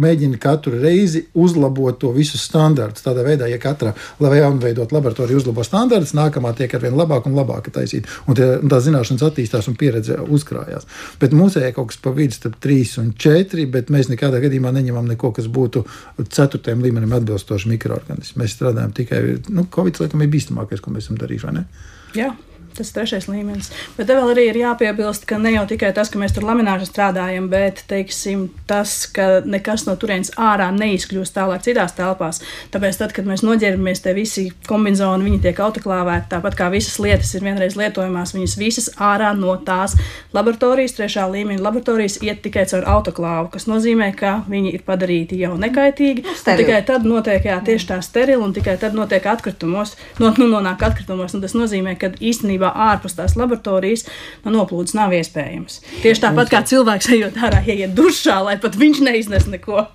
mēģina 0.00 0.38
katru 0.42 0.78
reizi 0.82 1.24
uzlabot 1.38 1.98
to 2.00 2.10
visu 2.14 2.38
standartus. 2.40 3.04
Tādā 3.04 3.24
veidā, 3.26 3.48
ja 3.50 3.58
katra 3.62 3.94
jaunveidot 4.20 4.92
laboratorija 4.94 5.38
uzlabo 5.38 5.64
standartus, 5.66 6.14
nākamā 6.16 6.54
tiek 6.58 6.74
ar 6.74 6.82
vien 6.82 6.96
labāk 6.98 7.28
un 7.28 7.36
labāk 7.38 7.70
taisīt. 7.74 8.08
Un, 8.26 8.38
tie, 8.38 8.48
un 8.58 8.72
tā 8.72 8.80
zināšanas 8.84 9.26
attīstās 9.28 9.68
un 9.70 9.78
pieredze 9.78 10.18
uzkrājās. 10.24 10.88
Bet 11.22 11.36
mūsējā 11.36 11.72
kaut 11.76 11.92
kas 11.92 12.00
pa 12.02 12.14
vidu 12.16 12.36
starp 12.36 12.58
3 12.64 12.96
un 13.02 13.12
4, 13.26 13.68
bet 13.74 13.92
mēs 13.94 14.10
nekādā 14.12 14.42
gadījumā 14.44 14.74
neņemam 14.74 15.12
neko, 15.14 15.34
kas 15.36 15.50
būtu 15.50 15.84
4. 16.24 16.78
līmenim 16.82 17.14
atbilstoši 17.20 17.70
mikroorganisms. 17.76 18.38
Mēs 18.40 18.58
strādājam 18.58 18.94
tikai, 18.96 19.22
nu, 19.54 19.68
Covid 19.74 20.02
laikam 20.02 20.24
ir 20.24 20.34
bīstamākais, 20.34 20.82
ko 20.82 20.94
mēs 20.94 21.06
esam 21.06 21.20
darījuši, 21.22 21.50
vai 21.50 21.56
ne? 21.60 21.68
Jā 22.14 22.34
tas 22.76 22.92
trešais 22.94 23.28
līmenis. 23.30 23.70
Bet 23.98 24.08
te 24.08 24.16
vēl 24.16 24.32
arī 24.34 24.48
ir 24.50 24.60
jāpiebilst, 24.62 25.26
ka 25.28 25.38
ne 25.38 25.54
jau 25.54 25.64
tikai 25.70 25.92
tas, 25.96 26.10
ka 26.10 26.20
mēs 26.20 26.34
tur 26.36 26.46
lamināžu 26.48 26.88
strādājam, 26.88 27.48
bet 27.52 27.84
teiksim, 27.90 28.48
tas, 28.70 29.04
ka 29.14 29.42
nekas 29.44 29.86
no 29.88 29.96
turienes 30.00 30.32
ārā 30.40 30.70
neizkļūst 30.74 31.36
tālāk 31.36 31.64
citās 31.66 31.96
telpās. 31.96 32.40
Tāpēc, 32.74 33.00
tad, 33.00 33.14
kad 33.16 33.28
mēs 33.28 33.44
noģērbamies, 33.46 34.04
tie 34.04 34.16
visi 34.16 34.48
kombinācijas, 34.68 34.92
viņi 34.94 35.40
tiek 35.42 35.60
autoklāvēti, 35.64 36.28
tāpat 36.30 36.56
kā 36.58 36.68
visas 36.72 36.98
lietas 37.02 37.32
ir 37.34 37.44
vienreiz 37.46 37.74
lietojamās, 37.78 38.34
viņas 38.36 38.56
visas 38.60 38.90
ārā 39.00 39.32
no 39.36 39.54
tās 39.64 39.96
laboratorijas, 40.36 40.94
trešā 40.98 41.24
līmeņa 41.32 41.64
laboratorijas 41.64 42.18
iet 42.22 42.42
tikai 42.44 42.66
caur 42.70 42.86
autoklāvu, 42.96 43.50
kas 43.54 43.66
nozīmē, 43.70 44.10
ka 44.18 44.36
viņi 44.50 44.74
ir 44.76 44.84
padarīti 44.86 45.38
jau 45.40 45.54
nekaitīgi. 45.60 46.24
Nu, 46.26 46.56
tikai 46.60 46.80
tad 46.86 47.06
notiek 47.08 47.48
jā, 47.48 47.58
tieši 47.64 47.88
tā 47.90 47.98
sterili 48.04 48.42
un 48.44 48.54
tikai 48.56 48.76
tad 48.80 48.96
notiek 48.96 49.24
atkritumos, 49.30 49.96
no, 50.22 50.32
nu, 50.38 50.48
nonāk 50.52 50.84
atkritumos. 50.86 51.34
Tas 51.44 51.56
nozīmē, 51.56 51.96
ka 52.00 52.12
īstenībā 52.14 52.63
būtībā 52.64 52.72
ārpus 52.90 53.16
tās 53.16 53.36
laboratorijas 53.36 54.06
no 54.44 54.52
noplūdes 54.54 54.94
nav 54.94 55.12
iespējams. 55.12 55.80
Tieši 56.02 56.22
tāpat 56.22 56.50
kā 56.50 56.62
cilvēks 56.64 57.10
ejot 57.12 57.36
ārā, 57.36 57.62
ieiet 57.66 57.94
dušā, 57.94 58.42
lai 58.44 58.56
pat 58.60 58.76
viņš 58.76 59.00
neiznes 59.04 59.46
neko. 59.46 59.86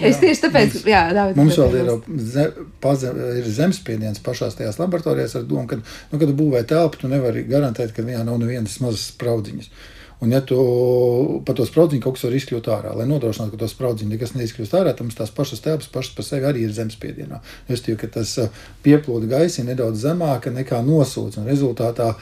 Es 0.00 0.20
tieši 0.20 0.46
tāpēc, 0.46 0.74
mums, 0.74 0.86
jā, 0.88 1.02
David, 1.12 1.36
mums 1.36 1.58
vēl 1.58 1.76
ir, 1.80 1.90
ze, 2.18 2.46
paze, 2.80 3.12
ir 3.38 3.48
zemspiediens 3.48 4.22
pašās 4.24 4.56
tajās 4.58 4.78
laboratorijās 4.80 5.36
ar 5.36 5.44
domu, 5.44 5.66
ka, 5.68 5.80
nu, 6.12 6.20
kad 6.20 6.34
būvē 6.34 6.64
telpu, 6.68 7.02
tu 7.02 7.10
nevari 7.10 7.44
garantēt, 7.48 7.94
ka 7.94 8.04
viņā 8.04 8.24
nav 8.24 8.40
nevienas 8.42 8.80
mazas 8.82 9.10
spraudziņas. 9.12 9.70
Un, 10.22 10.32
ja 10.32 10.40
tu 10.46 10.58
pa 11.44 11.54
to 11.56 11.66
spraudziņu 11.66 12.02
kaut 12.04 12.16
kas 12.16 12.26
var 12.28 12.36
izkļūt 12.38 12.68
ārā, 12.72 12.92
lai 12.96 13.06
nodrošinātu, 13.10 13.54
ka 13.54 13.62
to 13.64 13.68
spraudziņu 13.68 14.14
nekas 14.14 14.34
neizkļūst 14.38 14.76
ārā, 14.78 14.94
tad 14.96 15.10
tās 15.18 15.32
pašas 15.34 15.64
telpas 15.64 15.90
pašas 15.92 16.14
par 16.16 16.28
sevi 16.28 16.48
arī 16.48 16.64
ir 16.64 16.72
zemspiedienā. 16.76 17.40
Es 17.68 17.82
ticu, 17.84 17.98
ka 18.00 18.10
tas 18.18 18.36
pieplūda 18.86 19.28
gaisa 19.34 19.66
nedaudz 19.66 20.06
zemāka 20.06 20.54
nekā 20.54 20.80
nosūdz. 20.86 21.40
Un 21.42 21.50
rezultātā 21.50 22.12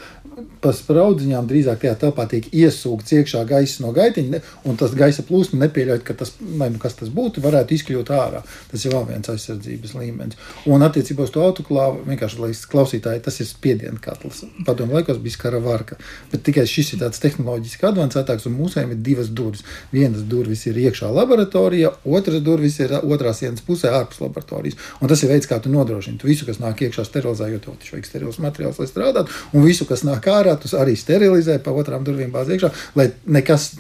pa 0.62 0.72
spraudziņām 0.76 1.48
drīzāk 1.50 1.82
tajā 1.82 1.94
telpā 2.00 2.26
tiek 2.30 2.46
iesūkts 2.54 3.14
iekšā 3.18 3.42
gaisa 3.48 3.82
no 3.84 3.92
gaitiņa, 3.96 4.40
un 4.68 4.78
tas 4.80 4.94
gaisa 4.96 5.24
plūsma 5.26 5.60
nepieļauj, 5.64 6.02
ka 6.06 6.16
tas, 6.18 6.34
lai 6.58 6.70
nu 6.72 6.80
kas 6.82 6.96
tas 6.98 7.10
būtu, 7.12 7.42
varētu 7.44 7.76
izkļūt 7.76 8.12
ārā. 8.14 8.42
Tas 8.70 8.84
ir 8.86 8.94
vēl 8.94 9.06
viens 9.10 9.32
aizsardzības 9.32 9.94
līmenis. 9.98 10.40
Un 10.70 10.84
attiecībā 10.86 11.26
uz 11.26 11.32
to 11.34 11.42
autoklāvu, 11.44 12.04
vienkārši 12.08 12.40
lai 12.42 12.52
klausītāji, 12.72 13.22
tas 13.26 13.40
ir 13.42 13.48
spiediena 13.50 14.00
katls. 14.02 14.44
Padomu 14.66 14.96
laikos 14.96 15.20
bija 15.22 15.36
skara 15.36 15.60
varka, 15.62 15.98
bet 16.32 16.44
tikai 16.46 16.64
šis 16.70 16.94
ir 16.94 17.02
tāds 17.02 17.22
tehnoloģiski 17.22 17.88
advancētāks, 17.90 18.48
un 18.48 18.56
mūsējiem 18.60 18.94
ir 18.94 19.02
divas 19.04 19.32
durvis. 19.34 19.66
Vienas 19.92 20.24
durvis 20.28 20.64
ir 20.70 20.78
iekšā 20.86 21.10
laboratorijā, 21.12 21.92
otras 22.04 22.42
durvis 22.44 22.78
ir 22.80 22.94
otrā 23.02 23.34
sienas 23.36 23.64
pusē 23.66 23.92
ārpus 23.98 24.22
laboratorijas. 24.22 24.78
Un 25.00 25.10
tas 25.12 25.22
ir 25.24 25.32
veids, 25.32 25.50
kā 25.50 25.58
tu 25.62 25.72
nodrošini 25.72 26.20
tu 26.22 26.30
visu, 26.30 26.46
kas 26.48 26.62
nāk 26.62 26.84
iekšā 26.86 27.04
sterilizē, 27.08 27.50
jo 27.52 27.60
taču 27.66 27.96
vajag 27.96 28.08
sterils 28.08 28.40
materiāls, 28.42 28.80
lai 28.80 28.88
strādātu, 28.90 29.34
un 29.52 29.66
visu, 29.66 29.86
kas 29.88 30.04
nāk 30.06 30.21
ārā, 30.30 30.54
tu 30.60 30.70
arī 30.78 30.94
sterilizē 30.98 31.58
pa 31.64 31.74
otrām 31.74 32.04
durvīm 32.06 32.30
bāz 32.34 32.52
iekšā, 32.52 32.70
lai 32.98 33.10
nekas 33.26 33.72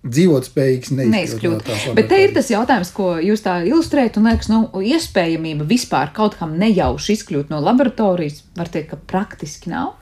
dzīvot 0.00 0.48
spējīgs 0.48 0.94
neizkļūt. 0.96 1.70
No 1.86 1.94
Bet 1.98 2.08
te 2.08 2.18
ir 2.24 2.32
tas 2.36 2.48
jautājums, 2.48 2.92
ko 2.96 3.12
jūs 3.20 3.42
tā 3.44 3.58
ilustrējat, 3.68 4.16
un 4.16 4.30
liekas, 4.30 4.48
nu, 4.52 4.60
iespējamība 4.80 5.66
vispār 5.68 6.14
kaut 6.16 6.38
kam 6.40 6.56
nejauši 6.60 7.18
izkļūt 7.18 7.52
no 7.52 7.60
laboratorijas, 7.64 8.42
var 8.56 8.70
teikt, 8.72 8.94
ka 8.94 9.00
praktiski 9.10 9.72
nav. 9.74 9.98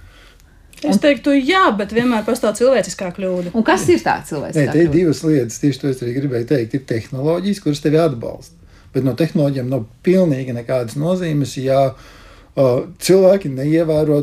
Es 0.87 1.01
teiktu, 1.03 1.33
jā, 1.35 1.65
bet 1.75 1.91
vienmēr 1.91 2.23
pastāv 2.27 2.55
cilvēciskā 2.61 3.11
kļūda. 3.17 3.51
Un 3.59 3.65
kas 3.67 3.89
ir 3.91 3.99
tā 4.05 4.21
cilvēciskā 4.29 4.69
kļūda? 4.69 4.77
Te 4.77 4.85
ir 4.85 4.93
divas 4.93 5.25
lietas, 5.27 5.59
tieši 5.59 5.83
to 5.83 5.91
es 5.91 6.05
arī 6.05 6.15
gribēju 6.21 6.47
teikt. 6.53 6.77
Ir 6.79 6.85
tehnoloģijas, 6.87 7.63
kuras 7.65 7.83
tevi 7.83 7.99
atbalsta. 7.99 8.55
Bet 8.95 9.03
no 9.03 9.17
tehnoloģijām 9.19 9.73
nav 9.73 9.89
pilnīgi 10.07 10.55
nekādas 10.55 10.95
nozīmes, 11.01 11.57
ja 11.59 11.89
uh, 11.91 12.87
cilvēki 13.03 13.51
neievēro 13.57 14.23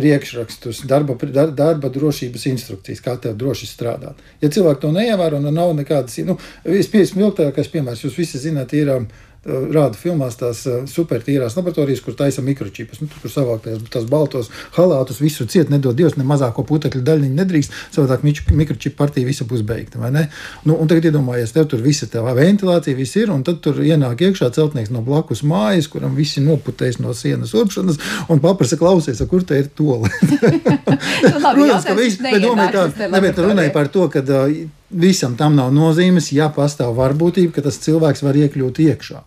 priekšrakstus, 0.00 0.84
darba, 0.88 1.16
darba 1.52 1.90
drošības 1.92 2.46
instrukcijas, 2.50 3.02
kā 3.04 3.16
tev 3.20 3.36
droši 3.40 3.68
strādāt. 3.68 4.20
Ja 4.40 4.50
cilvēki 4.52 4.84
to 4.84 4.92
neievēro, 4.96 5.42
tad 5.44 5.56
nav 5.56 5.74
nekādas, 5.78 6.16
nu, 6.24 6.38
vispilgtākais 6.64 7.72
piemērs, 7.72 8.06
jūs 8.06 8.16
visi 8.20 8.40
zināt, 8.40 8.72
ir 8.76 8.94
um, 8.94 9.08
rāda 9.46 9.96
filmās 9.96 10.36
tās 10.36 10.62
supertīrās 10.90 11.54
laboratorijas, 11.56 12.02
kur 12.04 12.14
taisa 12.16 12.42
mikročipus, 12.44 13.00
nu, 13.00 13.08
tur, 13.08 13.22
kur 13.22 13.32
savākt 13.32 13.68
tās 13.92 14.04
baltos 14.10 14.50
halātus, 14.76 15.20
visu 15.22 15.46
ciet, 15.48 15.70
nedod 15.72 15.96
Dievs, 15.96 16.18
ne 16.20 16.26
mazāko 16.28 16.64
putekļu 16.68 17.00
daļu 17.06 17.30
nedrīkst, 17.38 17.76
savādāk 17.94 18.26
mikročipu 18.26 18.98
partija 18.98 19.28
visa 19.28 19.46
būs 19.48 19.62
beigta, 19.66 20.00
vai 20.02 20.10
ne? 20.12 20.26
Nu, 20.68 20.76
un 20.76 20.90
tagad 20.90 21.08
iedomājies, 21.08 21.54
tev 21.56 21.70
tur 21.72 21.80
visa 21.84 22.08
tā 22.10 22.20
ventilācija, 22.36 22.96
viss 22.98 23.16
ir, 23.16 23.32
un 23.32 23.44
tad 23.46 23.62
tur 23.64 23.80
ienāk 23.80 24.26
iekšā 24.28 24.50
celtnieks 24.56 24.92
no 24.92 25.00
blakus 25.06 25.40
mājas, 25.40 25.88
kuram 25.88 26.18
visi 26.18 26.44
noputēs 26.44 27.00
no 27.00 27.14
sienas 27.16 27.54
urpšanas, 27.56 28.00
un 28.28 28.44
paprasa 28.44 28.76
klausies, 28.80 29.24
kur 29.30 29.46
te 29.46 29.62
ir 29.62 29.72
tole. 29.72 30.12
nu, 30.20 31.40
Protams, 31.40 31.88
ka 31.88 31.96
viss, 31.96 32.20
bet 32.20 32.44
domāju 32.44 32.76
tā, 32.76 33.08
nebēt 33.08 33.40
runāja 33.40 33.72
par 33.72 33.88
to, 33.92 34.04
ka 34.12 34.20
uh, 34.20 34.52
visam 34.90 35.36
tam 35.38 35.56
nav 35.56 35.72
nozīmes, 35.74 36.32
ja 36.36 36.50
pastāv 36.54 36.94
varbūtība, 36.98 37.54
ka 37.56 37.66
tas 37.66 37.80
cilvēks 37.82 38.24
var 38.26 38.38
iekļūt 38.44 38.84
iekšā. 38.90 39.24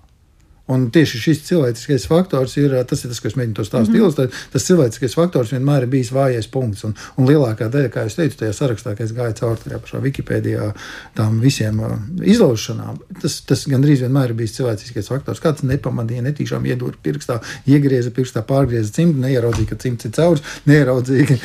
Un 0.74 0.88
tieši 0.93 1.19
šis 1.21 1.43
cilvēciskais 1.47 2.07
faktors 2.09 2.55
ir 2.57 2.74
tas, 2.89 3.03
ir 3.03 3.11
tas 3.13 3.21
kas 3.24 3.36
mēģina 3.38 3.57
to 3.59 3.65
stāstu 3.67 3.93
mm 3.93 4.09
-hmm. 4.09 4.41
Tas 4.53 4.65
cilvēciskais 4.67 5.15
faktors 5.15 5.53
vienmēr 5.53 5.86
ir 5.86 5.89
bijis 5.91 6.11
vājais 6.11 6.47
punkts. 6.51 6.84
Un, 6.84 6.95
un 7.17 7.28
lielākā 7.28 7.69
daļa, 7.69 7.89
kā 7.93 8.05
jau 8.07 8.15
teicu, 8.15 8.38
tajā 8.39 8.53
sarakstā, 8.53 8.95
kas 8.97 9.13
gāja 9.13 9.34
cauri 9.39 9.59
tajā 9.63 9.80
pašā 9.84 10.01
Wikipēdijā, 10.03 10.71
tām 11.15 11.39
visiem 11.41 11.80
uh, 11.80 11.97
izlaušanām, 12.21 12.99
tas, 13.21 13.41
tas 13.41 13.65
gandrīz 13.67 14.03
vienmēr 14.05 14.34
ir 14.34 14.38
bijis 14.39 14.55
cilvēciskais 14.57 15.09
faktors. 15.11 15.41
Kāds 15.43 15.63
nepamanīja, 15.63 16.26
netīšām 16.28 16.65
iedūra 16.65 16.97
pirkstā, 17.03 17.39
iegrieza 17.67 18.11
pirkstā, 18.11 18.43
pārgrieza 18.47 18.91
cimdu, 18.93 19.21
neieraudzīja, 19.26 19.69
ka 19.69 19.80
cimds 19.84 20.05
ir 20.05 20.11
caurs, 20.11 20.43
neieraudzīja, 20.69 21.38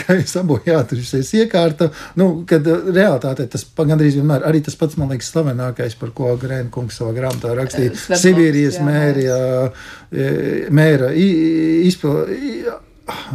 ka 0.00 0.18
ir 0.20 0.26
sabojātušies 0.26 1.34
iekārta. 1.42 1.90
Nu, 2.16 2.44
kad 2.48 2.66
uh, 2.66 2.90
realitātē 2.94 3.48
tas 3.50 3.66
gandrīz 3.76 4.18
vienmēr 4.20 4.46
arī 4.48 4.62
tas 4.64 4.76
pats, 4.78 4.96
man 5.00 5.12
liekas, 5.12 5.30
slavenākais, 5.34 5.96
par 6.00 6.14
ko 6.16 6.34
Grēna 6.40 6.70
kungs 6.72 6.98
savā 7.00 7.14
grāmatā 7.16 7.54
rakstīja. 7.56 7.94
Sibīrija 8.20 8.69
Krievijas 8.78 8.86
mērija, 8.86 10.70
mēra 10.70 11.10
izpildīja 11.16 12.78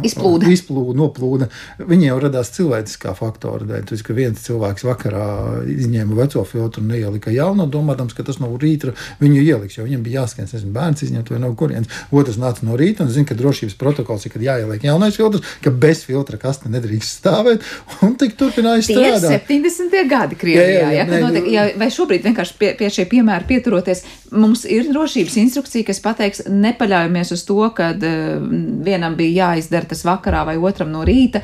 izplūda. 0.06 0.50
izplūda, 0.52 0.96
noplūda. 1.00 1.48
Viņi 1.86 2.08
jau 2.10 2.18
radās 2.22 2.52
cilvēciskā 2.56 3.14
faktora 3.18 3.66
dēļ. 3.68 3.86
Tas, 3.90 4.02
ka 4.06 4.16
viens 4.16 4.42
cilvēks 4.46 4.86
vakarā 4.86 5.26
izņēma 5.72 6.18
veco 6.18 6.44
filtru 6.48 6.82
un 6.84 6.92
neielika 6.94 7.32
jaunu, 7.34 7.66
domādams, 7.70 8.16
ka 8.16 8.24
tas 8.26 8.40
no 8.42 8.50
rīta 8.56 8.94
viņu 9.20 9.42
ieliks, 9.42 9.78
jo 9.78 9.86
viņam 9.86 10.04
bija 10.06 10.22
jāskan, 10.22 10.48
nezinu, 10.50 10.72
bērns 10.74 11.06
izņemt 11.06 11.32
vai 11.32 11.40
no 11.42 11.52
kurienes. 11.58 11.90
Otrs 12.10 12.38
nāca 12.40 12.66
no 12.66 12.76
rīta 12.78 13.06
un 13.06 13.12
zina, 13.12 13.28
ka 13.28 13.38
drošības 13.38 13.76
protokols 13.80 14.26
ir, 14.26 14.34
kad 14.34 14.44
jāieliek 14.44 14.86
jaunais 14.86 15.16
filtrs, 15.18 15.44
ka 15.64 15.72
bez 15.72 16.04
filtra 16.06 16.40
kaste 16.40 16.70
nedrīkst 16.72 17.20
stāvēt. 17.20 17.64
Un 18.06 18.16
tik 18.20 18.36
turpināja 18.38 18.84
strādāt. 18.86 19.46
Tie 19.46 19.58
ir 19.58 19.66
70. 19.66 19.96
gadi 20.10 20.38
Krievijā. 20.38 20.66
Jā, 20.66 20.76
jā, 20.76 20.90
jā, 20.94 21.04
jā, 21.06 21.20
notiek, 21.24 21.48
jā, 21.52 21.66
vai 21.80 21.88
šobrīd 21.92 22.26
vienkārši 22.26 22.56
pie, 22.60 22.72
pie 22.78 22.90
šie 22.92 23.06
piemēra 23.10 23.46
pieturoties, 23.48 24.04
mums 24.34 24.64
ir 24.68 24.90
drošības 24.92 25.38
instrukcija, 25.42 25.86
kas 25.88 26.02
pateiks, 26.04 26.44
nepaļaujamies 26.50 27.32
uz 27.36 27.44
to, 27.48 27.58
ka 27.76 27.92
uh, 27.94 28.46
vienam 28.86 29.16
bija 29.18 29.50
jāizdara 29.66 29.86
izdara 29.86 29.90
tas 29.90 30.04
vakarā 30.06 30.44
vai 30.46 30.56
otram 30.58 30.90
no 30.92 31.04
rīta, 31.04 31.42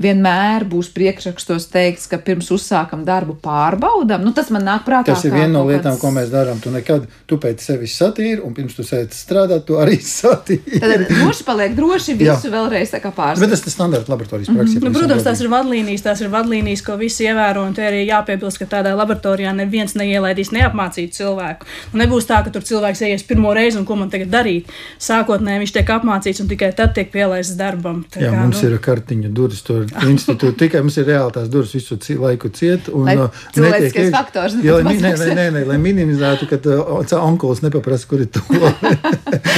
vienmēr 0.00 0.64
būs 0.66 0.88
priekšrakstos 0.94 1.68
teikts, 1.70 2.08
ka 2.10 2.18
pirms 2.22 2.50
uzsākam 2.54 3.04
darbu 3.06 3.36
pārbaudām. 3.42 4.24
Nu, 4.26 4.32
tas 4.34 4.50
man 4.54 4.66
nāk 4.66 4.82
prātā. 4.86 5.12
Tas 5.12 5.24
ir 5.26 5.34
viena 5.34 5.52
no 5.52 5.62
lietām, 5.68 5.94
kāds... 5.94 6.02
ko 6.02 6.10
mēs 6.14 6.32
darām. 6.32 6.58
Tu 6.62 6.72
nekad, 6.74 7.06
tu 7.30 7.38
pēc 7.42 7.62
sevis 7.62 7.94
satīri, 8.00 8.40
un 8.42 8.56
pirms 8.56 8.74
tu 8.74 8.86
sēdi 8.86 9.14
strādāt, 9.14 9.64
tu 9.68 9.78
arī 9.78 10.00
satīri. 10.16 10.80
Tad 10.82 11.06
droši 11.10 11.46
paliek 11.46 11.76
droši 11.78 12.16
visu 12.18 12.50
vēlreiz 12.52 12.94
tā 12.94 13.00
kā 13.04 13.12
pārspēt. 13.14 13.44
Bet 13.44 13.54
tas 13.54 13.62
ir 13.62 13.74
standarta 13.74 14.12
laboratorijas 14.14 14.50
praksē. 14.50 14.74
Mm 14.74 14.80
-hmm. 14.80 14.90
nu, 14.90 14.98
protams, 14.98 15.26
tās 15.28 15.44
ir 15.44 15.50
vadlīnijas, 15.52 16.06
tās 16.08 16.24
ir 16.24 16.32
vadlīnijas, 16.34 16.84
ko 16.86 16.96
visi 16.98 17.28
ievēro, 17.28 17.62
un 17.66 17.74
te 17.74 17.86
arī 17.86 18.02
jāpiebilst, 18.08 18.58
ka 18.58 18.66
tādā 18.76 18.96
laboratorijā 18.98 19.54
neviens 19.54 19.94
neielaidīs 19.94 20.50
neapmācītu 20.50 21.14
cilvēku. 21.20 21.66
Un 21.94 22.00
nebūs 22.02 22.26
tā, 22.26 22.42
ka 22.44 22.50
tur 22.50 22.62
cilvēks 22.62 23.06
ies 23.06 23.22
pirmo 23.22 23.54
reizi, 23.54 23.78
un 23.78 23.84
ko 23.84 23.96
man 23.96 24.10
tagad 24.10 24.28
darīt. 24.28 24.66
Sākotnēji 24.98 25.58
viņš 25.62 25.72
tiek 25.72 25.88
apmācīts, 25.88 26.40
un 26.40 26.48
tikai 26.48 26.72
tad 26.72 26.94
tiek 26.94 27.10
pielaists 27.10 27.56
darbam. 27.56 28.04
Tā 28.10 28.20
Jā, 28.20 28.30
kā, 28.30 28.42
mums 28.42 28.62
nu... 28.62 28.68
ir 28.68 28.78
kartiņa 28.78 29.28
durvis 29.28 29.62
tur 29.62 29.83
institūta. 30.12 30.56
Tikai 30.64 30.82
mums 30.84 30.98
ir 31.00 31.08
reāli 31.10 31.34
tās 31.36 31.50
durvis 31.52 31.74
visu 31.76 31.98
laiku 32.20 32.50
ciet. 32.54 32.90
Un, 32.92 33.08
lai 33.08 33.16
uh, 33.18 33.42
cilvēciskais 33.54 34.08
netiek, 34.08 34.14
faktors. 34.14 34.56
Jā, 34.64 34.78
lai, 34.80 34.96
nē, 34.98 35.14
nē, 35.20 35.30
nē, 35.38 35.46
nē, 35.58 35.64
lai 35.70 35.78
minimizētu, 35.82 36.48
ka 36.50 36.60
uh, 36.62 37.14
onkulis 37.20 37.64
nepaprasa, 37.64 38.08
kur 38.10 38.24
ir 38.24 38.30
to. 38.34 38.42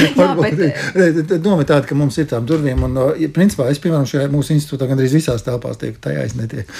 Doma 1.45 1.65
tāda, 1.67 1.83
ka 1.87 1.97
mums 1.97 2.17
ir 2.21 2.29
tām 2.31 2.47
durvīm. 2.47 2.83
Un, 2.87 2.97
uh, 3.01 3.27
principā, 3.33 3.69
es, 3.71 3.81
piemēram, 3.83 4.07
šajā 4.09 4.29
mūsu 4.33 4.55
institūtā 4.55 4.89
gandrīz 4.89 5.15
visās 5.17 5.45
telpās 5.45 5.79
tiek, 5.81 5.97
tajā 6.01 6.25
es 6.27 6.35
netieku. 6.37 6.73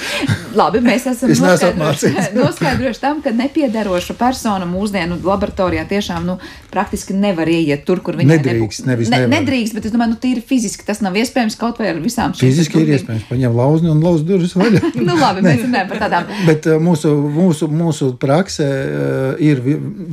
Labi, 0.58 0.82
mēs 0.86 1.08
esam 1.12 1.32
es 1.34 1.42
noskaidrojuši, 1.44 2.14
noskaidrojuši 2.38 3.04
tam, 3.04 3.22
ka 3.26 3.34
nepiedaroša 3.36 4.18
persona 4.20 4.68
mūsdienu 4.70 5.20
laboratorijā 5.26 5.86
tiešām 5.90 6.26
nu, 6.28 6.38
praktiski 6.74 7.16
nevar 7.18 7.50
ieiet 7.52 7.86
tur, 7.88 8.02
kur 8.06 8.18
viņa 8.20 8.38
nedrīkst. 8.38 8.86
Nevis 8.90 9.12
ne, 9.14 9.24
nedrīkst, 9.32 9.78
bet 9.78 9.88
es 9.90 9.94
domāju, 9.94 10.16
nu, 10.16 10.20
tīri 10.22 10.44
fiziski 10.46 10.86
tas 10.88 11.02
nav 11.06 11.18
iespējams 11.20 11.58
kaut 11.60 11.82
vai 11.82 11.92
ar 11.94 12.02
visām 12.04 12.36
šīm. 12.36 12.52
Fiziski 12.52 12.82
ir 12.84 12.94
iespējams 12.98 13.28
paņem 13.38 13.58
lauzni 13.58 13.92
un 13.92 14.02
lauz 14.04 14.24
durvis 14.26 14.56
vaļā. 14.58 14.82
nu, 15.08 15.16
labi, 15.20 15.44
mēs 15.46 15.62
runājam 15.64 15.92
par 15.92 16.02
tādām. 16.04 16.32
Bet 16.48 16.68
uh, 16.70 16.82
mūsu, 16.82 17.14
mūsu, 17.14 17.70
mūsu 17.70 18.10
praksē 18.20 18.68
uh, 18.68 19.44
ir 19.44 19.62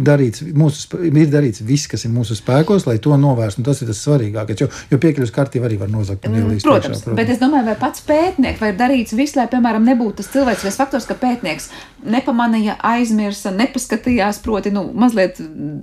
darīts, 0.05 0.45
mūsu, 0.55 1.01
ir 1.09 1.33
darīts 1.33 1.65
viss, 1.65 1.89
kas 1.91 2.05
ir 2.05 2.13
mūsu 2.15 2.37
spēkos, 2.39 2.87
lai 2.89 2.99
to 3.03 3.17
novērstu. 3.21 3.65
Tas 3.65 3.81
ir 3.83 3.91
tas 3.91 4.03
svarīgākais, 4.05 4.61
jo, 4.61 4.69
jo 4.93 5.01
piekļuvis 5.01 5.35
kārtība 5.35 5.71
arī 5.71 5.81
var 5.81 5.93
nozagt. 5.93 6.25
Protams, 6.25 6.61
priekšā, 6.61 6.69
protams, 6.69 7.05
bet 7.17 7.33
es 7.33 7.41
domāju, 7.41 7.69
vai 7.71 7.77
pats 7.81 8.05
pētnieks, 8.05 8.61
vai 8.61 8.73
ir 8.75 8.79
darīts 8.81 9.17
viss, 9.17 9.39
lai, 9.39 9.49
piemēram, 9.53 9.87
nebūtu 9.89 10.21
tas 10.21 10.31
cilvēks 10.35 10.69
faktors, 10.75 11.09
ka 11.09 11.17
pētnieks 11.19 11.71
nepamanīja, 12.05 12.77
aizmirsa, 12.85 13.53
nepaskatījās, 13.55 14.41
proti, 14.45 14.73
nu, 14.75 14.85
mazliet 14.99 15.39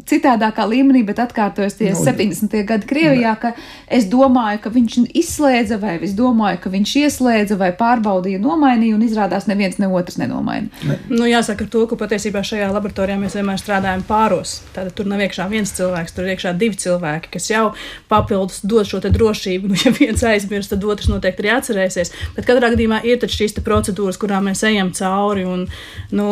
citādākā 0.10 0.68
līmenī, 0.70 1.02
bet 1.08 1.22
atkārtojas 1.24 1.80
tie 1.80 1.92
no, 1.96 2.04
70. 2.06 2.54
gadi 2.70 2.90
Krievijā, 2.90 3.34
ka 3.42 3.54
es 3.90 4.06
domāju, 4.12 4.62
ka 4.62 4.74
viņš 4.74 5.00
izslēdza, 5.18 5.80
vai 5.82 5.98
es 6.06 6.14
domāju, 6.18 6.62
ka 6.62 6.74
viņš 6.74 6.94
ieslēdza, 7.02 7.31
vai 7.60 7.72
pārbaudīja, 7.78 8.40
nomainīja, 8.42 8.96
un 8.98 9.06
izrādās 9.06 9.48
neviens 9.50 9.78
ne 9.82 9.90
otrs 9.92 10.18
nenomaina. 10.22 10.70
Ne. 10.88 10.98
Nu, 11.10 11.26
jāsaka 11.30 11.68
to, 11.72 11.86
ka 11.90 11.98
patiesībā 12.00 12.44
šajā 12.46 12.70
laboratorijā 12.74 13.20
mēs 13.22 13.36
vienmēr 13.38 13.60
strādājam 13.62 14.04
pāros. 14.08 14.60
Tātad 14.76 14.94
tur 14.98 15.10
nav 15.10 15.24
iekšā 15.26 15.48
viens 15.52 15.74
cilvēks, 15.78 16.16
tur 16.16 16.28
ir 16.28 16.36
iekšā 16.36 16.54
divi 16.60 16.80
cilvēki, 16.82 17.32
kas 17.36 17.50
jau 17.52 17.64
papildus 18.12 18.62
dod 18.64 18.90
šo 18.90 19.02
drošību. 19.08 19.72
Nu, 19.72 19.78
ja 19.80 19.92
viens 19.96 20.24
aizmirst, 20.28 20.74
tad 20.74 20.84
otrs 20.84 21.08
noteikti 21.08 21.46
arī 21.46 21.52
atcerēsies. 21.56 22.12
Bet 22.36 22.48
katrā 22.50 22.74
gadījumā 22.74 23.00
ir 23.08 23.22
šīs 23.32 23.56
procedūras, 23.64 24.20
kurām 24.20 24.50
mēs 24.50 24.66
ejam 24.68 24.92
cauri. 24.98 25.46
Un, 25.48 25.64
nu, 26.12 26.28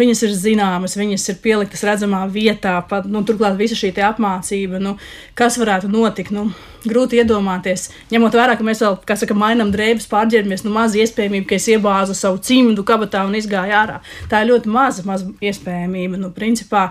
viņas 0.00 0.24
ir 0.26 0.34
zināmas, 0.38 0.96
viņas 0.96 1.28
ir 1.34 1.38
pieliktas 1.44 1.84
redzamā 1.84 2.24
vietā, 2.32 2.78
pat, 2.88 3.08
nu, 3.10 3.20
turklāt 3.28 3.58
visa 3.60 3.76
šī 3.78 3.92
apmācība, 4.06 4.80
nu, 4.82 4.96
kas 5.38 5.60
varētu 5.60 5.92
notikt. 5.92 6.32
Nu, 6.34 6.48
grūti 6.88 7.20
iedomāties, 7.20 7.88
ņemot 8.12 8.36
vērā, 8.38 8.56
ka 8.58 8.66
mēs 8.66 8.82
vēl, 8.84 8.98
kā 9.08 9.16
saka, 9.20 9.36
mainām 9.38 9.72
drēbes, 9.74 10.08
pārģērbamies, 10.10 10.64
nu, 10.66 10.74
maz 10.74 10.96
iespējamība, 10.98 11.48
ka 11.50 11.58
es 11.58 11.68
iebāzu 11.72 12.16
savu 12.16 12.40
cimdu 12.44 12.84
kabatā 12.86 13.24
un 13.28 13.36
izgāju 13.38 13.76
ārā. 13.76 14.00
Tā 14.30 14.42
ir 14.42 14.52
ļoti 14.52 14.72
maza, 14.72 15.06
maza 15.08 15.28
iespējamība. 15.44 16.20
Nu, 16.20 16.32
principā, 16.36 16.88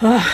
uh, 0.00 0.30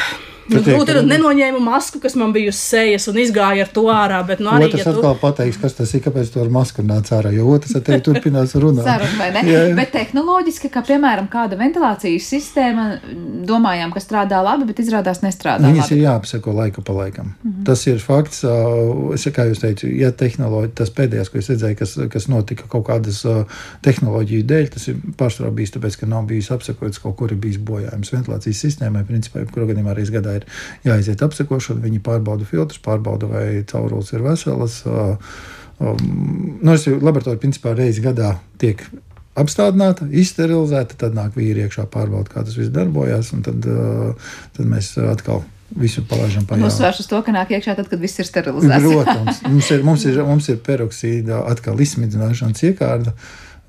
Nu, 0.51 0.63
grūti 0.67 0.95
ir 0.95 1.07
nenoņēmu 1.07 1.61
masku, 1.63 2.01
kas 2.03 2.17
man 2.19 2.33
bija 2.35 2.51
uz 2.51 2.59
sejas 2.59 3.07
un 3.11 3.19
izgāja 3.23 3.67
ar 3.67 3.71
to 3.75 3.85
ārā. 3.93 4.21
Bet, 4.27 4.43
nu, 4.43 4.51
arī, 4.53 4.69
otrs 4.69 4.83
ja 4.83 4.93
atkal 4.93 5.15
tu... 5.15 5.21
pateiks, 5.23 5.59
kas 5.63 5.77
tas 5.79 5.93
ir, 5.95 6.03
kāpēc 6.05 6.33
tu 6.35 6.43
ar 6.43 6.51
masku 6.53 6.85
nāc 6.87 7.11
ārā, 7.15 7.33
jo 7.35 7.47
otrs 7.55 7.77
ar 7.79 7.85
tevi 7.87 8.03
turpinās 8.07 8.55
runāt. 8.59 8.87
Sarun, 8.87 9.15
jā, 9.21 9.45
jā. 9.47 9.77
Bet 9.79 9.93
tehnoloģiski, 9.95 10.71
kā 10.75 10.83
piemēram 10.87 11.29
kāda 11.33 11.59
ventilācijas 11.61 12.29
sistēma, 12.35 12.87
domājām, 13.49 13.95
ka 13.95 14.03
strādā 14.03 14.41
labi, 14.45 14.67
bet 14.71 14.83
izrādās 14.83 15.23
nestrādā. 15.25 15.71
Viņas 15.71 15.87
labi. 15.87 15.99
ir 15.99 16.05
jāapseko 16.09 16.57
laika 16.57 16.85
pa 16.87 16.97
laikam. 16.97 17.31
Mm 17.31 17.51
-hmm. 17.51 17.65
Tas 17.71 17.87
ir 17.87 18.03
fakts, 18.03 18.43
es, 19.15 19.27
kā 19.31 19.47
jūs 19.51 19.63
teicat, 19.63 19.85
ja 19.91 20.11
tehnoloģija, 20.13 20.75
tas 20.83 20.91
pēdējais, 20.91 21.31
ko 21.31 21.39
es 21.39 21.51
redzēju, 21.51 21.77
kas, 21.79 21.97
kas 22.11 22.29
notika 22.29 22.69
kaut 22.69 22.87
kādas 22.89 23.23
tehnoloģiju 23.83 24.47
dēļ, 24.51 24.69
tas 24.75 24.89
ir 24.89 24.97
pārsvarā 25.19 25.51
bijis 25.55 25.77
tāpēc, 25.77 26.01
ka 26.01 26.07
nav 26.07 26.27
bijis 26.27 26.51
apsekots, 26.51 26.99
kaut 26.99 27.17
kur 27.17 27.33
ir 27.33 27.39
bijis 27.39 27.59
bojājums 27.59 28.13
ventilācijas 28.13 28.65
sistēmai, 28.67 29.05
principā, 29.05 29.45
jebkurā 29.45 29.71
gadījumā 29.71 29.95
reizes 29.95 30.15
gadā 30.15 30.40
ir 30.41 30.89
jāiziet 30.89 31.23
apsekošana, 31.27 31.85
viņi 31.85 32.03
pārbauda 32.07 32.49
filtrus, 32.49 32.83
pārbauda, 32.85 33.31
vai 33.31 33.47
caurules 33.71 34.11
ir 34.17 34.25
veselas. 34.27 34.81
Um, 35.81 36.59
nu, 36.61 36.75
es 36.75 36.89
laboratoriju 36.91 37.41
principā 37.41 37.73
reizi 37.77 38.03
gadā 38.05 38.35
tiek 38.61 38.83
apstādināta, 39.41 40.09
izsterilizēta, 40.11 40.99
tad 41.01 41.17
nāk 41.17 41.39
vīri 41.39 41.65
iekšā 41.65 41.87
pārbauda, 41.93 42.33
kā 42.33 42.45
tas 42.45 42.59
viss 42.59 42.73
darbojas, 42.75 43.31
un 43.37 43.47
tad, 43.47 43.65
uh, 43.65 44.35
tad 44.57 44.69
mēs 44.69 44.93
atkal 45.01 45.45
visu 45.77 46.03
palaižam 46.09 46.47
pa 46.47 46.57
jaunu. 46.59 46.69
Uzsvēršu 46.69 47.07
to, 47.09 47.21
ka 47.27 47.35
nāk 47.35 47.53
iekšā 47.55 47.77
tad, 47.79 47.89
kad 47.91 48.03
viss 48.03 48.19
ir 48.21 48.29
sterilizēts. 48.29 48.87
Protams, 48.87 49.43
mums 49.47 49.71
ir, 49.71 49.85
mums 49.87 50.07
ir, 50.09 50.19
mums 50.27 50.51
ir 50.51 50.59
peroksīda 50.67 51.45
atkal 51.51 51.81
izsmidzināšanas 51.81 52.65
iekārta. 52.67 53.15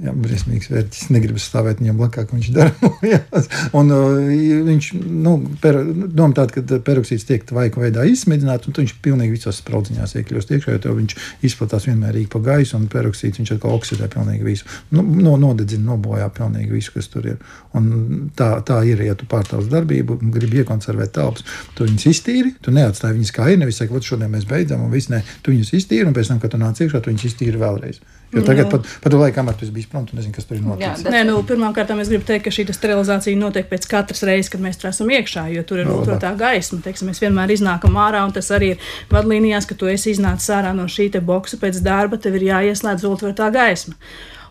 Jā, 0.01 0.11
briesmīgs 0.17 0.69
vērtības. 0.71 1.09
Negribu 1.13 1.41
stāvēt 1.41 1.81
viņam 1.81 1.99
blakus, 1.99 2.31
viņš 2.33 2.47
darbojas. 2.55 3.49
un 3.77 3.91
uh, 3.93 4.31
viņš 4.65 4.87
nu, 4.97 5.35
per, 5.61 5.77
doma 6.09 6.33
tāda, 6.39 6.55
ka 6.55 6.79
peroksīds 6.87 7.27
tiek 7.29 7.45
vajag 7.53 7.77
veidā 7.83 8.05
izsmidināts, 8.09 8.65
un 8.65 8.77
viņš 8.79 8.95
pilnīgi 9.05 9.35
visās 9.35 9.59
spraudziņās 9.61 10.15
iekļūst 10.17 10.53
iekšā, 10.55 10.77
jo 10.79 10.95
viņš 10.97 11.15
izplatās 11.45 11.85
vienmērīgi 11.85 12.31
pa 12.33 12.41
gaisu, 12.47 12.79
un 12.79 12.87
peroksīds 12.89 13.43
viņš 13.43 13.53
atkal 13.57 13.75
oksidē 13.75 14.09
pilnīgi 14.15 14.47
visu. 14.47 14.71
Nu, 14.95 15.03
no, 15.05 15.35
nodedzina, 15.41 15.91
nobojā 15.91 16.31
pilnīgi 16.33 16.73
visu, 16.73 16.95
kas 16.95 17.11
tur 17.13 17.27
ir. 17.35 17.37
Un 17.77 18.31
tā, 18.37 18.49
tā 18.65 18.79
ir, 18.89 19.03
ja 19.05 19.13
tu 19.19 19.29
pārtauc 19.29 19.69
darbību, 19.69 20.17
gribi 20.33 20.63
iekonservēt 20.63 21.13
telpas, 21.19 21.45
tu 21.77 21.85
viņus 21.85 22.07
iztīri, 22.09 22.55
tu 22.65 22.73
neatstāji 22.73 23.19
viņus 23.19 23.35
kā 23.37 23.51
ir, 23.53 23.61
nevis 23.61 23.77
saki, 23.83 23.93
ka 23.93 24.09
šodien 24.09 24.33
mēs 24.33 24.49
beidzam, 24.49 24.81
un 24.81 24.89
viss 24.95 25.13
ne, 25.13 25.21
tu 25.45 25.53
viņus 25.53 25.75
iztīri, 25.77 26.09
un 26.09 26.17
pēc 26.17 26.33
tam, 26.33 26.41
kad 26.41 26.55
tu 26.55 26.61
nāc 26.61 26.81
iekšā, 26.81 27.03
tu 27.03 27.13
viņus 27.13 27.29
iztīri 27.29 27.61
vēlreiz. 27.61 28.01
Jo 28.31 28.43
tagad, 28.47 28.69
pat, 28.71 28.87
pat 29.03 29.15
laikam, 29.17 29.41
kamēr 29.41 29.57
tu 29.59 29.67
biji 29.75 29.89
prom, 29.91 30.05
tu 30.07 30.15
nezini, 30.15 30.31
kas 30.35 30.47
tur 30.47 30.55
ir 30.55 30.63
noticis. 30.63 31.03
Nē, 31.11 31.25
nu, 31.27 31.35
pirmkārt, 31.47 31.91
es 31.99 32.11
gribu 32.11 32.23
teikt, 32.27 32.45
ka 32.45 32.53
šī 32.55 32.65
sterilizācija 32.71 33.39
notiek 33.39 33.67
pēc 33.67 33.87
katras 33.91 34.23
reizes, 34.27 34.51
kad 34.53 34.63
mēs 34.63 34.79
tur 34.79 34.91
esam 34.91 35.11
iekšā, 35.11 35.49
jo 35.51 35.63
tur 35.67 35.83
ir 35.83 35.89
no, 35.89 35.99
otrā 35.99 36.31
gaisma. 36.39 36.79
Teiksim, 36.85 37.11
mēs 37.11 37.19
vienmēr 37.23 37.51
iznākam 37.57 37.99
ārā, 37.99 38.23
un 38.23 38.31
tas 38.35 38.47
arī 38.55 38.73
ir 38.75 38.91
vadlīnijās, 39.11 39.67
ka 39.67 39.75
tu 39.75 39.91
esi 39.91 40.15
iznācis 40.15 40.47
ārā 40.55 40.71
no 40.77 40.87
šī 40.87 41.09
boxa 41.27 41.59
pēc 41.59 41.81
darba, 41.83 42.19
tev 42.21 42.39
ir 42.39 42.47
jāieslēdz 42.53 43.07
otrā 43.11 43.51
gaisma. 43.51 43.99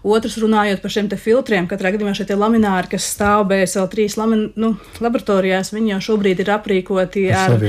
Otrs, 0.01 0.39
runājot 0.41 0.81
par 0.81 0.93
šiem 0.95 1.09
filtriem, 1.21 1.67
katrā 1.69 1.91
gadījumā 1.93 2.15
šie 2.17 2.37
lamināri, 2.39 2.89
kas 2.95 3.05
stāv 3.13 3.45
BSL3 3.51 4.17
lamin, 4.17 4.47
nu, 4.57 4.73
laboratorijās, 5.03 5.75
viņi 5.75 5.93
jau 5.93 5.99
šobrīd 6.09 6.41
ir 6.41 6.53
aprīkoti 6.55 7.27
ar 7.37 7.61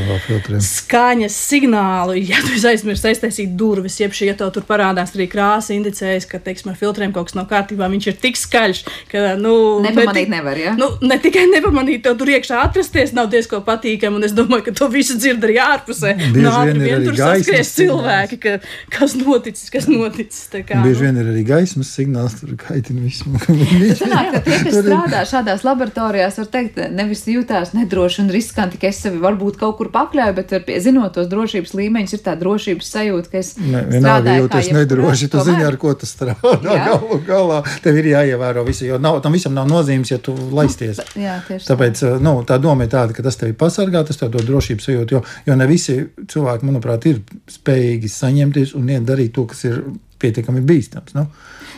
skaņas 0.64 1.40
signālu. 1.50 2.16
Ja 2.32 2.38
tu 2.46 2.54
aizmirsti 2.70 3.10
aiztaisīt 3.10 3.56
durvis, 3.60 3.98
jeb 4.00 4.14
šī, 4.16 4.30
ja 4.30 4.36
tev 4.40 4.54
tur 4.56 4.64
parādās 4.68 5.12
arī 5.16 5.26
krāsa, 5.28 5.74
indicējas, 5.76 6.28
ka, 6.30 6.40
teiksim, 6.44 6.70
ar 6.72 6.78
filtriem 6.80 7.12
kaut 7.12 7.28
kas 7.28 7.36
nav 7.36 7.50
kārtībā, 7.50 7.90
viņš 7.92 8.08
ir 8.08 8.16
tik 8.22 8.40
skaļš, 8.40 8.82
ka, 9.12 9.24
nu, 9.42 9.54
nepamanīt 9.84 10.32
ne, 10.32 10.38
nevar, 10.38 10.60
ja? 10.62 10.76
Nu, 10.80 10.94
ne 11.04 11.18
tikai 11.20 11.44
nepamanīt, 11.52 12.06
tev 12.06 12.16
tur 12.22 12.32
iekšā 12.32 12.62
atrasties 12.70 13.12
nav 13.18 13.28
diezko 13.34 13.60
patīkami, 13.68 14.22
un 14.22 14.28
es 14.28 14.36
domāju, 14.38 14.70
ka 14.70 14.76
to 14.80 14.88
visu 14.94 15.18
dzird 15.20 15.44
arī 15.50 15.58
ārpusē. 15.66 16.14
Bieži 16.22 16.46
no, 16.46 16.56
vien 16.70 16.80
ir 16.86 16.96
arī 17.02 17.16
gaismas 17.18 17.74
cilvēki, 17.76 18.40
ka, 18.46 18.56
kas 18.96 19.18
noticis, 19.20 19.74
kas 19.74 19.90
noticis. 19.92 20.48
Kā, 20.52 20.80
Bieži 20.86 21.02
nu. 21.02 21.10
vien 21.10 21.22
ir 21.24 21.34
arī 21.34 21.44
gaismas 21.48 21.92
signāls 21.98 22.21
signāls 22.22 22.36
tur 22.40 22.56
kaitina 22.60 23.02
visu. 23.02 23.26
Kas 24.46 24.76
strādā 24.76 25.22
šādās 25.28 25.64
laboratorijās, 25.66 26.38
var 26.42 26.50
teikt, 26.52 26.80
nevis 26.94 27.24
jūtās 27.28 27.74
nedroši 27.76 28.22
un 28.24 28.32
riskanti, 28.34 28.80
ka 28.82 28.90
es 28.90 29.02
sevi 29.04 29.22
varbūt 29.22 29.58
kaut 29.60 29.78
kur 29.80 29.92
pakļauju, 29.94 30.36
bet 30.38 30.54
ar, 30.58 30.66
zinot 30.84 31.14
tos 31.16 31.30
drošības 31.32 31.74
līmeņus, 31.78 32.16
ir 32.18 32.24
tā 32.26 32.36
drošības 32.40 32.92
sajūta, 32.96 33.32
ka 33.32 33.42
es 33.42 33.54
ne, 33.60 33.84
vienalga 33.90 34.38
jūtos 34.40 34.72
nedroši. 34.76 35.30
Tu 35.32 35.46
zini, 35.48 35.66
ar 35.66 35.78
ko 35.82 35.94
tu 35.98 36.10
strādā 36.10 36.56
galu 36.62 37.22
galā. 37.28 37.62
Tev 37.84 38.00
ir 38.02 38.12
jāievēro 38.14 38.66
visu, 38.68 38.86
jo 38.90 39.00
nav, 39.02 39.22
tam 39.24 39.36
visam 39.38 39.56
nav 39.58 39.70
nozīmes, 39.72 40.14
ja 40.14 40.20
tu 40.22 40.36
laisties. 40.52 41.02
Jā, 41.20 41.40
Tāpēc 41.48 42.04
tā. 42.04 42.14
Nu, 42.22 42.38
tā 42.48 42.58
doma 42.62 42.86
ir 42.86 42.94
tāda, 42.94 43.16
ka 43.16 43.26
tas 43.26 43.40
tevi 43.40 43.56
pasargā, 43.58 44.04
tas 44.08 44.20
tev 44.20 44.32
dod 44.34 44.46
drošības 44.48 44.88
sajūtu, 44.88 45.18
jo, 45.18 45.24
jo 45.48 45.58
ne 45.58 45.68
visi 45.70 45.98
cilvēki, 46.32 46.68
manuprāt, 46.68 47.08
ir 47.10 47.22
spējīgi 47.52 48.12
saņemties 48.12 48.76
un 48.78 48.90
darīt 49.08 49.34
to, 49.36 49.48
kas 49.50 49.64
ir 49.70 49.82
pietiekami 50.22 50.64
bīstams. 50.66 51.16
Nu? 51.18 51.28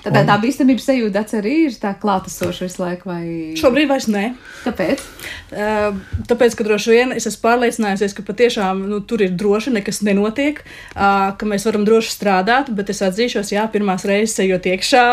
Tad 0.04 0.18
un... 0.20 0.28
tā 0.28 0.36
bīstamības 0.44 0.88
sajūta 0.90 1.24
arī 1.40 1.54
ir 1.70 1.76
tā 1.80 1.94
klātesoša 2.00 2.66
visu 2.68 2.82
laiku. 2.84 3.08
Vai... 3.08 3.24
Šobrīd 3.60 3.88
vairs 3.88 4.10
nē. 4.12 4.24
Kāpēc? 4.66 5.04
Uh, 5.54 5.96
tāpēc, 6.28 6.58
ka 6.60 6.66
droši 6.68 6.92
vien 6.92 7.14
es 7.16 7.28
esmu 7.30 7.44
pārliecinājusies, 7.46 8.16
ka 8.18 8.26
patiešām 8.28 8.84
nu, 8.90 9.00
tur 9.08 9.24
ir 9.24 9.32
droši, 9.40 9.72
nekas 9.78 10.02
nenotiek, 10.04 10.60
uh, 10.64 11.32
ka 11.40 11.48
mēs 11.48 11.68
varam 11.68 11.86
droši 11.88 12.12
strādāt, 12.16 12.72
bet 12.76 12.92
es 12.92 13.00
atzīšos, 13.06 13.54
jā, 13.56 13.64
pirmās 13.72 14.04
reizes 14.08 14.42
ejot 14.44 14.68
iekšā, 14.74 15.06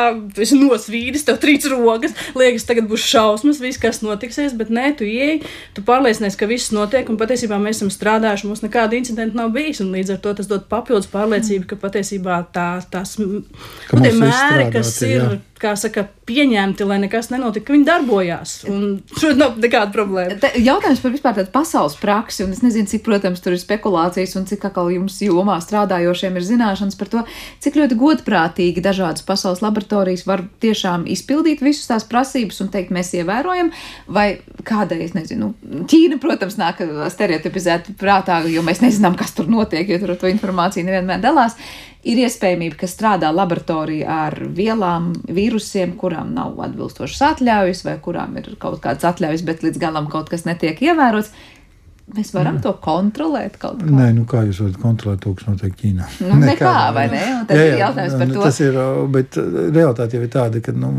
es 0.43 0.55
nosvīdis, 0.57 1.27
tev 1.29 1.39
trīc 1.43 1.69
rokas, 1.71 2.17
liekas, 2.39 2.67
tagad 2.69 2.89
būs 2.91 3.07
šausmas, 3.11 3.61
viss, 3.63 3.81
kas 3.81 4.03
notiksies, 4.03 4.57
bet 4.59 4.73
nē, 4.75 4.91
tu 4.99 5.07
ieej, 5.07 5.45
tu 5.77 5.85
pārliecinies, 5.87 6.39
ka 6.41 6.51
viss 6.51 6.75
notiek, 6.75 7.07
un 7.13 7.21
patiesībā 7.21 7.61
mēs 7.63 7.79
esam 7.79 7.93
strādājuši, 7.95 8.49
mums 8.51 8.65
nekāda 8.65 8.99
incidenta 8.99 9.39
nav 9.39 9.53
bijis, 9.55 9.83
un 9.85 9.93
līdz 9.95 10.17
ar 10.17 10.23
to 10.25 10.35
tas 10.41 10.51
dod 10.51 10.67
papildus 10.73 11.11
pārliecību, 11.13 11.69
ka 11.71 11.81
patiesībā 11.85 12.41
tā, 12.55 12.69
tās, 12.91 13.19
nu, 13.21 13.43
tie 13.93 14.15
mēri, 14.17 14.71
kas 14.73 14.80
ir, 14.85 15.15
jā. 15.17 15.29
Kā 15.61 15.75
saka, 15.79 16.07
pieņemti, 16.29 16.87
lai 16.89 16.99
nekas 17.03 17.31
nenotika, 17.33 17.75
viņi 17.75 17.87
darbojās. 17.87 18.55
Un 18.71 19.01
šeit 19.19 19.39
nav 19.41 19.59
nekāda 19.61 19.93
problēma. 19.95 20.39
Te, 20.43 20.53
jautājums 20.63 21.03
par 21.03 21.15
vispār 21.15 21.37
tādu 21.39 21.53
pasaules 21.55 21.97
praksi, 22.01 22.45
un 22.47 22.55
es 22.55 22.63
nezinu, 22.65 22.89
cik, 22.91 23.03
protams, 23.07 23.43
tur 23.45 23.57
ir 23.57 23.63
spekulācijas, 23.63 24.37
un 24.41 24.47
cik 24.51 24.65
atkal 24.71 24.91
jums 24.95 25.19
jomā 25.25 25.59
strādājošiem 25.65 26.39
ir 26.39 26.47
zināšanas 26.47 26.99
par 27.01 27.13
to, 27.13 27.25
cik 27.65 27.81
ļoti 27.81 27.99
godprātīgi 28.01 28.85
dažādas 28.85 29.27
pasaules 29.27 29.63
laboratorijas 29.65 30.27
var 30.29 30.45
tiešām 30.65 31.07
izpildīt 31.11 31.65
visus 31.65 31.91
tās 31.91 32.07
prasības 32.09 32.63
un 32.65 32.73
teikt, 32.73 32.95
mēs 32.95 33.13
ievērojam, 33.21 33.73
vai 34.09 34.29
kādai, 34.67 35.03
es 35.07 35.17
nezinu, 35.17 35.53
Ķīna, 35.91 36.21
protams, 36.23 36.57
nāk 36.61 36.81
stereotipizēt 37.13 37.93
prātā, 38.01 38.41
jo 38.51 38.63
mēs 38.67 38.83
nezinām, 38.85 39.17
kas 39.19 39.35
tur 39.37 39.49
notiek, 39.51 39.89
jo 39.89 40.01
tur 40.03 40.15
ar 40.15 40.21
to 40.21 40.31
informāciju 40.31 40.87
nevienmēr 40.87 41.23
dalās 41.23 41.57
ir 42.07 42.21
iespējamība, 42.25 42.79
ka 42.81 42.89
strādā 42.89 43.31
laboratorijā 43.35 44.19
ar 44.27 44.37
vielām, 44.57 45.11
vīrusiem, 45.29 45.50
kurām 46.01 46.35
nav 46.37 46.59
atbilstošas 46.67 47.23
atļaujas, 47.35 47.85
vai 47.87 47.97
kurām 48.03 48.37
ir 48.41 48.53
kaut 48.61 48.83
kādas 48.85 49.09
atļaujas, 49.11 49.47
bet 49.47 49.65
līdz 49.67 49.81
galam 49.83 50.11
kaut 50.13 50.31
kas 50.33 50.47
netiek 50.49 50.79
ievērots. 50.91 51.33
Mēs 52.11 52.33
varam 52.35 52.57
mm. 52.57 52.63
to 52.65 52.73
kontrolēt 52.83 53.57
kaut 53.63 53.83
kā. 53.85 53.87
Nē, 53.87 54.09
nu 54.17 54.25
kā 54.27 54.41
jūs 54.49 54.59
varat 54.65 54.79
kontrolēt 54.83 55.21
to, 55.23 55.31
kas 55.39 55.47
notiek 55.47 55.77
Ķīnā? 55.79 56.09
Nu, 56.27 56.39
nekā, 56.41 56.49
nekā, 56.49 56.73
vai 56.97 57.05
ne? 57.13 57.21
Un 57.37 57.45
tas 57.47 57.61
jā, 57.61 57.67
jā, 57.69 57.75
ir 57.77 57.83
jautājums 57.85 58.17
par 58.19 58.33
to. 58.33 58.41
Tas 58.49 58.59
ir, 58.65 58.79
bet 59.15 59.39
realitāte 59.77 60.19
jau 60.19 60.25
ir 60.27 60.33
tāda, 60.35 60.63
ka 60.65 60.75
nu, 60.75 60.91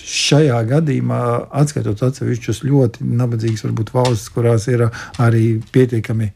šajā 0.00 0.62
gadījumā, 0.70 1.20
atskaitot 1.60 2.04
atsevišķus 2.08 2.62
ļoti 2.64 3.10
nabadzīgas 3.20 3.66
varbūt 3.68 3.92
valstis, 3.98 4.32
kurās 4.32 4.64
ir 4.72 4.86
arī 5.20 5.44
pietiekami 5.74 6.30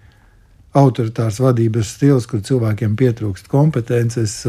autoritārs 0.75 1.39
vadības 1.43 1.93
stils, 1.97 2.27
kur 2.27 2.43
cilvēkiem 2.43 2.97
pietrūkst 2.99 3.47
kompetences, 3.51 4.41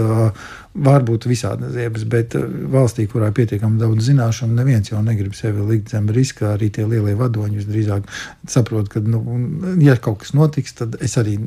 var 0.75 1.05
būt 1.07 1.27
visādas 1.29 1.71
ziebas, 1.75 2.03
bet 2.09 2.33
valstī, 2.73 3.05
kurā 3.07 3.29
ir 3.29 3.35
pietiekami 3.37 3.79
daudz 3.79 4.09
zināšanu, 4.09 4.57
neviens 4.57 4.89
jau 4.89 4.99
negrib 5.05 5.35
sevi 5.37 5.63
likt 5.69 5.93
zem 5.93 6.09
riska. 6.11 6.55
Arī 6.55 6.71
tie 6.73 6.87
lielie 6.89 7.13
vadoņi 7.19 7.61
visdrīzāk 7.61 8.09
saprot, 8.51 8.89
ka, 8.91 8.99
nu, 9.05 9.21
ja 9.85 9.95
kaut 10.01 10.23
kas 10.23 10.33
notiks, 10.35 10.75
tad 10.81 10.97
es 11.05 11.15
arī 11.21 11.37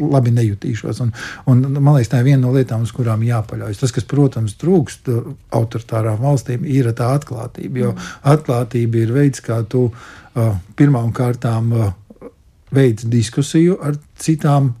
labi 0.00 0.34
nejutīšos. 0.36 1.00
Un, 1.06 1.14
un, 1.48 1.64
man 1.78 1.94
liekas, 1.96 2.12
tā 2.12 2.20
ir 2.20 2.28
viena 2.32 2.42
no 2.44 2.52
lietām, 2.56 2.84
uz 2.84 2.92
kurām 2.96 3.24
jāpaļaujas. 3.24 3.80
Tas, 3.84 3.94
kas, 3.94 4.08
protams, 4.10 4.58
trūkst 4.60 5.08
autoritārām 5.54 6.20
valstīm, 6.20 6.66
ir 6.68 6.90
tā 6.98 7.14
atklātība. 7.16 7.86
Jo 7.86 7.94
atklātība 8.34 9.00
ir 9.00 9.14
veids, 9.14 9.40
kā 9.44 9.62
tu 9.64 9.86
uh, 9.88 10.56
pirmām 10.76 11.14
kārtām 11.16 11.72
uh, 11.72 11.92
veids 12.74 13.06
diskusiju 13.10 13.78
ar 13.82 13.98
citām 14.20 14.72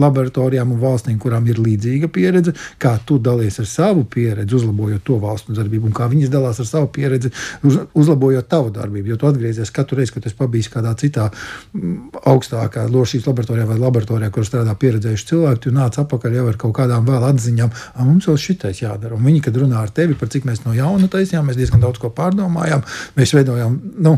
laboratorijām 0.00 0.72
un 0.72 0.80
valstīm, 0.80 1.18
kurām 1.20 1.46
ir 1.50 1.58
līdzīga 1.60 2.08
pieredze, 2.12 2.54
kā 2.80 2.94
tu 3.06 3.18
dalies 3.20 3.58
ar 3.60 3.68
savu 3.68 4.04
pieredzi, 4.08 4.56
uzlabojot 4.56 5.04
to 5.04 5.18
valstu 5.20 5.56
darbību, 5.56 5.90
un 5.90 5.96
kā 5.96 6.06
viņas 6.08 6.32
dalās 6.32 6.60
ar 6.62 6.68
savu 6.68 6.88
pieredzi, 6.94 7.32
uz, 7.68 7.76
uzlabojot 7.98 8.48
tavu 8.48 8.72
darbību. 8.72 9.12
Jo 9.12 9.18
tu 9.20 9.28
atgriezies 9.28 9.72
katru 9.74 10.00
reizi, 10.00 10.14
kad 10.16 10.28
esi 10.28 10.38
pabijis 10.38 10.70
kādā 10.72 10.94
citā 11.00 11.28
mm, 11.28 12.22
augstākā 12.32 12.86
lošības 12.92 13.28
laboratorijā 13.28 13.66
vai 13.68 13.80
laboratorijā, 13.82 14.30
kur 14.32 14.48
strādā 14.48 14.74
pieredzējuši 14.80 15.28
cilvēki, 15.32 15.64
tu 15.66 15.74
nāc 15.76 15.98
atpakaļ 16.00 16.38
jau 16.38 16.46
ar 16.48 16.60
kaut 16.64 16.76
kādām 16.78 17.08
vēl 17.08 17.26
atziņām, 17.28 17.74
ka 17.74 18.06
mums 18.08 18.30
vēl 18.30 18.40
šitais 18.40 18.80
jādara. 18.84 19.18
Un 19.18 19.28
viņi, 19.28 19.44
kad 19.44 19.60
runā 19.60 19.82
ar 19.84 19.92
tevi 19.92 20.16
par 20.16 20.32
cik 20.32 20.48
mēs 20.48 20.64
no 20.64 20.72
jauna 20.76 21.10
taisījām, 21.12 21.44
mēs 21.50 21.60
diezgan 21.60 21.84
daudz 21.84 22.00
ko 22.00 22.08
pārdomājām, 22.16 22.86
mēs 23.18 23.36
veidojām. 23.36 23.76
Nu, 24.00 24.16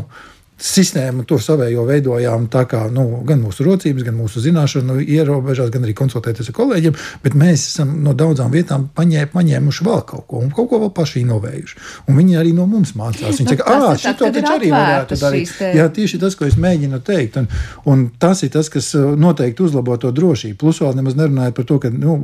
sistēmu 0.55 1.25
to 1.27 1.35
savējo 1.41 1.83
veidojām 1.87 2.47
tā 2.51 2.63
kā 2.69 2.85
nu, 2.93 3.03
gan 3.27 3.41
mūsu 3.43 3.65
rocības, 3.67 4.05
gan 4.07 4.15
mūsu 4.15 4.39
zināšanu 4.43 5.01
ierobežās, 5.03 5.71
gan 5.73 5.83
arī 5.83 5.95
konsultēties 5.97 6.49
ar 6.51 6.55
kolēģiem, 6.55 6.99
bet 7.23 7.35
mēs 7.35 7.65
esam 7.71 7.91
no 8.03 8.13
daudzām 8.15 8.53
vietām 8.53 8.87
paņē, 8.95 9.25
paņēmuši 9.33 9.87
vēl 9.87 10.03
kaut 10.07 10.27
ko 10.29 10.39
un 10.45 10.53
kaut 10.55 10.69
ko 10.71 10.79
vēl 10.85 10.93
paši 10.95 11.25
inovējuši. 11.25 11.79
Un 12.07 12.19
viņi 12.19 12.39
arī 12.39 12.53
no 12.55 12.67
mums 12.71 12.93
mācās. 12.95 13.35
Viņi 13.35 13.49
nu, 13.49 13.51
saka, 13.51 13.67
ah, 13.75 13.97
šito 13.99 14.31
taču 14.37 14.53
arī 14.53 14.71
varētu 14.71 15.19
darīt. 15.19 15.53
Jā, 15.75 15.89
tieši 15.97 16.21
tas, 16.23 16.37
ko 16.39 16.47
es 16.47 16.55
mēģinu 16.61 17.01
teikt. 17.05 17.41
Un, 17.41 17.49
un 17.91 18.07
tas 18.21 18.45
ir 18.47 18.53
tas, 18.55 18.71
kas 18.71 18.93
uh, 18.95 19.11
noteikti 19.19 19.65
uzlabo 19.65 19.97
to 19.99 20.13
drošību. 20.15 20.57
Plus 20.61 20.79
vēl 20.83 20.95
nemaz 21.01 21.19
nerunājot 21.19 21.59
par 21.59 21.67
to, 21.67 21.79
ka, 21.83 21.91
nu, 21.91 22.17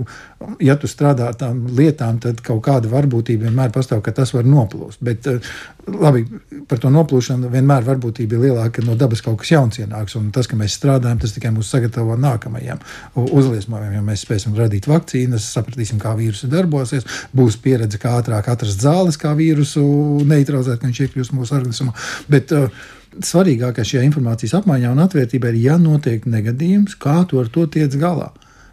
ja 0.63 0.77
tu 0.79 0.87
strādā 0.91 1.31
ar 1.31 1.37
tām 1.39 1.65
lietām, 1.77 2.21
tad 2.23 2.39
kaut 2.45 2.63
kāda 2.67 2.91
varbūtība 2.91 3.49
vienmēr 3.49 3.75
pastāv, 3.75 4.03
ka 4.05 4.15
tas 4.15 4.31
var 4.35 4.47
noplūst. 4.47 5.03
Bet, 5.03 5.27
uh, 5.27 5.53
labi, 5.87 6.25
par 6.69 6.79
to 6.81 6.91
noplūšanu 6.93 7.49
vienmēr 7.51 7.85
varbūtība 7.87 8.20
vērtība 8.21 8.37
ir 8.37 8.51
lielāka, 8.51 8.79
ka 8.79 8.85
no 8.85 8.95
dabas 8.95 9.21
kaut 9.21 9.39
kas 9.41 9.51
jauns 9.51 9.79
ienāks. 9.79 10.15
Un 10.15 10.31
tas, 10.31 10.47
ka 10.47 10.55
mēs 10.55 10.77
strādājam, 10.77 11.19
tas 11.19 11.33
tikai 11.33 11.51
mūs 11.51 11.71
sagatavo 11.71 12.15
nākamajiem 12.19 12.79
uzliesmojumiem. 13.15 13.97
Ja 13.97 14.01
mēs 14.05 14.25
spēsim 14.25 14.55
radīt 14.55 14.87
vakcīnas, 14.87 15.49
sapratīsim, 15.55 15.99
kā 16.01 16.13
vīrusu 16.17 16.49
darbosies, 16.51 17.05
būs 17.33 17.57
pieredze, 17.61 17.99
kā 18.01 18.17
ātrāk 18.19 18.49
atrast 18.51 18.81
zāles, 18.81 19.17
kā 19.17 19.33
vīrusu 19.37 19.83
neutralizēt, 20.25 20.81
ka 20.81 20.89
viņš 20.89 21.03
iekļūst 21.07 21.37
mūsu 21.37 21.57
organismā. 21.57 21.95
Bet, 22.29 22.51
uh, 22.55 22.69
Svarīgākais 23.11 23.89
šajā 23.89 24.05
informācijas 24.07 24.53
apmaiņā 24.61 24.93
un 24.93 25.01
atvērtībā 25.03 25.49
ir, 25.51 25.57
ja 25.65 25.73
notiek 25.75 26.23
negadījums, 26.23 26.93
kā 26.95 27.17
tu 27.27 27.41
ar 27.41 27.49
to 27.51 27.65
tiec 27.67 27.91
galā. 27.99 28.29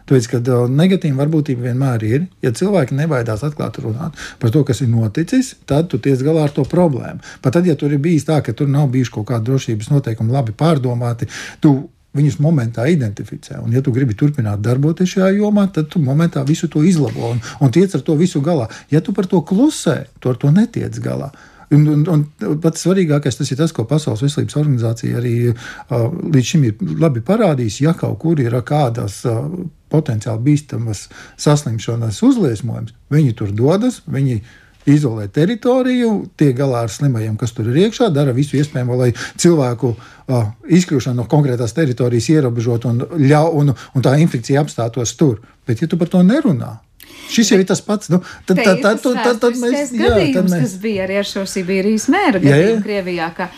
Tāpēc, 0.09 0.25
ka 0.31 0.39
negatīva 0.73 1.21
varbūtība 1.21 1.67
vienmēr 1.67 2.03
ir. 2.07 2.23
Ja 2.41 2.49
cilvēki 2.55 2.97
nebaidās 2.97 3.43
atklāt 3.45 3.77
runāt 3.83 4.17
par 4.41 4.49
to, 4.55 4.63
kas 4.65 4.81
ir 4.81 4.89
noticis, 4.89 5.53
tad 5.69 5.91
tu 5.91 5.99
tiec 6.01 6.23
galā 6.25 6.47
ar 6.47 6.55
to 6.55 6.65
problēmu. 6.65 7.21
Pat 7.43 7.53
tad, 7.53 7.69
ja 7.69 7.77
tur 7.77 7.93
ir 7.93 8.01
bijis 8.01 8.25
tā, 8.25 8.39
ka 8.41 8.55
tur 8.57 8.71
nav 8.71 8.89
bijuši 8.89 9.13
kaut 9.19 9.27
kādi 9.29 9.51
drošības 9.51 9.91
noteikumi 9.93 10.33
labi 10.33 10.55
pārdomāti, 10.57 11.29
tu 11.61 11.75
viņus 12.17 12.39
momentā 12.41 12.87
identificē. 12.89 13.59
Un, 13.61 13.69
ja 13.75 13.83
tu 13.85 13.93
gribi 13.93 14.17
turpināt 14.17 14.63
darboties 14.65 15.13
šajā 15.13 15.29
jomā, 15.37 15.67
tad 15.73 15.91
tu 15.93 16.01
momentā 16.01 16.41
visu 16.47 16.71
to 16.71 16.81
izlabo 16.81 17.35
un, 17.35 17.43
un 17.61 17.73
tiec 17.73 17.93
ar 17.93 18.01
to 18.01 18.17
visu 18.17 18.41
galā. 18.41 18.65
Ja 18.89 19.03
tu 19.05 19.13
par 19.13 19.29
to 19.29 19.43
klusē, 19.45 20.07
tu 20.17 20.33
ar 20.33 20.41
to 20.41 20.49
netiec 20.55 20.97
galā. 21.05 21.29
Un, 21.69 21.85
un, 21.85 22.05
un 22.09 22.23
pats 22.63 22.81
svarīgākais 22.81 23.35
tas 23.37 23.51
ir 23.53 23.59
tas, 23.59 23.69
ko 23.77 23.85
Pasaules 23.85 24.23
veselības 24.25 24.57
organizācija 24.57 25.19
arī 25.19 25.33
uh, 25.51 26.07
līdz 26.09 26.47
šim 26.47 26.63
ir 26.65 26.79
labi 26.97 27.21
parādījusi. 27.21 27.83
Ja 27.85 27.93
kaut 27.93 28.17
kur 28.23 28.41
ir 28.41 28.57
kādas 28.65 29.21
uh, 29.29 29.43
potenciāli 29.91 30.43
bīstamas 30.47 31.07
saslimšanas 31.39 32.21
uzliesmojums, 32.25 32.95
viņi 33.13 33.35
tur 33.37 33.53
dodas, 33.55 34.01
viņi 34.07 34.41
izolē 34.89 35.27
teritoriju, 35.33 36.11
tiek 36.39 36.55
galā 36.57 36.85
ar 36.85 36.91
slimajiem, 36.93 37.37
kas 37.37 37.53
tur 37.53 37.69
ir 37.69 37.81
iekšā, 37.85 38.09
dara 38.15 38.33
visu 38.35 38.57
iespējamo, 38.57 38.97
lai 38.97 39.11
cilvēku 39.39 39.93
uh, 39.93 40.51
izkļūšanu 40.79 41.21
no 41.21 41.27
konkrētās 41.29 41.75
teritorijas 41.77 42.29
ierobežotu 42.33 42.93
un, 42.93 43.01
ļau, 43.19 43.45
un, 43.59 43.73
un 43.75 44.05
tā 44.05 44.15
infekcija 44.23 44.63
apstātos 44.63 45.15
tur. 45.19 45.41
Bet, 45.67 45.83
ja 45.83 45.89
tu 45.89 45.99
par 45.99 46.11
to 46.11 46.23
nerunā, 46.25 46.77
Šis 47.29 47.51
jau 47.51 47.59
ir 47.61 47.65
tas 47.69 47.81
pats. 47.85 48.09
Nu, 48.09 48.21
tad, 48.47 48.57
tad, 48.63 48.79
tad, 48.81 49.01
tad, 49.03 49.17
tad, 49.21 49.39
tad 49.41 49.57
mēs, 49.61 49.91
jā, 49.93 50.09
tad 50.33 50.49
mēs... 50.49 50.63
kas 50.63 50.75
bija 50.81 51.05
arī 51.05 51.19
ar 51.21 51.27
šo 51.29 51.43
Sibīrijas 51.49 52.07
mēra 52.09 52.41
gadījumu 52.41 52.81
Krievijā, 52.85 53.27
ka 53.37 53.49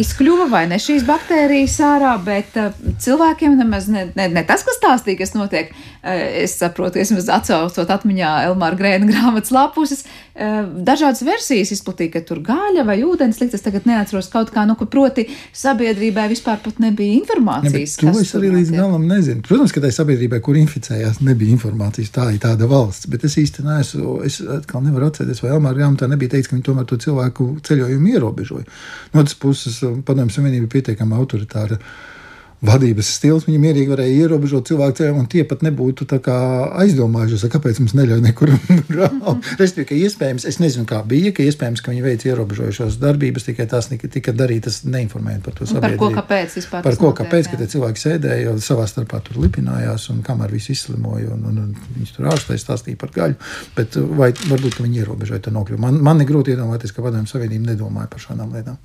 izkļuva 0.00 0.48
vai 0.52 0.64
ne 0.70 0.78
šīs 0.80 1.06
baktērijas 1.08 1.76
ārā, 1.84 2.14
bet 2.24 2.56
uh, 2.60 2.70
cilvēkiem 3.02 3.56
nemaz 3.60 3.88
ne, 3.92 4.06
ne, 4.16 4.28
ne 4.32 4.44
tas, 4.46 4.64
kas 4.66 4.78
stāstīja, 4.80 5.22
kas 5.22 5.34
notiek. 5.36 5.72
Uh, 6.04 6.42
es 6.44 6.58
saprotu, 6.60 7.00
es 7.00 7.12
maz 7.14 7.30
atcaucot 7.32 7.90
atmiņā 7.94 8.32
Elmāra 8.50 8.78
Grēna 8.78 9.08
grāmatas 9.10 9.54
lapuses, 9.54 10.04
dažādas 10.34 11.22
versijas 11.22 11.70
izplatīja, 11.76 12.16
ka 12.16 12.24
tur 12.26 12.40
gāļa 12.42 12.82
vai 12.88 12.96
ūdens 13.06 13.38
liktas, 13.38 13.62
tagad 13.62 13.84
neatceros 13.86 14.26
kaut 14.32 14.50
kā, 14.50 14.64
nu, 14.66 14.74
ka 14.74 14.88
proti 14.90 15.28
sabiedrībai 15.54 16.24
vispār 16.32 16.58
pat 16.64 16.80
nebija 16.82 17.20
informācijas. 17.20 17.94
Ne, 18.02 18.10
to 18.10 18.24
es 18.24 18.34
arī 18.34 18.50
līdz 18.56 18.72
galam 18.74 19.06
nezinu. 19.06 19.44
Protams, 19.46 19.70
ka 19.70 19.84
tai 19.84 19.92
sabiedrībai, 19.94 20.42
kur 20.42 20.58
inficējās, 20.58 21.22
nebija 21.22 21.54
informācijas. 21.54 22.10
Tā 22.18 22.26
ir 22.34 22.42
tāda 22.42 22.66
valsts 22.66 22.84
valsts, 22.84 23.08
bet 23.10 23.24
es 23.26 23.36
īsti 23.40 23.64
neesmu, 23.64 24.14
es 24.26 24.40
atkal 24.40 24.82
nevaru 24.84 25.08
atcerēties, 25.08 25.42
vai 25.42 25.52
Elmāra 25.54 25.78
grāmatā 25.78 26.08
nebija 26.10 26.34
teikts, 26.34 26.48
ka 26.50 26.56
viņi 26.56 26.66
tomēr 26.68 26.86
to 26.88 26.98
cilvēku 27.00 27.46
ceļojumu 27.66 28.12
ierobežoja. 28.14 28.64
No 29.14 29.22
otras 29.22 29.36
puses, 29.38 29.53
padomju 30.06 30.34
savienība 30.34 30.66
ir 30.66 30.72
pietiekami 30.74 31.16
autoritāra 31.18 31.78
vadības 32.64 33.10
stils. 33.18 33.46
Viņi 33.48 33.60
mierīgi 33.62 33.92
varēja 33.92 34.24
ierobežot 34.24 34.70
cilvēku 34.70 35.08
un 35.12 35.28
tie 35.30 35.44
pat 35.48 35.64
nebūtu 35.66 36.06
aizdomājušies, 36.14 37.46
kāpēc 37.52 37.80
mums 37.82 37.94
neļauj 37.98 38.22
nekur 38.24 38.52
braukt. 38.90 39.50
Respektīvi, 39.60 39.88
ka 39.90 39.98
iespējams, 40.08 40.46
es 40.48 40.60
nezinu, 40.62 40.86
kā 40.88 41.00
bija, 41.06 41.32
ka 41.36 41.44
iespējams, 41.44 41.82
ka 41.84 41.92
viņi 41.92 42.04
veic 42.04 42.26
ierobežojušās 42.28 42.98
darbības, 43.02 43.48
tikai 43.48 43.68
tās 43.70 43.90
tika 43.90 44.34
darītas 44.36 44.82
neinformējot 44.88 45.44
par 45.44 45.58
to 45.58 45.68
sabiedrību. 45.68 46.00
Par 46.00 46.14
ko, 46.14 46.20
kāpēc 46.20 46.56
vispār? 46.58 46.84
Par 46.86 46.98
ko, 47.00 47.12
kāpēc, 47.20 47.50
ka 47.50 47.60
tie 47.60 47.68
cilvēki 47.74 48.04
sēdēja, 48.04 48.54
savā 48.64 48.86
starpā 48.90 49.20
tur 49.24 49.40
lipinājās, 49.44 50.08
un 50.14 50.22
kamēr 50.26 50.54
visi 50.54 50.74
izslimoja, 50.74 51.34
un, 51.34 51.44
un, 51.50 51.60
un 51.66 51.94
viņi 51.98 52.16
tur 52.16 52.30
ārstē 52.32 52.56
stāstīja 52.60 53.00
par 53.00 53.12
gaļu, 53.14 53.38
bet 53.76 53.98
vai 54.18 54.30
varbūt 54.34 54.80
viņi 54.80 55.02
ierobežoja 55.02 55.44
to 55.44 55.54
nokļuvu. 55.54 55.82
Man, 55.84 56.00
man 56.04 56.22
ir 56.22 56.28
grūti 56.30 56.54
iedomāties, 56.54 56.94
ka 56.94 57.04
padomju 57.04 57.30
savienība 57.30 57.72
nedomāja 57.72 58.10
par 58.12 58.22
šādām 58.22 58.54
lietām. 58.54 58.78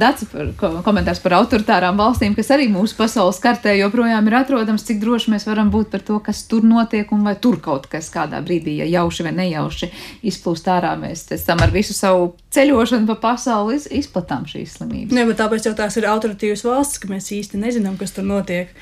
Dats 0.00 0.26
par 0.32 0.52
komentārs 0.86 1.20
par 1.24 1.36
autoritārām 1.40 1.98
valstīm, 2.00 2.36
kas 2.36 2.50
arī 2.54 2.70
mūsu 2.72 2.96
pasaules 3.04 3.38
kartē 3.42 3.74
joprojām 3.76 4.28
ir 4.28 4.36
atrodams, 4.38 4.84
cik 4.88 5.00
droši 5.02 5.32
mēs 5.34 5.44
varam 5.48 5.70
būt 5.72 5.90
par 5.92 6.04
to, 6.06 6.18
kas 6.24 6.44
tur 6.48 6.64
notiek 6.66 7.10
un 7.12 7.24
vai 7.26 7.34
tur 7.40 7.58
kaut 7.62 7.88
kas 7.92 8.08
kādā 8.12 8.40
brīdī, 8.44 8.78
ja 8.80 8.88
jauši 8.88 9.26
vai 9.26 9.34
nejauši 9.36 9.90
izplūst 10.30 10.70
ārā. 10.72 10.94
Mēs 11.00 11.26
tam 11.44 11.60
ar 11.64 11.74
visu 11.74 11.96
savu 11.96 12.32
ceļošanu 12.54 13.08
pa 13.10 13.18
pasauli 13.26 13.76
iz, 13.78 13.88
izplatām 14.02 14.46
šīs 14.48 14.78
slimības. 14.78 15.16
Ne, 15.16 15.26
bet 15.28 15.40
tāpēc 15.42 15.68
jau 15.68 15.74
tās 15.76 15.98
ir 16.00 16.08
autoritīvas 16.08 16.64
valsts, 16.64 17.02
ka 17.02 17.10
mēs 17.12 17.28
īsti 17.36 17.60
nezinām, 17.60 17.98
kas 18.00 18.16
tur 18.16 18.26
notiek. 18.28 18.72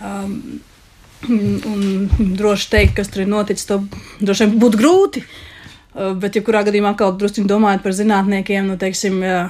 Um, 0.00 0.62
un 1.26 2.32
droši 2.38 2.72
teikt, 2.72 2.96
kas 3.00 3.12
tur 3.12 3.24
ir 3.24 3.30
noticis, 3.32 3.68
to 3.68 3.82
droši 4.22 4.46
vien 4.46 4.58
būtu 4.62 4.80
grūti. 4.80 5.24
Uh, 5.96 6.12
bet, 6.16 6.36
ja 6.36 6.44
kurā 6.44 6.64
gadījumā 6.66 6.94
atkal 6.94 7.16
drusku 7.16 7.44
domājot 7.48 7.84
par 7.84 7.96
zinātniekiem, 7.96 8.68
nu, 8.68 8.80
teiksim, 8.80 9.20
jā, 9.24 9.46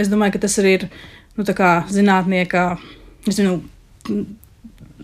es 0.00 0.08
domāju, 0.12 0.36
ka 0.36 0.46
tas 0.46 0.56
arī 0.62 0.78
ir 0.78 0.88
nu, 1.36 1.44
zinātnieka 1.44 2.64
zinu, 3.28 3.58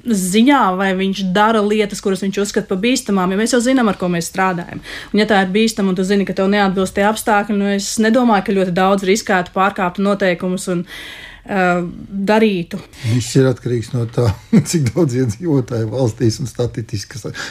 ziņā, 0.07 0.61
vai 0.79 0.91
viņš 0.99 1.23
dara 1.35 1.61
lietas, 1.65 2.01
kuras 2.05 2.23
viņš 2.23 2.41
uzskata 2.45 2.71
par 2.71 2.81
bīstamām, 2.83 3.33
jo 3.33 3.41
mēs 3.41 3.55
jau 3.57 3.61
zinām, 3.65 3.91
ar 3.91 3.99
ko 3.99 4.09
mēs 4.13 4.31
strādājam. 4.31 4.83
Un, 5.13 5.21
ja 5.21 5.27
tā 5.29 5.41
ir 5.43 5.53
bīstama, 5.55 5.91
un 5.91 5.99
tu 5.99 6.07
zini, 6.07 6.27
ka 6.29 6.37
tev 6.37 6.51
neatbilst 6.53 6.95
tie 6.97 7.07
apstākļi, 7.09 7.57
nu 7.59 7.71
es 7.75 7.97
nedomāju, 8.03 8.47
ka 8.47 8.57
ļoti 8.59 8.77
daudz 8.77 9.07
riskētu 9.09 9.55
pārkāpt 9.57 10.03
noteikumus. 10.03 10.69
Un, 10.73 10.85
darītu. 11.47 12.79
Viss 13.07 13.37
ir 13.39 13.47
atkarīgs 13.47 13.93
no 13.95 14.05
tā, 14.11 14.27
cik 14.71 14.91
daudz 14.93 15.15
iedzīvotāju 15.21 15.91
valstīs 15.93 16.41
un. 16.43 16.51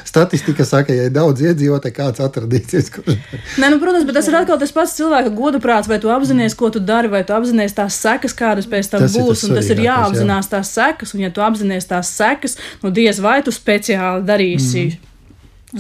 Statistika 0.06 0.66
saka, 0.68 0.96
ja 0.96 1.08
ir 1.08 1.16
daudz 1.16 1.43
iedzīvotāju, 1.46 1.96
kāds 1.96 2.24
atradīsies. 2.24 2.91
Kurš... 2.96 3.16
Nē, 3.62 3.72
nu, 3.72 3.80
protams, 3.82 4.06
bet 4.08 4.20
tas 4.20 4.30
ir 4.32 4.38
atkal 4.39 4.60
tas 4.62 4.76
pats 4.76 4.98
cilvēka 5.00 5.32
godaprāts, 5.36 5.89
vai 5.91 6.00
tu 6.04 6.12
apzinājies, 6.12 6.58
ko 6.60 6.72
tu 6.74 6.84
dari, 6.84 7.12
vai 7.12 7.24
tu 7.28 7.36
apzinājies 7.38 7.78
tās 7.78 8.00
sekas, 8.04 8.36
kādas 8.38 8.70
pēc 8.72 8.91
tam 8.91 9.06
tas 9.06 9.16
būs. 9.16 9.41
Tas 9.41 9.50
un 9.50 9.60
tas 9.60 9.72
ir 9.72 9.84
jāapzinās 9.88 10.50
jā. 10.50 10.58
tās 10.58 10.76
sekas, 10.76 11.16
un 11.16 11.26
ja 11.26 11.34
tu 11.34 11.43
apzinājies 11.46 11.91
tās 11.91 12.14
sekas, 12.20 12.60
nu 12.84 12.93
diez 12.96 13.24
vai 13.24 13.41
tu 13.46 13.56
speciāli 13.56 14.26
darīsi. 14.28 14.88
Mm 14.89 15.12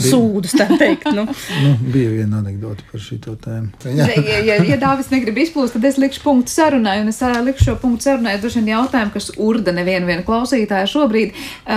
sūdus, 0.01 0.55
tā 0.57 0.67
teikt. 0.77 1.07
Nu. 1.15 1.25
nu, 1.27 1.71
bija 1.93 2.11
viena 2.11 2.39
anekdote 2.41 2.85
par 2.91 3.01
šo 3.01 3.17
tēmu. 3.19 3.71
ja, 3.95 4.07
ja, 4.45 4.57
ja 4.67 4.77
Dāvis 4.81 5.11
negrib 5.13 5.37
izplūst, 5.45 5.75
tad 5.77 5.85
es 5.87 5.99
likšu 6.01 6.23
punktu 6.25 6.53
sarunai, 6.53 6.97
un 7.03 7.11
es 7.11 7.21
likšu 7.21 7.69
šo 7.69 7.75
punktu 7.81 8.09
sarunai 8.09 8.35
droši 8.41 8.61
vien 8.61 8.73
jautājumu, 8.75 9.13
kas 9.15 9.31
urda 9.41 9.73
nevienu 9.75 10.23
klausītāju 10.27 10.91
šobrīd, 10.91 11.35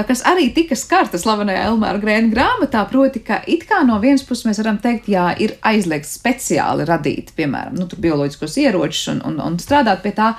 kas 0.08 0.24
arī 0.28 0.48
tika 0.56 0.78
skarta 0.78 1.20
slavenajā 1.20 1.66
Elmāra 1.70 2.00
Grēna 2.02 2.32
grāmatā, 2.32 2.84
proti, 2.90 3.22
ka 3.24 3.42
it 3.46 3.66
kā 3.68 3.82
no 3.86 3.98
vienas 4.02 4.24
puses 4.26 4.48
mēs 4.48 4.62
varam 4.62 4.80
teikt, 4.82 5.10
jā, 5.12 5.28
ir 5.42 5.56
aizliegts 5.66 6.16
speciāli 6.18 6.88
radīt, 6.88 7.34
piemēram, 7.38 7.78
nu, 7.78 7.88
bioloģiskos 7.98 8.58
ieročus 8.64 9.14
un, 9.14 9.22
un, 9.28 9.38
un 9.44 9.60
strādāt 9.62 10.02
pie 10.04 10.14
tā, 10.16 10.34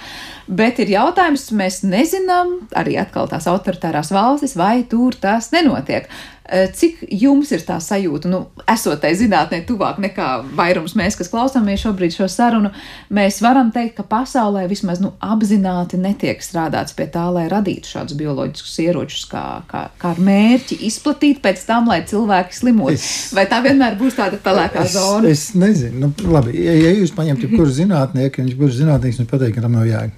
bet 0.49 0.81
ir 0.81 0.91
jautājums, 0.95 1.49
mēs 1.55 1.83
nezinām, 1.85 2.57
arī 2.77 2.97
atkal 3.01 3.29
tās 3.29 3.47
autoritārās 3.49 4.11
valstis, 4.13 4.57
vai 4.59 4.81
tur 4.89 5.17
tas 5.19 5.51
nenotiek. 5.53 6.09
Eh, 6.49 6.65
cik 6.73 7.03
jums 7.13 7.51
ir 7.53 7.61
tā 7.61 7.75
sajūta, 7.83 8.25
nu, 8.31 8.39
esot 8.71 8.97
tai 9.03 9.11
zinātnē 9.13 9.59
tuvāk 9.67 9.99
nekā 10.01 10.29
vairums 10.57 10.95
mēs, 10.97 11.13
kas 11.19 11.27
klausāmies 11.29 11.83
šobrīd 11.83 12.15
šo 12.15 12.25
sarunu, 12.31 12.71
mēs 13.13 13.37
varam 13.45 13.69
teikt, 13.75 13.99
ka 13.99 14.05
pasaulē 14.09 14.63
vismaz 14.71 14.97
nu, 15.03 15.11
apzināti 15.21 15.99
netiek 16.01 16.41
strādāts 16.41 16.95
pie 16.97 17.05
tā, 17.13 17.27
lai 17.35 17.43
radītu 17.51 17.91
šādus 17.91 18.17
bioloģiskus 18.17 18.79
ieročus, 18.81 19.27
kā, 19.29 19.43
kā, 19.69 19.83
kā 20.01 20.13
ar 20.15 20.23
mērķi 20.25 20.79
izplatīt 20.89 21.43
pēc 21.43 21.61
tam, 21.67 21.91
lai 21.91 21.99
cilvēki 22.09 22.57
slimotu. 22.57 22.97
Es, 22.97 23.29
Vai 23.37 23.45
tā 23.51 23.61
vienmēr 23.61 23.99
būs 23.99 24.17
tāda 24.17 24.41
pelēkā 24.41 24.87
es, 24.87 24.95
zona? 24.97 25.29
Es 25.29 25.51
nezinu. 25.53 26.07
Nu, 26.07 26.31
labi, 26.33 26.55
ja, 26.57 26.73
ja 26.73 26.95
jūs 26.97 27.13
paņemat 27.13 27.45
jebkuru 27.45 27.77
zinātnieku, 27.77 28.41
viņš 28.41 28.57
būs 28.57 28.79
zinātnieks, 28.81 29.21
viņš 29.21 29.29
pateiks, 29.29 29.59
ka 29.59 29.67
tam 29.67 29.77
nav 29.77 29.85
jēga. 29.85 30.17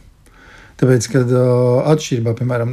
Tāpēc, 0.81 1.05
kad 1.13 1.29
uh, 1.29 1.83
atšķirībā, 1.91 2.31
piemēram, 2.39 2.71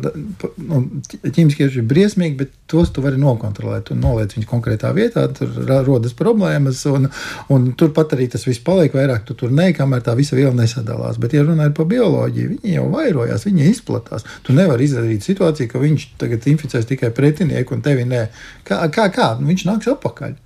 nu, 0.65 0.79
ķīmiskie 1.13 1.67
ieroči 1.67 1.83
ir 1.83 1.89
briesmīgi, 1.91 2.39
bet 2.39 2.55
tos 2.71 2.89
tu 2.95 3.03
vari 3.05 3.21
nokontrolēt. 3.21 3.91
Tu 3.91 3.97
noliec 4.01 4.33
viņus 4.33 4.49
konkrētā 4.49 4.95
vietā, 4.97 5.27
tur 5.37 5.53
rodas 5.85 6.17
problēmas, 6.17 6.81
un, 6.89 7.11
un 7.53 7.69
turpat 7.77 8.17
arī 8.17 8.31
tas 8.33 8.49
viss 8.49 8.65
paliek 8.65 8.97
vairāk. 8.97 9.27
Tu 9.29 9.37
tur 9.37 9.53
nē, 9.53 9.75
kamēr 9.77 10.07
tā 10.07 10.17
visa 10.17 10.39
viela 10.39 10.55
nesadalās. 10.57 11.21
Bet, 11.21 11.37
ja 11.37 11.45
runājot 11.45 11.77
par 11.77 11.91
bioloģiju, 11.93 12.57
viņi 12.57 12.79
jau 12.79 12.89
vairojās, 12.97 13.45
viņi 13.51 13.71
izplatās. 13.75 14.25
Tu 14.47 14.57
nevari 14.57 14.89
izdarīt 14.89 15.29
situāciju, 15.29 15.69
ka 15.69 15.85
viņš 15.85 16.11
tagad 16.25 16.49
inficēs 16.49 16.89
tikai 16.89 17.13
pretinieku 17.13 17.77
un 17.77 17.85
tevi 17.85 18.09
nē. 18.09 18.25
Kā, 18.65 18.87
kā, 18.89 19.11
kā? 19.13 19.35
Nu, 19.37 19.53
viņš 19.53 19.69
nāks 19.69 19.93
atpakaļ. 19.99 20.39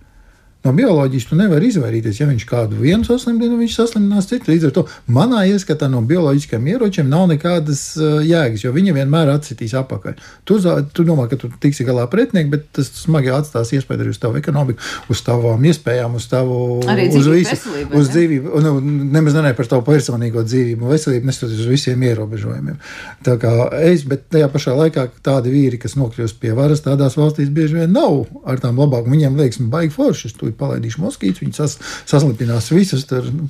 No 0.62 0.70
bioloģijas 0.72 1.24
tu 1.26 1.36
nevari 1.36 1.72
izvairīties. 1.72 2.20
Ja 2.20 2.28
viņš 2.28 2.44
kādu 2.46 2.78
vienu 2.78 3.02
saslimtina, 3.06 3.56
viņš 3.58 3.72
saslimtinās 3.80 4.28
citu. 4.30 4.52
Līdz 4.52 4.68
ar 4.68 4.74
to 4.76 4.84
manā 5.10 5.40
ieskatā 5.50 5.88
no 5.90 6.04
bioloģiskiem 6.06 6.68
ieročiem 6.70 7.08
nav 7.10 7.24
nekādas 7.32 7.82
uh, 7.98 8.20
jēgas, 8.22 8.62
jo 8.62 8.70
viņi 8.74 8.94
vienmēr 8.94 9.32
atsitīs 9.32 9.74
atpakaļ. 9.80 10.20
Tu, 10.46 10.58
tu 10.94 11.06
domā, 11.08 11.26
ka 11.30 11.38
tu 11.40 11.50
tiksi 11.62 11.86
galā 11.88 12.04
pretinieki, 12.10 12.52
bet 12.52 12.68
tas 12.78 12.92
smagi 12.94 13.32
atstās 13.34 13.72
iespēju 13.74 14.04
arī 14.04 14.12
uz 14.14 14.20
tavu 14.22 14.38
ekonomiku, 14.38 14.78
uz 15.10 15.24
tavām 15.26 15.66
iespējām, 15.66 16.14
uz 16.20 16.28
tavu 16.30 16.60
uz 16.78 17.26
visu, 17.26 17.56
veselību, 17.56 17.98
uz 17.98 18.12
dzīvību. 18.14 18.62
Nu, 18.62 18.76
nemaz 19.18 19.34
nenē 19.38 19.54
par 19.58 19.66
tavu 19.72 19.82
personīgo 19.90 20.46
dzīvību, 20.46 20.92
veselību, 20.94 21.26
neskatoties 21.26 21.64
uz 21.64 21.72
visiem 21.74 22.06
ierobežojumiem. 22.06 22.78
Tā 23.26 23.34
kā 23.42 23.52
es, 23.82 24.06
bet 24.06 24.28
tajā 24.30 24.46
pašā 24.54 24.78
laikā 24.78 25.08
tādi 25.26 25.50
vīri, 25.50 25.82
kas 25.82 25.98
nokļūst 25.98 26.38
pie 26.38 26.54
varas, 26.54 26.86
tādās 26.86 27.18
valstīs 27.18 27.50
bieži 27.50 27.80
vien 27.80 27.98
nav 27.98 28.28
ar 28.46 28.62
tām 28.62 28.78
labākām. 28.78 29.10
Viņiem 29.10 29.42
liekas, 29.42 29.62
baigi 29.72 29.94
forši 29.98 30.30
tūlīt 30.52 30.58
palaidīšu 30.58 31.02
moskītus, 31.02 31.42
viņi 31.42 31.56
sas, 31.56 31.78
saslipinās 32.06 32.70
visus, 32.72 33.04
tur, 33.06 33.24
nu, 33.32 33.48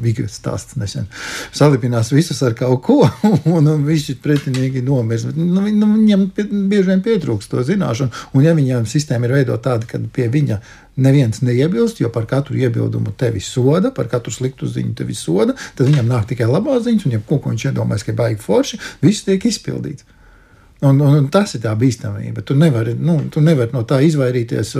bija 0.00 0.26
stāsts 0.28 0.76
nesen, 0.76 1.06
salipinās 1.52 2.12
visus 2.12 2.42
ar 2.42 2.54
kaut 2.54 2.82
ko, 2.82 3.08
un, 3.56 3.66
un 3.66 3.84
visi 3.86 4.16
pretinieki 4.16 4.82
nomirs. 4.82 5.26
Nu, 5.34 5.66
nu, 5.66 5.92
viņam 5.96 6.30
bieži 6.68 6.90
vien 6.90 7.02
pietrūkst 7.02 7.50
to 7.50 7.62
zināšanu, 7.62 8.10
un 8.34 8.44
ja 8.44 8.54
viņam 8.54 8.86
sistēma 8.86 9.26
ir 9.26 9.40
veidota 9.40 9.70
tāda, 9.70 9.86
ka 9.86 9.98
pie 10.12 10.28
viņa 10.28 10.60
neviens 10.96 11.42
neiebilst, 11.42 12.00
jo 12.00 12.08
par 12.08 12.26
katru 12.26 12.56
iebildumu 12.56 13.12
tevi 13.18 13.40
soda, 13.40 13.92
par 13.92 14.08
katru 14.08 14.32
sliktu 14.32 14.68
ziņu 14.68 14.94
tevi 14.96 15.14
soda, 15.14 15.56
tad 15.76 15.90
viņam 15.90 16.08
nāk 16.08 16.30
tikai 16.30 16.48
labās 16.48 16.86
ziņas, 16.86 17.06
un 17.06 17.16
ja 17.18 17.20
ko 17.20 17.40
viņš 17.44 17.70
iedomājas, 17.70 18.06
ka 18.06 18.16
baigi 18.16 18.40
forši, 18.40 18.80
viss 19.04 19.26
tiek 19.26 19.44
izpildīts. 19.44 20.15
Un, 20.84 20.98
un, 21.00 21.28
tas 21.32 21.54
ir 21.56 21.62
tā 21.64 21.70
bīstamība. 21.78 22.42
Tu 22.44 22.54
nevari, 22.58 22.92
nu, 23.00 23.16
tu 23.32 23.40
nevari 23.40 23.72
no 23.72 23.80
tā 23.88 24.02
izvairīties. 24.04 24.74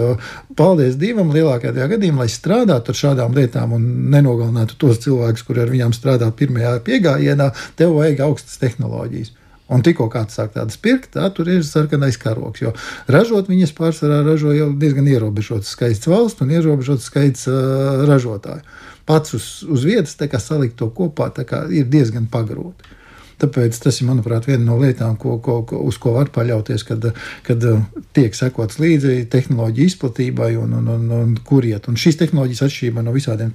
Paldies 0.57 0.99
Dievam, 1.01 1.31
lielākajā 1.33 1.89
gadījumā, 1.95 2.27
lai 2.27 2.33
strādātu 2.33 2.93
ar 2.93 2.99
šādām 3.01 3.37
lietām 3.37 3.73
un 3.79 3.87
nenogalinātu 4.13 4.77
tos 4.83 5.01
cilvēkus, 5.07 5.47
kuriem 5.49 5.65
ar 5.65 5.73
viņiem 5.73 5.95
strādā 5.97 6.29
pirmajā 6.37 6.75
piegājienā. 6.85 7.49
Tev 7.81 7.97
vajag 7.97 8.21
augstas 8.27 8.61
tehnoloģijas. 8.61 9.33
Un 9.73 9.83
tikko 9.83 10.07
kāds 10.13 10.37
sāk 10.37 10.53
tādas 10.55 10.77
pirkt, 10.79 11.09
tā 11.17 11.27
tur 11.35 11.49
ir 11.51 11.65
sarkanais 11.67 12.21
karoks. 12.23 12.61
Jo 12.63 12.75
ražot 13.11 13.49
viņas 13.51 13.73
pārsvarā 13.75 14.21
ražo 14.27 14.53
jau 14.55 14.69
diezgan 14.79 15.09
ierobežots 15.11 15.73
skaits 15.75 16.07
valsts 16.07 16.45
un 16.45 16.53
ierobežots 16.55 17.09
skaits 17.09 17.49
uh, 17.51 18.05
ražotāju. 18.07 18.63
Pats 19.09 19.35
uz, 19.39 19.49
uz 19.67 19.87
vietas 19.87 20.15
salikt 20.45 20.77
to 20.79 20.91
kopā 20.91 21.33
ir 21.71 21.89
diezgan 21.91 22.29
pagrūti. 22.31 22.95
Tāpēc 23.43 23.77
tas 23.85 23.99
ir, 24.01 24.07
manuprāt, 24.09 24.47
viena 24.49 24.65
no 24.65 24.79
lietām, 24.81 25.19
ko, 25.21 25.37
ko, 25.45 25.59
ko, 25.69 25.83
uz 25.85 25.99
ko 26.01 26.15
var 26.15 26.31
paļauties, 26.33 26.87
kad, 26.89 27.11
kad 27.45 27.67
uh, 27.69 27.83
tiek 28.17 28.37
sekots 28.37 28.81
līdzi 28.81 29.27
tehnoloģiju 29.33 29.93
izplatībai 29.93 30.55
un, 30.61 30.73
un, 30.79 30.89
un, 30.95 31.11
un 31.19 31.35
kur 31.45 31.67
iet. 31.69 31.91
Un 31.91 32.01
šīs 32.01 32.17
tehnoloģijas 32.23 32.65
atšķirībā 32.69 33.05
no 33.05 33.13
visādiem 33.17 33.53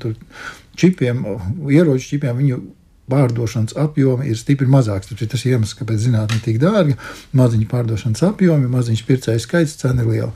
čipiem, 0.77 1.25
ieroču 1.73 2.13
čipiem, 2.13 2.37
viņu 2.43 2.61
pārdošanas 3.11 3.75
apjomi 3.79 4.29
ir 4.31 4.39
stipri 4.39 4.67
mazāks. 4.71 5.11
Tas 5.11 5.21
ir 5.21 5.29
tas 5.31 5.43
iemesls, 5.47 5.75
kāpēc 5.79 6.01
zinātnē 6.05 6.39
ir 6.39 6.45
tik 6.45 6.59
dārga. 6.61 6.97
Maziņa 7.37 7.67
pārdošanas 7.71 8.23
apjomi, 8.31 8.69
maziņš 8.71 9.03
pircēju 9.07 9.43
skaits, 9.43 9.77
cena 9.81 10.05
ir 10.05 10.11
liela. 10.11 10.31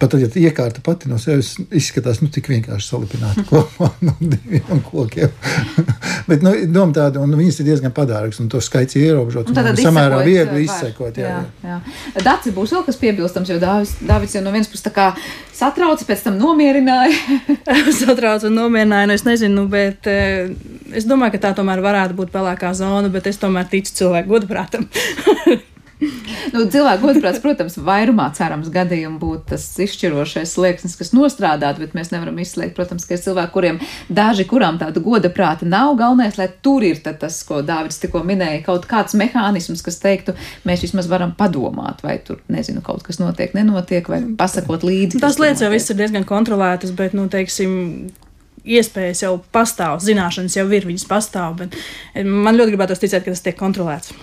Pat 0.00 0.14
tad, 0.14 0.22
ja 0.22 0.30
iekārta 0.48 0.82
pati 0.84 1.10
no 1.10 1.18
sevis 1.20 1.56
izskatās 1.76 2.22
nu, 2.22 2.30
tik 2.32 2.48
vienkārši 2.52 2.88
salipināta 2.88 3.44
kopā 3.48 3.90
no 4.06 4.16
diviem 4.20 4.82
kokiem. 4.86 5.34
Bet 6.30 6.44
nu, 6.46 6.54
doma 6.70 6.94
tāda, 6.96 7.22
un 7.22 7.34
viņas 7.36 7.60
ir 7.60 7.70
diezgan 7.70 7.94
padārgas, 7.96 8.40
un 8.42 8.50
to 8.52 8.62
skaits 8.64 8.96
ir 8.98 9.10
ierobežots. 9.10 9.54
Tad 9.56 9.78
samērā 9.80 10.22
viegli 10.26 10.64
izsekot. 10.66 11.18
Jā, 11.20 11.40
jā. 11.64 11.78
jā. 12.14 12.24
Daci 12.24 12.54
būs 12.54 12.74
vēl 12.76 12.86
kas 12.86 13.00
piebilstams, 13.00 13.50
jo 13.50 13.58
Dāvids 13.60 14.36
jau 14.36 14.44
no 14.44 14.52
vienas 14.54 14.70
puses 14.70 14.86
tā 14.86 14.92
kā 14.94 15.10
satrauca, 15.56 16.06
pēc 16.08 16.24
tam 16.26 16.38
nomierināja. 16.40 17.16
satrauca 18.00 18.48
un 18.48 18.56
nomierināja, 18.56 19.08
nu 19.10 19.16
es 19.16 19.24
nezinu, 19.26 19.66
bet 19.70 20.08
eh, 20.10 20.52
es 20.96 21.06
domāju, 21.08 21.36
ka 21.36 21.42
tā 21.46 21.52
tomēr 21.58 21.82
varētu 21.84 22.16
būt 22.18 22.19
pelēkā 22.28 22.74
zona, 22.76 23.08
bet 23.08 23.30
es 23.30 23.40
tomēr 23.40 23.68
ticu 23.72 23.96
cilvēku 24.02 24.36
godprātam. 24.36 24.88
nu, 26.54 26.64
cilvēku 26.72 27.04
godprāts, 27.04 27.40
protams, 27.42 27.76
vairumā 27.84 28.30
cerams 28.36 28.70
gadījumu 28.72 29.20
būtu 29.20 29.52
tas 29.52 29.64
izšķirošais 29.84 30.54
slieksnis, 30.56 30.96
kas 30.98 31.12
nostrādātu, 31.16 31.84
bet 31.84 31.96
mēs 31.96 32.12
nevaram 32.14 32.38
izslēgt, 32.40 32.74
protams, 32.76 33.06
ka 33.08 33.16
ir 33.16 33.22
cilvēki, 33.24 33.52
kuriem 33.54 33.80
daži, 34.08 34.46
kurām 34.48 34.80
tāda 34.80 35.02
goda 35.04 35.32
prāta 35.32 35.68
nav, 35.68 35.92
galvenais, 36.00 36.38
lai 36.40 36.48
tur 36.64 36.86
ir 36.86 37.02
tas, 37.04 37.42
ko 37.46 37.60
Dāvids 37.66 38.00
tikko 38.02 38.24
minēja, 38.26 38.62
kaut 38.66 38.88
kāds 38.90 39.16
mehānisms, 39.18 39.84
kas 39.84 40.00
teiktu, 40.02 40.36
mēs 40.68 40.84
vismaz 40.86 41.10
varam 41.10 41.34
padomāt, 41.36 42.04
vai 42.06 42.18
tur, 42.24 42.40
nezinu, 42.52 42.84
kaut 42.86 43.04
kas 43.06 43.20
notiek, 43.22 43.54
nenotiek, 43.56 44.08
vai 44.10 44.22
pasakot 44.40 44.86
līdzi. 44.86 45.20
Tas 45.22 45.40
lietas 45.42 45.64
jau 45.64 45.72
viss 45.72 45.92
ir 45.92 46.00
diezgan 46.00 46.26
kontrolētas, 46.28 46.94
bet, 46.96 47.16
nu, 47.16 47.28
teiksim, 47.32 47.72
iespējas 48.64 49.24
jau 49.24 49.34
pastāv, 49.52 50.00
zināšanas 50.04 50.56
jau 50.58 50.66
ir, 50.74 50.86
viņas 50.88 51.06
pastāv, 51.10 51.66
man 52.24 52.58
ļoti 52.58 52.74
gribētu 52.74 52.98
ticēt, 53.00 53.24
ka 53.24 53.34
tas 53.34 53.44
tiek 53.46 53.58
kontrolēts. 53.58 54.14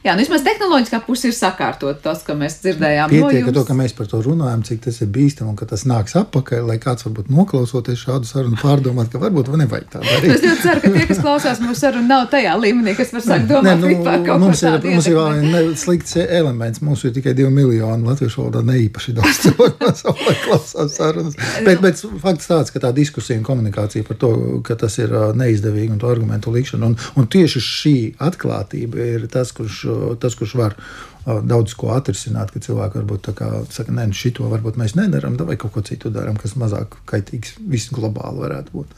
Jā, 0.00 0.14
nu 0.16 0.22
vismaz 0.24 0.40
tehnoloģiskā 0.46 1.02
puse 1.04 1.28
ir 1.28 1.34
sakārtot 1.36 1.98
tas, 2.00 2.22
ko 2.24 2.32
mēs 2.38 2.54
dzirdējām. 2.62 3.10
Pietiek, 3.12 3.26
no 3.26 3.50
jums... 3.50 3.56
to, 3.58 3.64
ka 3.68 3.74
mēs 3.76 3.92
par 3.98 4.06
to 4.08 4.22
runājam, 4.24 4.62
cik 4.64 4.78
tas 4.86 4.96
ir 5.04 5.10
bīstami 5.12 5.52
un 5.52 5.58
ka 5.58 5.66
tas 5.68 5.84
nāks 5.88 6.14
atpakaļ, 6.16 6.62
lai 6.70 6.78
kāds 6.80 7.04
varbūt 7.04 7.28
noklausoties 7.28 8.00
šādu 8.06 8.28
sarunu 8.28 8.56
pārdomāt, 8.62 9.10
ka 9.12 9.20
varbūt 9.20 9.50
nevajag 9.60 9.90
tā 9.92 10.00
darīt. 10.00 10.32
es 10.38 10.44
ļoti 10.46 10.62
ceru, 10.62 10.82
ka 10.84 10.92
tie, 10.94 11.02
kas 11.10 11.20
klausās 11.20 11.60
mūsu 11.60 11.82
sarunu, 11.82 12.08
nav 12.08 12.24
tajā 12.32 12.54
līmenī, 12.62 12.94
kas 12.96 13.12
var 13.12 13.26
sākt 13.26 13.50
domāt, 13.50 13.68
ne, 13.82 13.90
nu, 13.98 14.06
par 14.06 14.24
kaut 14.24 14.40
mums 14.40 14.62
ir, 14.64 14.78
mums 14.88 15.10
ir 15.10 15.18
vēl 15.18 15.44
ne, 15.44 15.62
slikts 15.82 16.16
elements. 16.22 16.80
Mums 16.80 17.04
ir 17.04 17.12
tikai 17.18 17.36
divi 17.36 17.52
miljoni 17.52 18.08
latviešu 18.08 18.40
valodā 18.40 18.64
neīpaši 18.70 19.16
daudz 19.20 19.40
cilvēku 19.44 19.92
savulaik 20.00 20.42
klausās 20.46 20.96
sarunas. 20.96 21.36
Bet, 21.68 21.84
bet 21.84 22.00
fakts 22.24 22.48
tāds, 22.48 22.72
ka 22.72 22.80
tā 22.86 22.94
diskusija 22.96 23.36
un 23.36 23.44
komunikācija 23.44 24.08
par 24.08 24.16
to, 24.24 24.32
ka 24.64 24.78
tas 24.80 24.96
ir 25.02 25.12
neizdevīgi 25.36 25.92
un 25.92 26.00
to 26.00 26.08
argumentu 26.08 26.56
likšana. 26.56 26.88
Un, 26.88 26.96
un 27.20 27.30
tieši 27.36 27.64
šī 27.68 27.96
atklātība 28.30 29.12
ir 29.18 29.28
tas, 29.28 29.52
kurš 29.52 29.89
tas, 30.22 30.36
kurš 30.38 30.56
var 30.60 30.76
daudz 31.26 31.74
ko 31.78 31.92
atrisināt, 31.94 32.52
ka 32.54 32.62
cilvēki 32.64 33.00
varbūt 33.02 33.24
tā 33.28 33.34
kā 33.36 33.50
saka, 33.72 33.92
nē, 33.94 34.08
nu 34.10 34.16
šito 34.16 34.48
varbūt 34.50 34.78
mēs 34.80 34.96
nedaram, 34.98 35.36
vai 35.36 35.58
kaut 35.60 35.74
ko 35.74 35.84
citu 35.86 36.12
darām, 36.14 36.38
kas 36.40 36.56
mazāk 36.60 36.96
kaitīgs 37.10 37.58
viss 37.60 37.92
globāli 37.94 38.46
varētu 38.46 38.76
būt. 38.78 38.96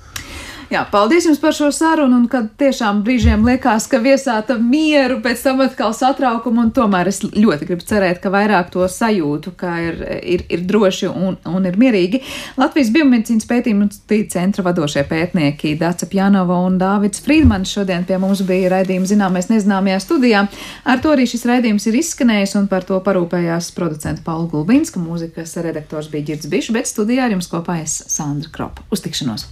Jā, 0.73 0.87
paldies 0.89 1.27
jums 1.29 1.37
par 1.37 1.53
šo 1.53 1.67
sarunu, 1.75 2.17
un 2.23 2.29
kad 2.33 2.47
tiešām 2.57 3.03
brīžiem 3.05 3.43
liekas, 3.45 3.85
ka 3.93 3.99
viesāta 4.01 4.55
mieru, 4.57 5.19
pēc 5.21 5.43
tam 5.45 5.59
atkal 5.61 5.93
satraukumu, 5.93 6.63
un 6.65 6.71
tomēr 6.73 7.11
es 7.11 7.19
ļoti 7.27 7.67
gribu 7.69 7.85
cerēt, 7.85 8.23
ka 8.23 8.31
vairāk 8.33 8.71
to 8.73 8.87
sajūtu, 8.89 9.53
ka 9.61 9.75
ir, 9.85 9.99
ir, 10.25 10.45
ir 10.49 10.63
droši 10.71 11.11
un, 11.11 11.37
un 11.45 11.69
ir 11.69 11.77
mierīgi. 11.77 12.23
Latvijas 12.57 12.89
biomedicīnas 12.95 13.45
pētījumu 13.51 13.91
centra 14.33 14.65
vadošie 14.65 15.05
pētnieki 15.11 15.75
Dāca 15.83 16.09
Pjanova 16.09 16.63
un 16.65 16.81
Dāvids 16.81 17.21
Frīdmans 17.27 17.77
šodien 17.77 18.09
pie 18.09 18.17
mums 18.23 18.41
bija 18.49 18.73
raidījuma 18.73 19.11
zināmais 19.13 19.53
nezināmajā 19.53 20.01
studijā. 20.07 20.47
Ar 20.89 21.05
to 21.05 21.13
arī 21.13 21.29
šis 21.29 21.45
raidījums 21.53 21.91
ir 21.91 22.01
izskanējis, 22.01 22.57
un 22.63 22.71
par 22.73 22.89
to 22.89 22.97
parūpējās 23.05 23.75
producenta 23.77 24.25
Paula 24.25 24.49
Gulbinska, 24.49 25.05
mūzikas 25.05 25.53
redaktors 25.61 26.09
bija 26.09 26.33
Girds 26.33 26.49
Bišs, 26.49 26.73
bet 26.73 26.89
studijā 26.89 27.29
ar 27.29 27.37
jums 27.37 27.53
kopā 27.53 27.83
es 27.85 28.01
Sandra 28.09 28.49
Kropa. 28.57 28.89
Uz 28.89 29.05
tikšanos! 29.05 29.51